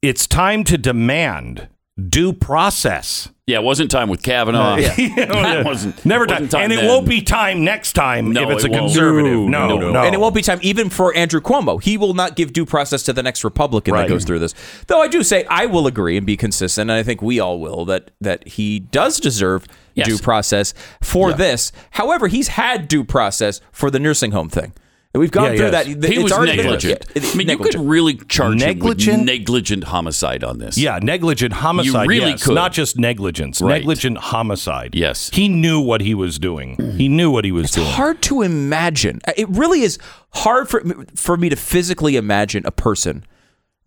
it's 0.00 0.26
time 0.26 0.64
to 0.64 0.78
demand 0.78 1.68
due 2.08 2.32
process. 2.32 3.28
Yeah, 3.46 3.58
it 3.60 3.64
wasn't 3.64 3.90
time 3.90 4.10
with 4.10 4.22
Kavanaugh. 4.22 4.76
that 4.76 5.62
wasn't 5.64 6.04
Never 6.04 6.26
wasn't 6.26 6.50
time. 6.50 6.64
And 6.64 6.72
it 6.72 6.76
then. 6.76 6.86
won't 6.86 7.08
be 7.08 7.22
time 7.22 7.64
next 7.64 7.94
time 7.94 8.30
No, 8.32 8.42
if 8.42 8.50
it's 8.56 8.64
it 8.64 8.68
a 8.68 8.72
won't. 8.72 8.92
conservative. 8.92 9.32
No, 9.48 9.68
No, 9.68 9.78
no, 9.78 9.90
no. 9.92 10.02
And 10.02 10.14
it 10.14 10.18
won't 10.18 10.34
be 10.34 10.42
time 10.42 10.58
even 10.60 10.90
for 10.90 11.16
Andrew 11.16 11.40
Cuomo. 11.40 11.82
He 11.82 11.96
will 11.96 12.12
not 12.12 12.36
give 12.36 12.52
due 12.52 12.66
process 12.66 13.02
to 13.04 13.14
the 13.14 13.22
next 13.22 13.44
Republican 13.44 13.94
Right. 13.94 14.02
that 14.02 14.08
goes 14.10 14.24
through 14.24 14.40
this. 14.40 14.54
Though 14.86 15.00
I 15.00 15.08
do 15.08 15.22
say 15.22 15.44
I 15.48 15.64
will 15.64 15.86
agree 15.86 16.18
and 16.18 16.26
be 16.26 16.36
consistent, 16.36 16.90
and 16.90 16.98
I 16.98 17.02
think 17.02 17.22
we 17.22 17.40
all 17.40 17.58
will 17.58 17.86
that 17.86 18.10
that 18.20 18.46
he 18.46 18.80
does 18.80 19.18
deserve 19.18 19.66
Yes. 19.94 20.06
due 20.08 20.18
process 20.18 20.74
for 21.02 21.32
this. 21.32 21.72
However, 21.92 22.28
he's 22.28 22.48
had 22.48 22.86
due 22.86 23.02
process 23.02 23.60
for 23.72 23.90
the 23.90 23.98
nursing 23.98 24.30
home 24.32 24.48
thing. 24.50 24.72
And 25.14 25.20
We've 25.22 25.30
gone 25.30 25.44
Yeah, 25.52 25.56
through 25.56 25.70
yes. 25.70 25.72
that. 25.72 25.86
He 25.86 26.14
It's 26.16 26.22
was 26.24 26.32
already 26.32 26.56
been- 26.56 26.66
negligent. 26.66 27.04
Yeah, 27.16 27.22
I 27.22 27.34
mean, 27.36 27.46
negligent. 27.46 27.74
you 27.74 27.80
could 27.80 27.88
really 27.90 28.14
charge 28.28 28.58
Negligent? 28.58 29.14
him 29.14 29.20
with 29.20 29.26
negligent 29.26 29.84
homicide 29.84 30.44
on 30.44 30.58
this. 30.58 30.76
Yeah, 30.76 30.98
negligent 31.02 31.54
homicide. 31.54 32.02
You 32.04 32.08
really 32.08 32.30
yes. 32.32 32.44
could. 32.44 32.54
Not 32.54 32.72
just 32.74 32.98
negligence. 32.98 33.62
Right. 33.62 33.78
Negligent 33.80 34.18
homicide. 34.18 34.94
Yes. 34.94 35.30
He 35.32 35.48
knew 35.48 35.80
what 35.80 36.02
he 36.02 36.14
was 36.14 36.38
doing. 36.38 36.76
He 36.98 37.08
knew 37.08 37.30
what 37.30 37.46
he 37.46 37.52
was 37.52 37.70
doing. 37.70 37.86
It's 37.86 37.96
hard 37.96 38.20
to 38.22 38.42
imagine. 38.42 39.20
It 39.36 39.48
really 39.48 39.80
is 39.80 39.98
hard 40.34 40.68
for 40.68 40.82
for 41.16 41.38
me 41.38 41.48
to 41.48 41.56
physically 41.56 42.16
imagine 42.16 42.62
a 42.66 42.70
person 42.70 43.24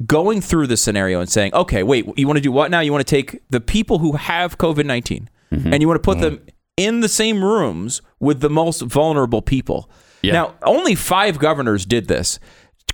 going 0.03 0.41
through 0.41 0.65
this 0.65 0.81
scenario 0.81 1.19
and 1.19 1.29
saying, 1.29 1.53
"Okay, 1.53 1.83
wait, 1.83 2.07
you 2.17 2.25
want 2.25 2.37
to 2.37 2.41
do 2.41 2.51
what 2.51 2.71
now? 2.71 2.79
You 2.79 2.91
want 2.91 3.05
to 3.05 3.15
take 3.15 3.41
the 3.51 3.61
people 3.61 3.99
who 3.99 4.13
have 4.13 4.57
COVID 4.57 4.85
19 4.85 5.29
Mm-hmm. 5.53 5.71
and 5.73 5.81
you 5.81 5.87
want 5.87 6.01
to 6.01 6.05
put 6.05 6.19
them 6.19 6.39
in 6.77 7.01
the 7.01 7.09
same 7.09 7.43
rooms 7.43 8.01
with 8.19 8.39
the 8.41 8.49
most 8.49 8.81
vulnerable 8.81 9.43
people." 9.43 9.87
Yeah. 10.21 10.33
Now, 10.33 10.55
only 10.63 10.95
5 10.95 11.39
governors 11.39 11.85
did 11.85 12.07
this. 12.07 12.39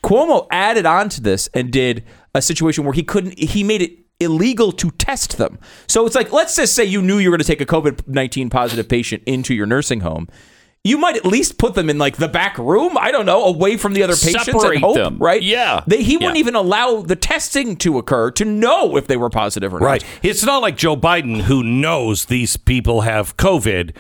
Cuomo 0.04 0.48
added 0.52 0.86
on 0.86 1.10
to 1.10 1.22
this 1.22 1.50
and 1.54 1.72
did 1.72 2.06
a 2.34 2.42
situation 2.42 2.84
where 2.84 2.94
he 2.94 3.04
couldn't 3.04 3.38
he 3.38 3.64
made 3.64 3.82
it 3.82 3.98
illegal 4.20 4.72
to 4.72 4.92
test 4.92 5.38
them. 5.38 5.60
So 5.88 6.06
it's 6.06 6.16
like 6.16 6.32
let's 6.32 6.56
just 6.56 6.76
say 6.76 6.86
you 6.86 7.02
knew 7.02 7.18
you 7.18 7.30
were 7.30 7.38
going 7.38 7.46
to 7.46 7.48
take 7.48 7.62
a 7.62 7.66
COVID-19 7.66 8.52
positive 8.52 8.88
patient 8.88 9.24
into 9.26 9.54
your 9.54 9.66
nursing 9.66 10.02
home. 10.02 10.28
You 10.84 10.98
might 10.98 11.18
at 11.18 11.26
least 11.26 11.58
put 11.58 11.74
them 11.74 11.90
in 11.90 11.98
like 11.98 12.16
the 12.16 12.30
back 12.30 12.58
room. 12.58 12.98
I 12.98 13.12
don't 13.12 13.26
know, 13.26 13.44
away 13.44 13.76
from 13.76 13.94
the 13.94 14.04
other 14.04 14.16
patients. 14.16 14.46
Separate 14.46 14.76
and 14.76 14.84
hope, 14.84 14.96
them. 14.96 15.18
right? 15.18 15.42
Yeah. 15.42 15.84
They, 15.86 16.02
he 16.02 16.16
wouldn't 16.16 16.38
even 16.38 16.56
allow 16.56 17.02
the 17.02 17.16
testing 17.16 17.76
to 17.78 17.98
occur 17.98 18.32
to 18.32 18.46
know 18.46 18.96
if 18.96 19.08
they 19.08 19.18
were 19.18 19.30
positive 19.30 19.74
or 19.74 19.80
not. 19.80 19.86
Right. 19.86 20.06
It's 20.24 20.46
not 20.46 20.62
like 20.62 20.78
Joe 20.78 20.96
Biden 20.96 21.42
who 21.42 21.62
knows 21.62 22.26
these 22.26 22.56
people 22.56 23.02
have 23.02 23.36
COVID. 23.36 23.96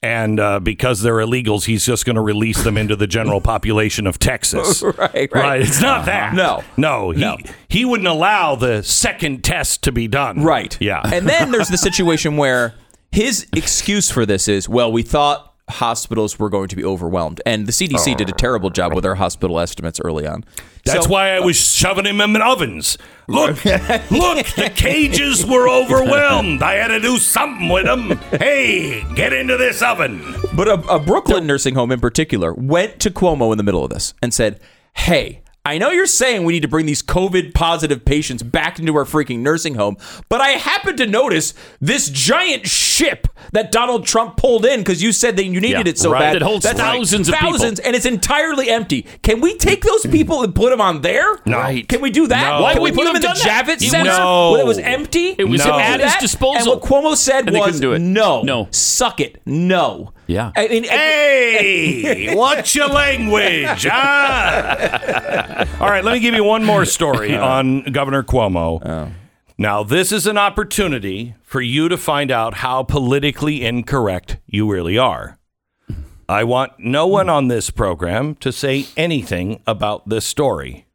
And 0.00 0.38
uh, 0.38 0.60
because 0.60 1.02
they're 1.02 1.16
illegals, 1.16 1.64
he's 1.64 1.84
just 1.84 2.04
going 2.06 2.14
to 2.16 2.22
release 2.22 2.62
them 2.62 2.76
into 2.78 2.94
the 2.94 3.08
general 3.08 3.40
population 3.52 4.06
of 4.06 4.18
Texas. 4.18 4.82
Right, 4.98 5.28
right. 5.34 5.60
It's 5.62 5.80
not 5.80 6.06
that. 6.06 6.34
No. 6.34 6.62
No. 6.76 7.10
He, 7.10 7.20
No. 7.20 7.36
he 7.68 7.84
wouldn't 7.84 8.08
allow 8.08 8.54
the 8.54 8.82
second 8.82 9.42
test 9.42 9.82
to 9.84 9.92
be 9.92 10.06
done. 10.08 10.42
Right. 10.44 10.76
Yeah. 10.80 11.00
And 11.04 11.28
then 11.28 11.50
there's 11.50 11.68
the 11.68 11.78
situation 11.88 12.36
where 12.36 12.74
his 13.10 13.46
excuse 13.54 14.10
for 14.10 14.24
this 14.26 14.46
is, 14.48 14.68
well, 14.68 14.92
we 14.92 15.02
thought 15.02 15.47
hospitals 15.68 16.38
were 16.38 16.48
going 16.48 16.68
to 16.68 16.76
be 16.76 16.84
overwhelmed. 16.84 17.40
And 17.46 17.66
the 17.66 17.72
CDC 17.72 18.14
oh, 18.14 18.16
did 18.16 18.28
a 18.28 18.32
terrible 18.32 18.70
job 18.70 18.94
with 18.94 19.02
their 19.04 19.16
hospital 19.16 19.60
estimates 19.60 20.00
early 20.00 20.26
on. 20.26 20.44
That's 20.84 21.04
So- 21.04 21.10
why 21.12 21.30
I 21.36 21.40
was 21.40 21.56
shoving 21.56 22.04
him 22.06 22.20
in 22.20 22.40
ovens. 22.40 22.96
Look, 23.26 23.62
look, 23.64 24.46
the 24.56 24.72
cages 24.74 25.44
were 25.44 25.68
overwhelmed. 25.82 26.62
I 26.62 26.74
had 26.74 26.88
to 26.88 27.00
do 27.00 27.18
something 27.18 27.68
with 27.68 27.84
them. 27.84 28.16
Hey, 28.38 29.04
get 29.14 29.32
into 29.32 29.56
this 29.56 29.82
oven. 29.82 30.22
But 30.54 30.68
a, 30.68 30.74
a 30.88 30.98
Brooklyn 30.98 31.46
nursing 31.46 31.74
home 31.74 31.92
in 31.92 32.00
particular 32.00 32.54
went 32.54 33.00
to 33.00 33.10
Cuomo 33.10 33.52
in 33.52 33.58
the 33.58 33.64
middle 33.64 33.84
of 33.84 33.90
this 33.90 34.14
and 34.22 34.32
said, 34.32 34.60
Hey, 34.94 35.42
I 35.68 35.76
know 35.76 35.90
you're 35.90 36.06
saying 36.06 36.44
we 36.44 36.54
need 36.54 36.62
to 36.62 36.68
bring 36.68 36.86
these 36.86 37.02
COVID 37.02 37.52
positive 37.52 38.04
patients 38.04 38.42
back 38.42 38.78
into 38.78 38.96
our 38.96 39.04
freaking 39.04 39.40
nursing 39.40 39.74
home, 39.74 39.98
but 40.30 40.40
I 40.40 40.50
happen 40.50 40.96
to 40.96 41.06
notice 41.06 41.52
this 41.78 42.08
giant 42.08 42.66
ship 42.66 43.28
that 43.52 43.70
Donald 43.70 44.06
Trump 44.06 44.38
pulled 44.38 44.64
in 44.64 44.80
because 44.80 45.02
you 45.02 45.12
said 45.12 45.36
that 45.36 45.44
you 45.44 45.60
needed 45.60 45.86
Yeah, 45.86 45.90
it 45.90 45.98
so 45.98 46.10
right. 46.10 46.20
bad. 46.20 46.36
It 46.36 46.42
holds 46.42 46.64
thousands 46.66 47.28
of 47.28 47.34
people. 47.34 47.52
thousands, 47.52 47.80
and 47.80 47.94
it's 47.94 48.06
entirely 48.06 48.70
empty. 48.70 49.02
Can 49.22 49.42
we 49.42 49.56
take 49.58 49.82
those 49.82 50.04
mm. 50.04 50.10
people 50.12 50.42
and 50.42 50.54
put 50.54 50.70
them 50.70 50.80
on 50.80 51.02
there? 51.02 51.38
Right. 51.46 51.86
Can 51.86 52.00
we 52.00 52.10
do 52.10 52.26
that? 52.28 52.50
No. 52.58 52.62
Why 52.62 52.72
Can 52.72 52.82
we 52.82 52.90
wouldn't 52.90 52.96
put 52.98 53.04
them 53.12 53.16
in 53.16 53.22
the 53.22 53.44
that? 53.44 53.66
Javits 53.66 53.82
Center 53.90 54.10
was- 54.10 54.52
when 54.52 54.60
it 54.62 54.66
was 54.66 54.78
empty? 54.78 55.34
It 55.38 55.44
was 55.44 55.64
No. 55.66 55.78
at 55.78 56.00
his 56.00 56.14
disposal. 56.16 56.72
And 56.72 56.80
what 56.80 56.88
Cuomo 56.88 57.14
said 57.14 57.46
And 57.46 57.56
was, 57.56 57.64
couldn't 57.66 57.80
do 57.82 57.92
it. 57.92 57.98
"No, 58.00 58.40
No. 58.42 58.68
suck 58.70 59.20
it, 59.20 59.40
no." 59.44 60.12
Yeah. 60.28 60.52
I 60.54 60.68
mean, 60.68 60.84
Hey, 60.84 62.34
what's 62.36 62.74
your 62.76 62.88
language? 62.88 63.86
Ah. 63.90 65.66
All 65.80 65.88
right, 65.90 66.04
let 66.04 66.12
me 66.12 66.20
give 66.20 66.34
you 66.34 66.44
one 66.44 66.64
more 66.64 66.84
story 66.84 67.34
on 67.36 67.82
Governor 67.84 68.22
Cuomo. 68.22 69.10
Now, 69.56 69.82
this 69.82 70.12
is 70.12 70.26
an 70.26 70.38
opportunity 70.38 71.34
for 71.42 71.60
you 71.60 71.88
to 71.88 71.96
find 71.96 72.30
out 72.30 72.54
how 72.54 72.82
politically 72.84 73.64
incorrect 73.64 74.36
you 74.46 74.70
really 74.70 74.96
are. 74.98 75.38
I 76.28 76.44
want 76.44 76.72
no 76.78 77.06
one 77.06 77.30
on 77.30 77.48
this 77.48 77.70
program 77.70 78.34
to 78.36 78.52
say 78.52 78.86
anything 78.96 79.62
about 79.66 80.08
this 80.10 80.26
story. 80.26 80.86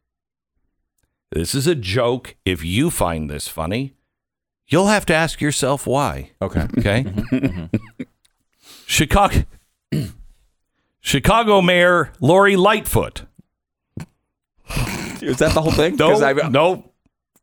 This 1.32 1.56
is 1.56 1.66
a 1.66 1.74
joke. 1.74 2.36
If 2.44 2.64
you 2.64 2.88
find 2.88 3.28
this 3.28 3.48
funny, 3.48 3.94
you'll 4.68 4.86
have 4.86 5.04
to 5.06 5.14
ask 5.14 5.40
yourself 5.40 5.88
why. 5.88 6.30
okay. 6.40 6.68
Okay. 6.78 7.68
Chicago 8.94 9.42
Chicago 11.00 11.60
Mayor 11.60 12.12
Lori 12.20 12.54
Lightfoot 12.54 13.22
Is 15.20 15.38
that 15.38 15.52
the 15.52 15.60
whole 15.60 15.72
thing? 15.72 15.96
no, 15.98 16.08
Because 16.10 16.22
I, 16.22 16.32
no, 16.48 16.92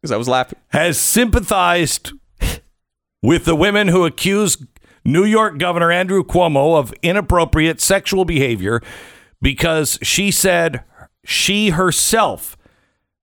'cause 0.01 0.11
I 0.11 0.17
was 0.17 0.29
laughing. 0.29 0.57
has 0.69 0.97
sympathized 0.97 2.13
with 3.21 3.43
the 3.43 3.55
women 3.55 3.89
who 3.89 4.05
accuse 4.05 4.57
New 5.03 5.25
York 5.25 5.57
Governor 5.57 5.91
Andrew 5.91 6.23
Cuomo 6.23 6.77
of 6.79 6.93
inappropriate 7.01 7.81
sexual 7.81 8.23
behavior 8.23 8.81
because 9.41 9.99
she 10.01 10.31
said 10.31 10.83
she 11.25 11.71
herself 11.71 12.55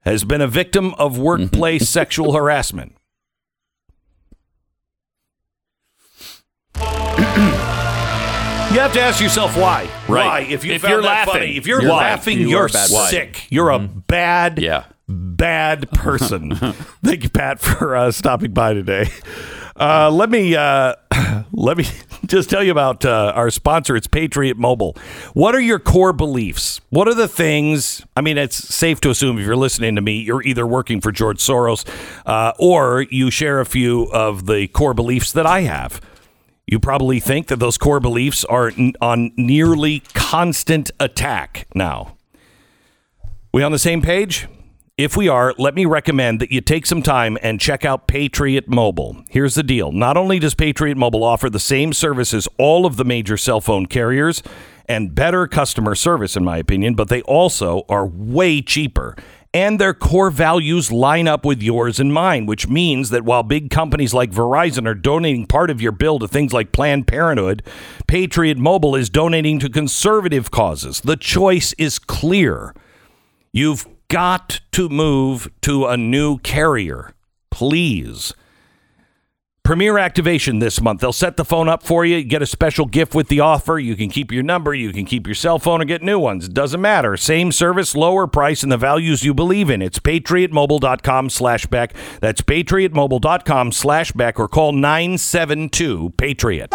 has 0.03 0.24
been 0.24 0.43
a 0.43 0.47
victim 0.49 0.93
of 0.95 1.16
workplace 1.29 1.89
sexual 1.89 2.35
harassment. 2.35 2.95
You 8.71 8.81
have 8.81 8.93
to 8.93 9.01
ask 9.01 9.19
yourself 9.21 9.57
why. 9.57 9.89
Right. 10.09 10.27
Why? 10.27 10.41
If 10.41 10.62
you 10.62 10.73
If 10.75 10.83
found 10.83 10.93
you're 10.93 11.03
that 11.03 11.09
laughing, 11.27 11.33
funny, 11.33 11.57
if 11.57 11.66
you're 11.66 11.81
you're 11.81 11.91
laughing, 11.91 12.37
right. 12.37 12.43
You 12.43 12.51
you're 12.51 12.62
are 12.64 12.66
a 12.66 12.71
bad 12.71 12.91
person. 12.91 13.07
sick. 13.09 13.47
You're 13.51 13.71
a 13.71 13.79
bad, 13.79 14.59
Yeah. 14.59 14.85
bad 15.09 15.91
person. 15.93 16.55
Thank 17.03 17.23
you, 17.23 17.31
Pat, 17.31 17.61
for 17.61 17.97
uh, 17.97 18.11
stopping 18.12 18.53
by 18.53 18.75
today. 18.75 19.09
Uh, 19.75 20.11
let 20.11 20.29
me 20.29 20.55
uh, 20.55 20.95
let 21.53 21.79
me 21.79 21.87
just 22.27 22.51
tell 22.51 22.62
you 22.62 22.71
about 22.71 23.07
uh, 23.07 23.33
our 23.35 23.49
sponsor. 23.51 23.97
It's 23.97 24.07
Patriot 24.07 24.59
Mobile. 24.59 24.95
What 25.33 25.55
are 25.55 25.61
your 25.61 25.79
core 25.79 26.12
beliefs? 26.12 26.81
What 26.91 27.09
are 27.09 27.14
the 27.14 27.29
things? 27.29 28.05
I 28.16 28.21
mean, 28.21 28.37
it's 28.37 28.57
safe 28.57 29.01
to 29.01 29.11
assume 29.11 29.39
if 29.39 29.47
you're 29.47 29.57
listening 29.57 29.95
to 29.97 30.03
me, 30.03 30.21
you're 30.21 30.43
either 30.43 30.66
working 30.66 31.01
for 31.01 31.11
George 31.11 31.39
Soros 31.39 31.89
uh, 32.27 32.53
or 32.59 33.07
you 33.11 33.31
share 33.31 33.61
a 33.61 33.66
few 33.66 34.05
of 34.12 34.45
the 34.47 34.69
core 34.69 34.93
beliefs 34.95 35.33
that 35.33 35.47
I 35.47 35.62
have. 35.62 36.03
You 36.71 36.79
probably 36.79 37.19
think 37.19 37.47
that 37.47 37.61
those 37.61 37.79
core 37.79 37.99
beliefs 37.99 38.45
are 38.45 38.69
n- 38.77 38.93
on 39.01 39.33
nearly 39.39 40.01
constant 40.12 40.91
attack 41.01 41.66
now. 41.75 42.19
We 43.55 43.62
on 43.62 43.73
the 43.73 43.79
same 43.79 44.03
page? 44.03 44.47
If 44.99 45.16
we 45.16 45.29
are, 45.29 45.55
let 45.57 45.75
me 45.75 45.87
recommend 45.87 46.41
that 46.41 46.53
you 46.53 46.61
take 46.61 46.85
some 46.85 47.03
time 47.03 47.39
and 47.41 47.59
check 47.59 47.87
out 47.87 48.07
Patriot 48.07 48.69
Mobile. 48.69 49.25
Here's 49.31 49.55
the 49.55 49.62
deal 49.62 49.93
not 49.93 50.19
only 50.19 50.39
does 50.39 50.55
Patriot 50.55 50.99
Mobile 50.99 51.25
offer 51.25 51.49
the 51.49 51.59
same 51.59 51.95
service 51.95 52.35
as 52.35 52.47
all 52.59 52.85
of 52.85 52.97
the 52.97 53.05
major 53.05 53.39
cell 53.39 53.62
phone 53.62 53.87
carriers 53.87 54.43
and 54.87 55.14
better 55.14 55.47
customer 55.47 55.95
service, 55.95 56.37
in 56.37 56.45
my 56.45 56.59
opinion, 56.59 56.95
but 56.95 57.09
they 57.09 57.23
also 57.23 57.85
are 57.89 58.07
way 58.07 58.61
cheaper. 58.61 59.16
And 59.55 59.78
their 59.78 59.94
core 59.94 60.30
values 60.30 60.92
line 60.92 61.26
up 61.26 61.44
with 61.44 61.62
yours 61.62 61.99
and 61.99 62.12
mine, 62.12 62.44
which 62.44 62.68
means 62.68 63.09
that 63.11 63.24
while 63.24 63.42
big 63.42 63.70
companies 63.70 64.12
like 64.12 64.30
Verizon 64.30 64.86
are 64.86 64.94
donating 64.94 65.46
part 65.46 65.70
of 65.70 65.80
your 65.80 65.92
bill 65.92 66.18
to 66.18 66.28
things 66.28 66.53
like 66.53 66.70
Planned 66.70 67.07
Parenthood, 67.07 67.62
Patriot 68.07 68.59
Mobile 68.59 68.94
is 68.94 69.09
donating 69.09 69.59
to 69.61 69.70
conservative 69.70 70.51
causes. 70.51 71.01
The 71.01 71.16
choice 71.16 71.72
is 71.78 71.99
clear. 71.99 72.74
You've 73.51 73.86
got 74.09 74.61
to 74.72 74.88
move 74.90 75.51
to 75.62 75.86
a 75.86 75.96
new 75.96 76.38
carrier. 76.38 77.14
Please. 77.51 78.34
Premier 79.69 79.99
activation 79.99 80.61
this 80.61 80.81
month. 80.81 81.03
They'll 81.03 81.12
set 81.12 81.37
the 81.37 81.45
phone 81.45 81.69
up 81.69 81.83
for 81.83 82.03
you, 82.03 82.25
get 82.25 82.41
a 82.41 82.47
special 82.47 82.87
gift 82.87 83.14
with 83.14 83.29
the 83.29 83.41
offer. 83.41 83.79
You 83.79 83.97
can 83.97 84.09
keep 84.09 84.33
your 84.33 84.43
number, 84.43 84.73
you 84.73 84.95
can 84.95 85.05
keep 85.05 85.27
your 85.27 85.35
cell 85.35 85.59
phone, 85.59 85.83
or 85.83 85.85
get 85.85 86.03
new 86.03 86.19
ones. 86.19 86.47
It 86.47 86.55
doesn't 86.55 86.81
matter. 86.81 87.19
Same 87.19 87.53
service, 87.53 87.95
lower 87.95 88.27
price, 88.27 88.62
and 88.62 88.73
the 88.73 88.79
values 88.79 89.25
you 89.25 89.35
believe 89.35 89.69
in. 89.69 89.83
It's 89.83 89.99
patriotmobile.com 89.99 91.29
slash 91.29 91.66
Beck. 91.66 91.93
That's 92.21 92.41
patriotmobile.com 92.41 93.73
slash 93.73 94.12
Beck 94.12 94.41
or 94.41 94.49
call 94.49 94.73
972 94.73 96.14
Patriot. 96.16 96.71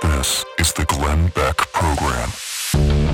This 0.00 0.46
is 0.58 0.72
the 0.72 0.86
Glenn 0.88 1.28
Beck 1.34 1.58
Program. 1.58 3.07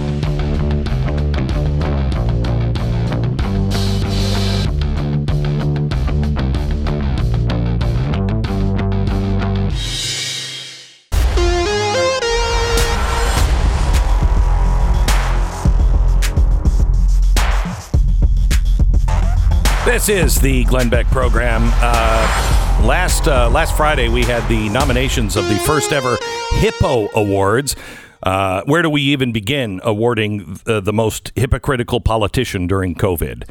This 19.85 20.09
is 20.09 20.41
the 20.41 20.65
Glenn 20.65 20.89
Beck 20.89 21.07
program. 21.09 21.61
Uh, 21.75 22.81
last 22.83 23.29
uh, 23.29 23.51
last 23.51 23.77
Friday, 23.77 24.09
we 24.09 24.23
had 24.23 24.49
the 24.49 24.71
nominations 24.71 25.37
of 25.37 25.47
the 25.47 25.57
first 25.57 25.93
ever 25.93 26.17
Hyppo 26.53 27.11
Awards. 27.15 27.77
Uh, 28.23 28.63
where 28.65 28.81
do 28.81 28.89
we 28.89 29.03
even 29.03 29.31
begin 29.31 29.83
awarding 29.85 30.59
the, 30.65 30.81
the 30.81 30.95
most 30.95 31.33
hypocritical 31.37 32.01
politician 32.01 32.67
during 32.67 32.95
COVID? 32.95 33.47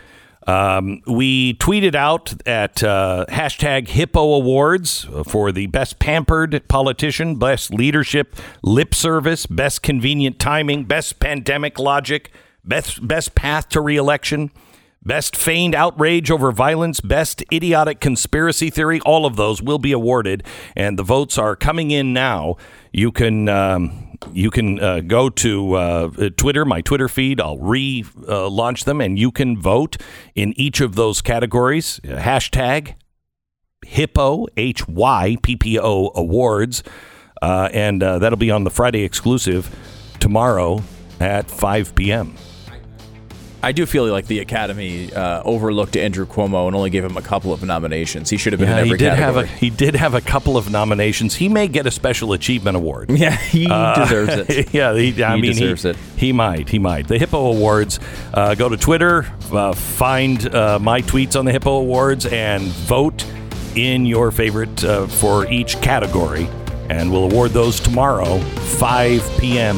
Um, 0.48 1.04
we 1.06 1.54
tweeted 1.54 1.94
out 1.94 2.34
at 2.48 2.84
uh, 2.84 3.28
hashtag 3.30 3.88
Hyppo 3.88 4.34
Awards 4.34 5.06
for 5.26 5.52
the 5.52 5.68
best 5.68 6.00
pampered 6.00 6.68
politician, 6.68 7.36
best 7.38 7.72
leadership, 7.72 8.36
lip 8.64 8.96
service, 8.96 9.46
best 9.46 9.84
convenient 9.84 10.40
timing, 10.40 10.86
best 10.86 11.20
pandemic 11.20 11.78
logic, 11.78 12.32
best 12.66 13.08
best 13.08 13.36
path 13.36 13.70
to 13.70 13.82
reelection. 13.82 14.50
Best 15.06 15.36
feigned 15.36 15.76
outrage 15.76 16.32
over 16.32 16.52
violence, 16.54 17.02
best 17.02 17.44
idiotic 17.52 18.00
conspiracy 18.00 18.70
theory, 18.70 19.02
all 19.02 19.26
of 19.26 19.36
those 19.36 19.62
will 19.62 19.80
be 19.80 19.92
awarded, 19.92 20.44
and 20.78 20.98
the 20.98 21.04
votes 21.04 21.38
are 21.38 21.58
coming 21.58 21.92
in 21.92 22.14
now. 22.14 22.56
You 22.94 23.12
can 23.12 23.50
um, 23.50 24.18
you 24.32 24.50
can 24.50 24.80
uh, 24.80 25.02
go 25.02 25.30
to 25.30 25.74
uh, 25.74 26.30
Twitter, 26.38 26.64
my 26.64 26.80
Twitter 26.80 27.10
feed. 27.10 27.42
I'll 27.42 27.58
re-launch 27.58 28.86
them, 28.86 29.02
and 29.02 29.20
you 29.20 29.32
can 29.32 29.60
vote 29.60 29.98
in 30.36 30.54
each 30.58 30.80
of 30.80 30.96
those 30.96 31.22
categories. 31.22 32.00
Hashtag 32.06 32.96
Hyppo 33.86 34.48
H 34.56 34.88
Y 34.88 35.36
P 35.42 35.58
P 35.58 35.78
O 35.80 36.12
Awards, 36.16 36.82
uh, 37.42 37.68
and 37.74 38.02
uh, 38.02 38.20
that'll 38.20 38.38
be 38.38 38.52
on 38.52 38.64
the 38.64 38.72
Friday 38.72 39.04
exclusive 39.04 39.76
tomorrow 40.20 40.82
at 41.20 41.52
5 41.52 41.96
p.m. 41.96 42.36
I 43.64 43.72
do 43.72 43.86
feel 43.86 44.06
like 44.06 44.28
the 44.28 44.40
Academy 44.40 45.12
uh, 45.14 45.42
overlooked 45.44 45.96
Andrew 45.96 46.26
Cuomo 46.26 46.68
and 46.68 46.76
only 46.76 46.90
gave 46.90 47.04
him 47.06 47.16
a 47.18 47.22
couple 47.22 47.54
of 47.54 47.64
nominations. 47.64 48.30
He 48.30 48.36
should 48.38 48.52
have 48.54 48.60
been 48.60 48.68
Yeah, 48.70 48.76
in 48.76 48.80
every 48.80 48.90
he 48.92 48.98
did 48.98 49.16
category. 49.16 49.48
have 49.48 49.56
a 49.56 49.60
he 49.60 49.70
did 49.70 49.96
have 49.96 50.14
a 50.14 50.22
couple 50.22 50.58
of 50.58 50.70
nominations. 50.70 51.34
He 51.36 51.48
may 51.50 51.68
get 51.70 51.88
a 51.88 51.92
special 51.92 52.34
achievement 52.34 52.76
award. 52.76 53.10
yeah, 53.18 53.36
he 53.38 53.68
Uh, 53.70 54.04
deserves 54.04 54.50
it. 54.50 54.74
yeah, 54.74 54.94
he, 54.94 55.24
I 55.24 55.36
He 55.38 55.42
mean, 55.42 55.52
deserves 55.54 55.84
he, 55.84 55.90
it. 55.92 55.96
He 56.18 56.32
might. 56.34 56.68
He 56.70 56.78
might. 56.78 57.08
The 57.08 57.18
Hyppo 57.18 57.52
Awards. 57.54 58.00
Uh, 58.34 58.54
go 58.56 58.68
to 58.68 58.76
Twitter, 58.78 59.26
uh, 59.52 59.72
find 59.74 60.54
uh, 60.54 60.78
my 60.80 61.02
tweets 61.02 61.40
on 61.40 61.46
the 61.46 61.52
Hyppo 61.54 61.78
Awards, 61.78 62.26
and 62.26 62.64
vote 62.64 63.26
in 63.76 64.06
your 64.06 64.32
favorite 64.32 64.84
uh, 64.84 65.08
for 65.08 65.50
each 65.50 65.80
category. 65.82 66.50
And 66.90 67.12
we'll 67.12 67.32
award 67.32 67.52
those 67.52 67.80
tomorrow, 67.80 68.40
5 68.40 69.38
p.m. 69.40 69.78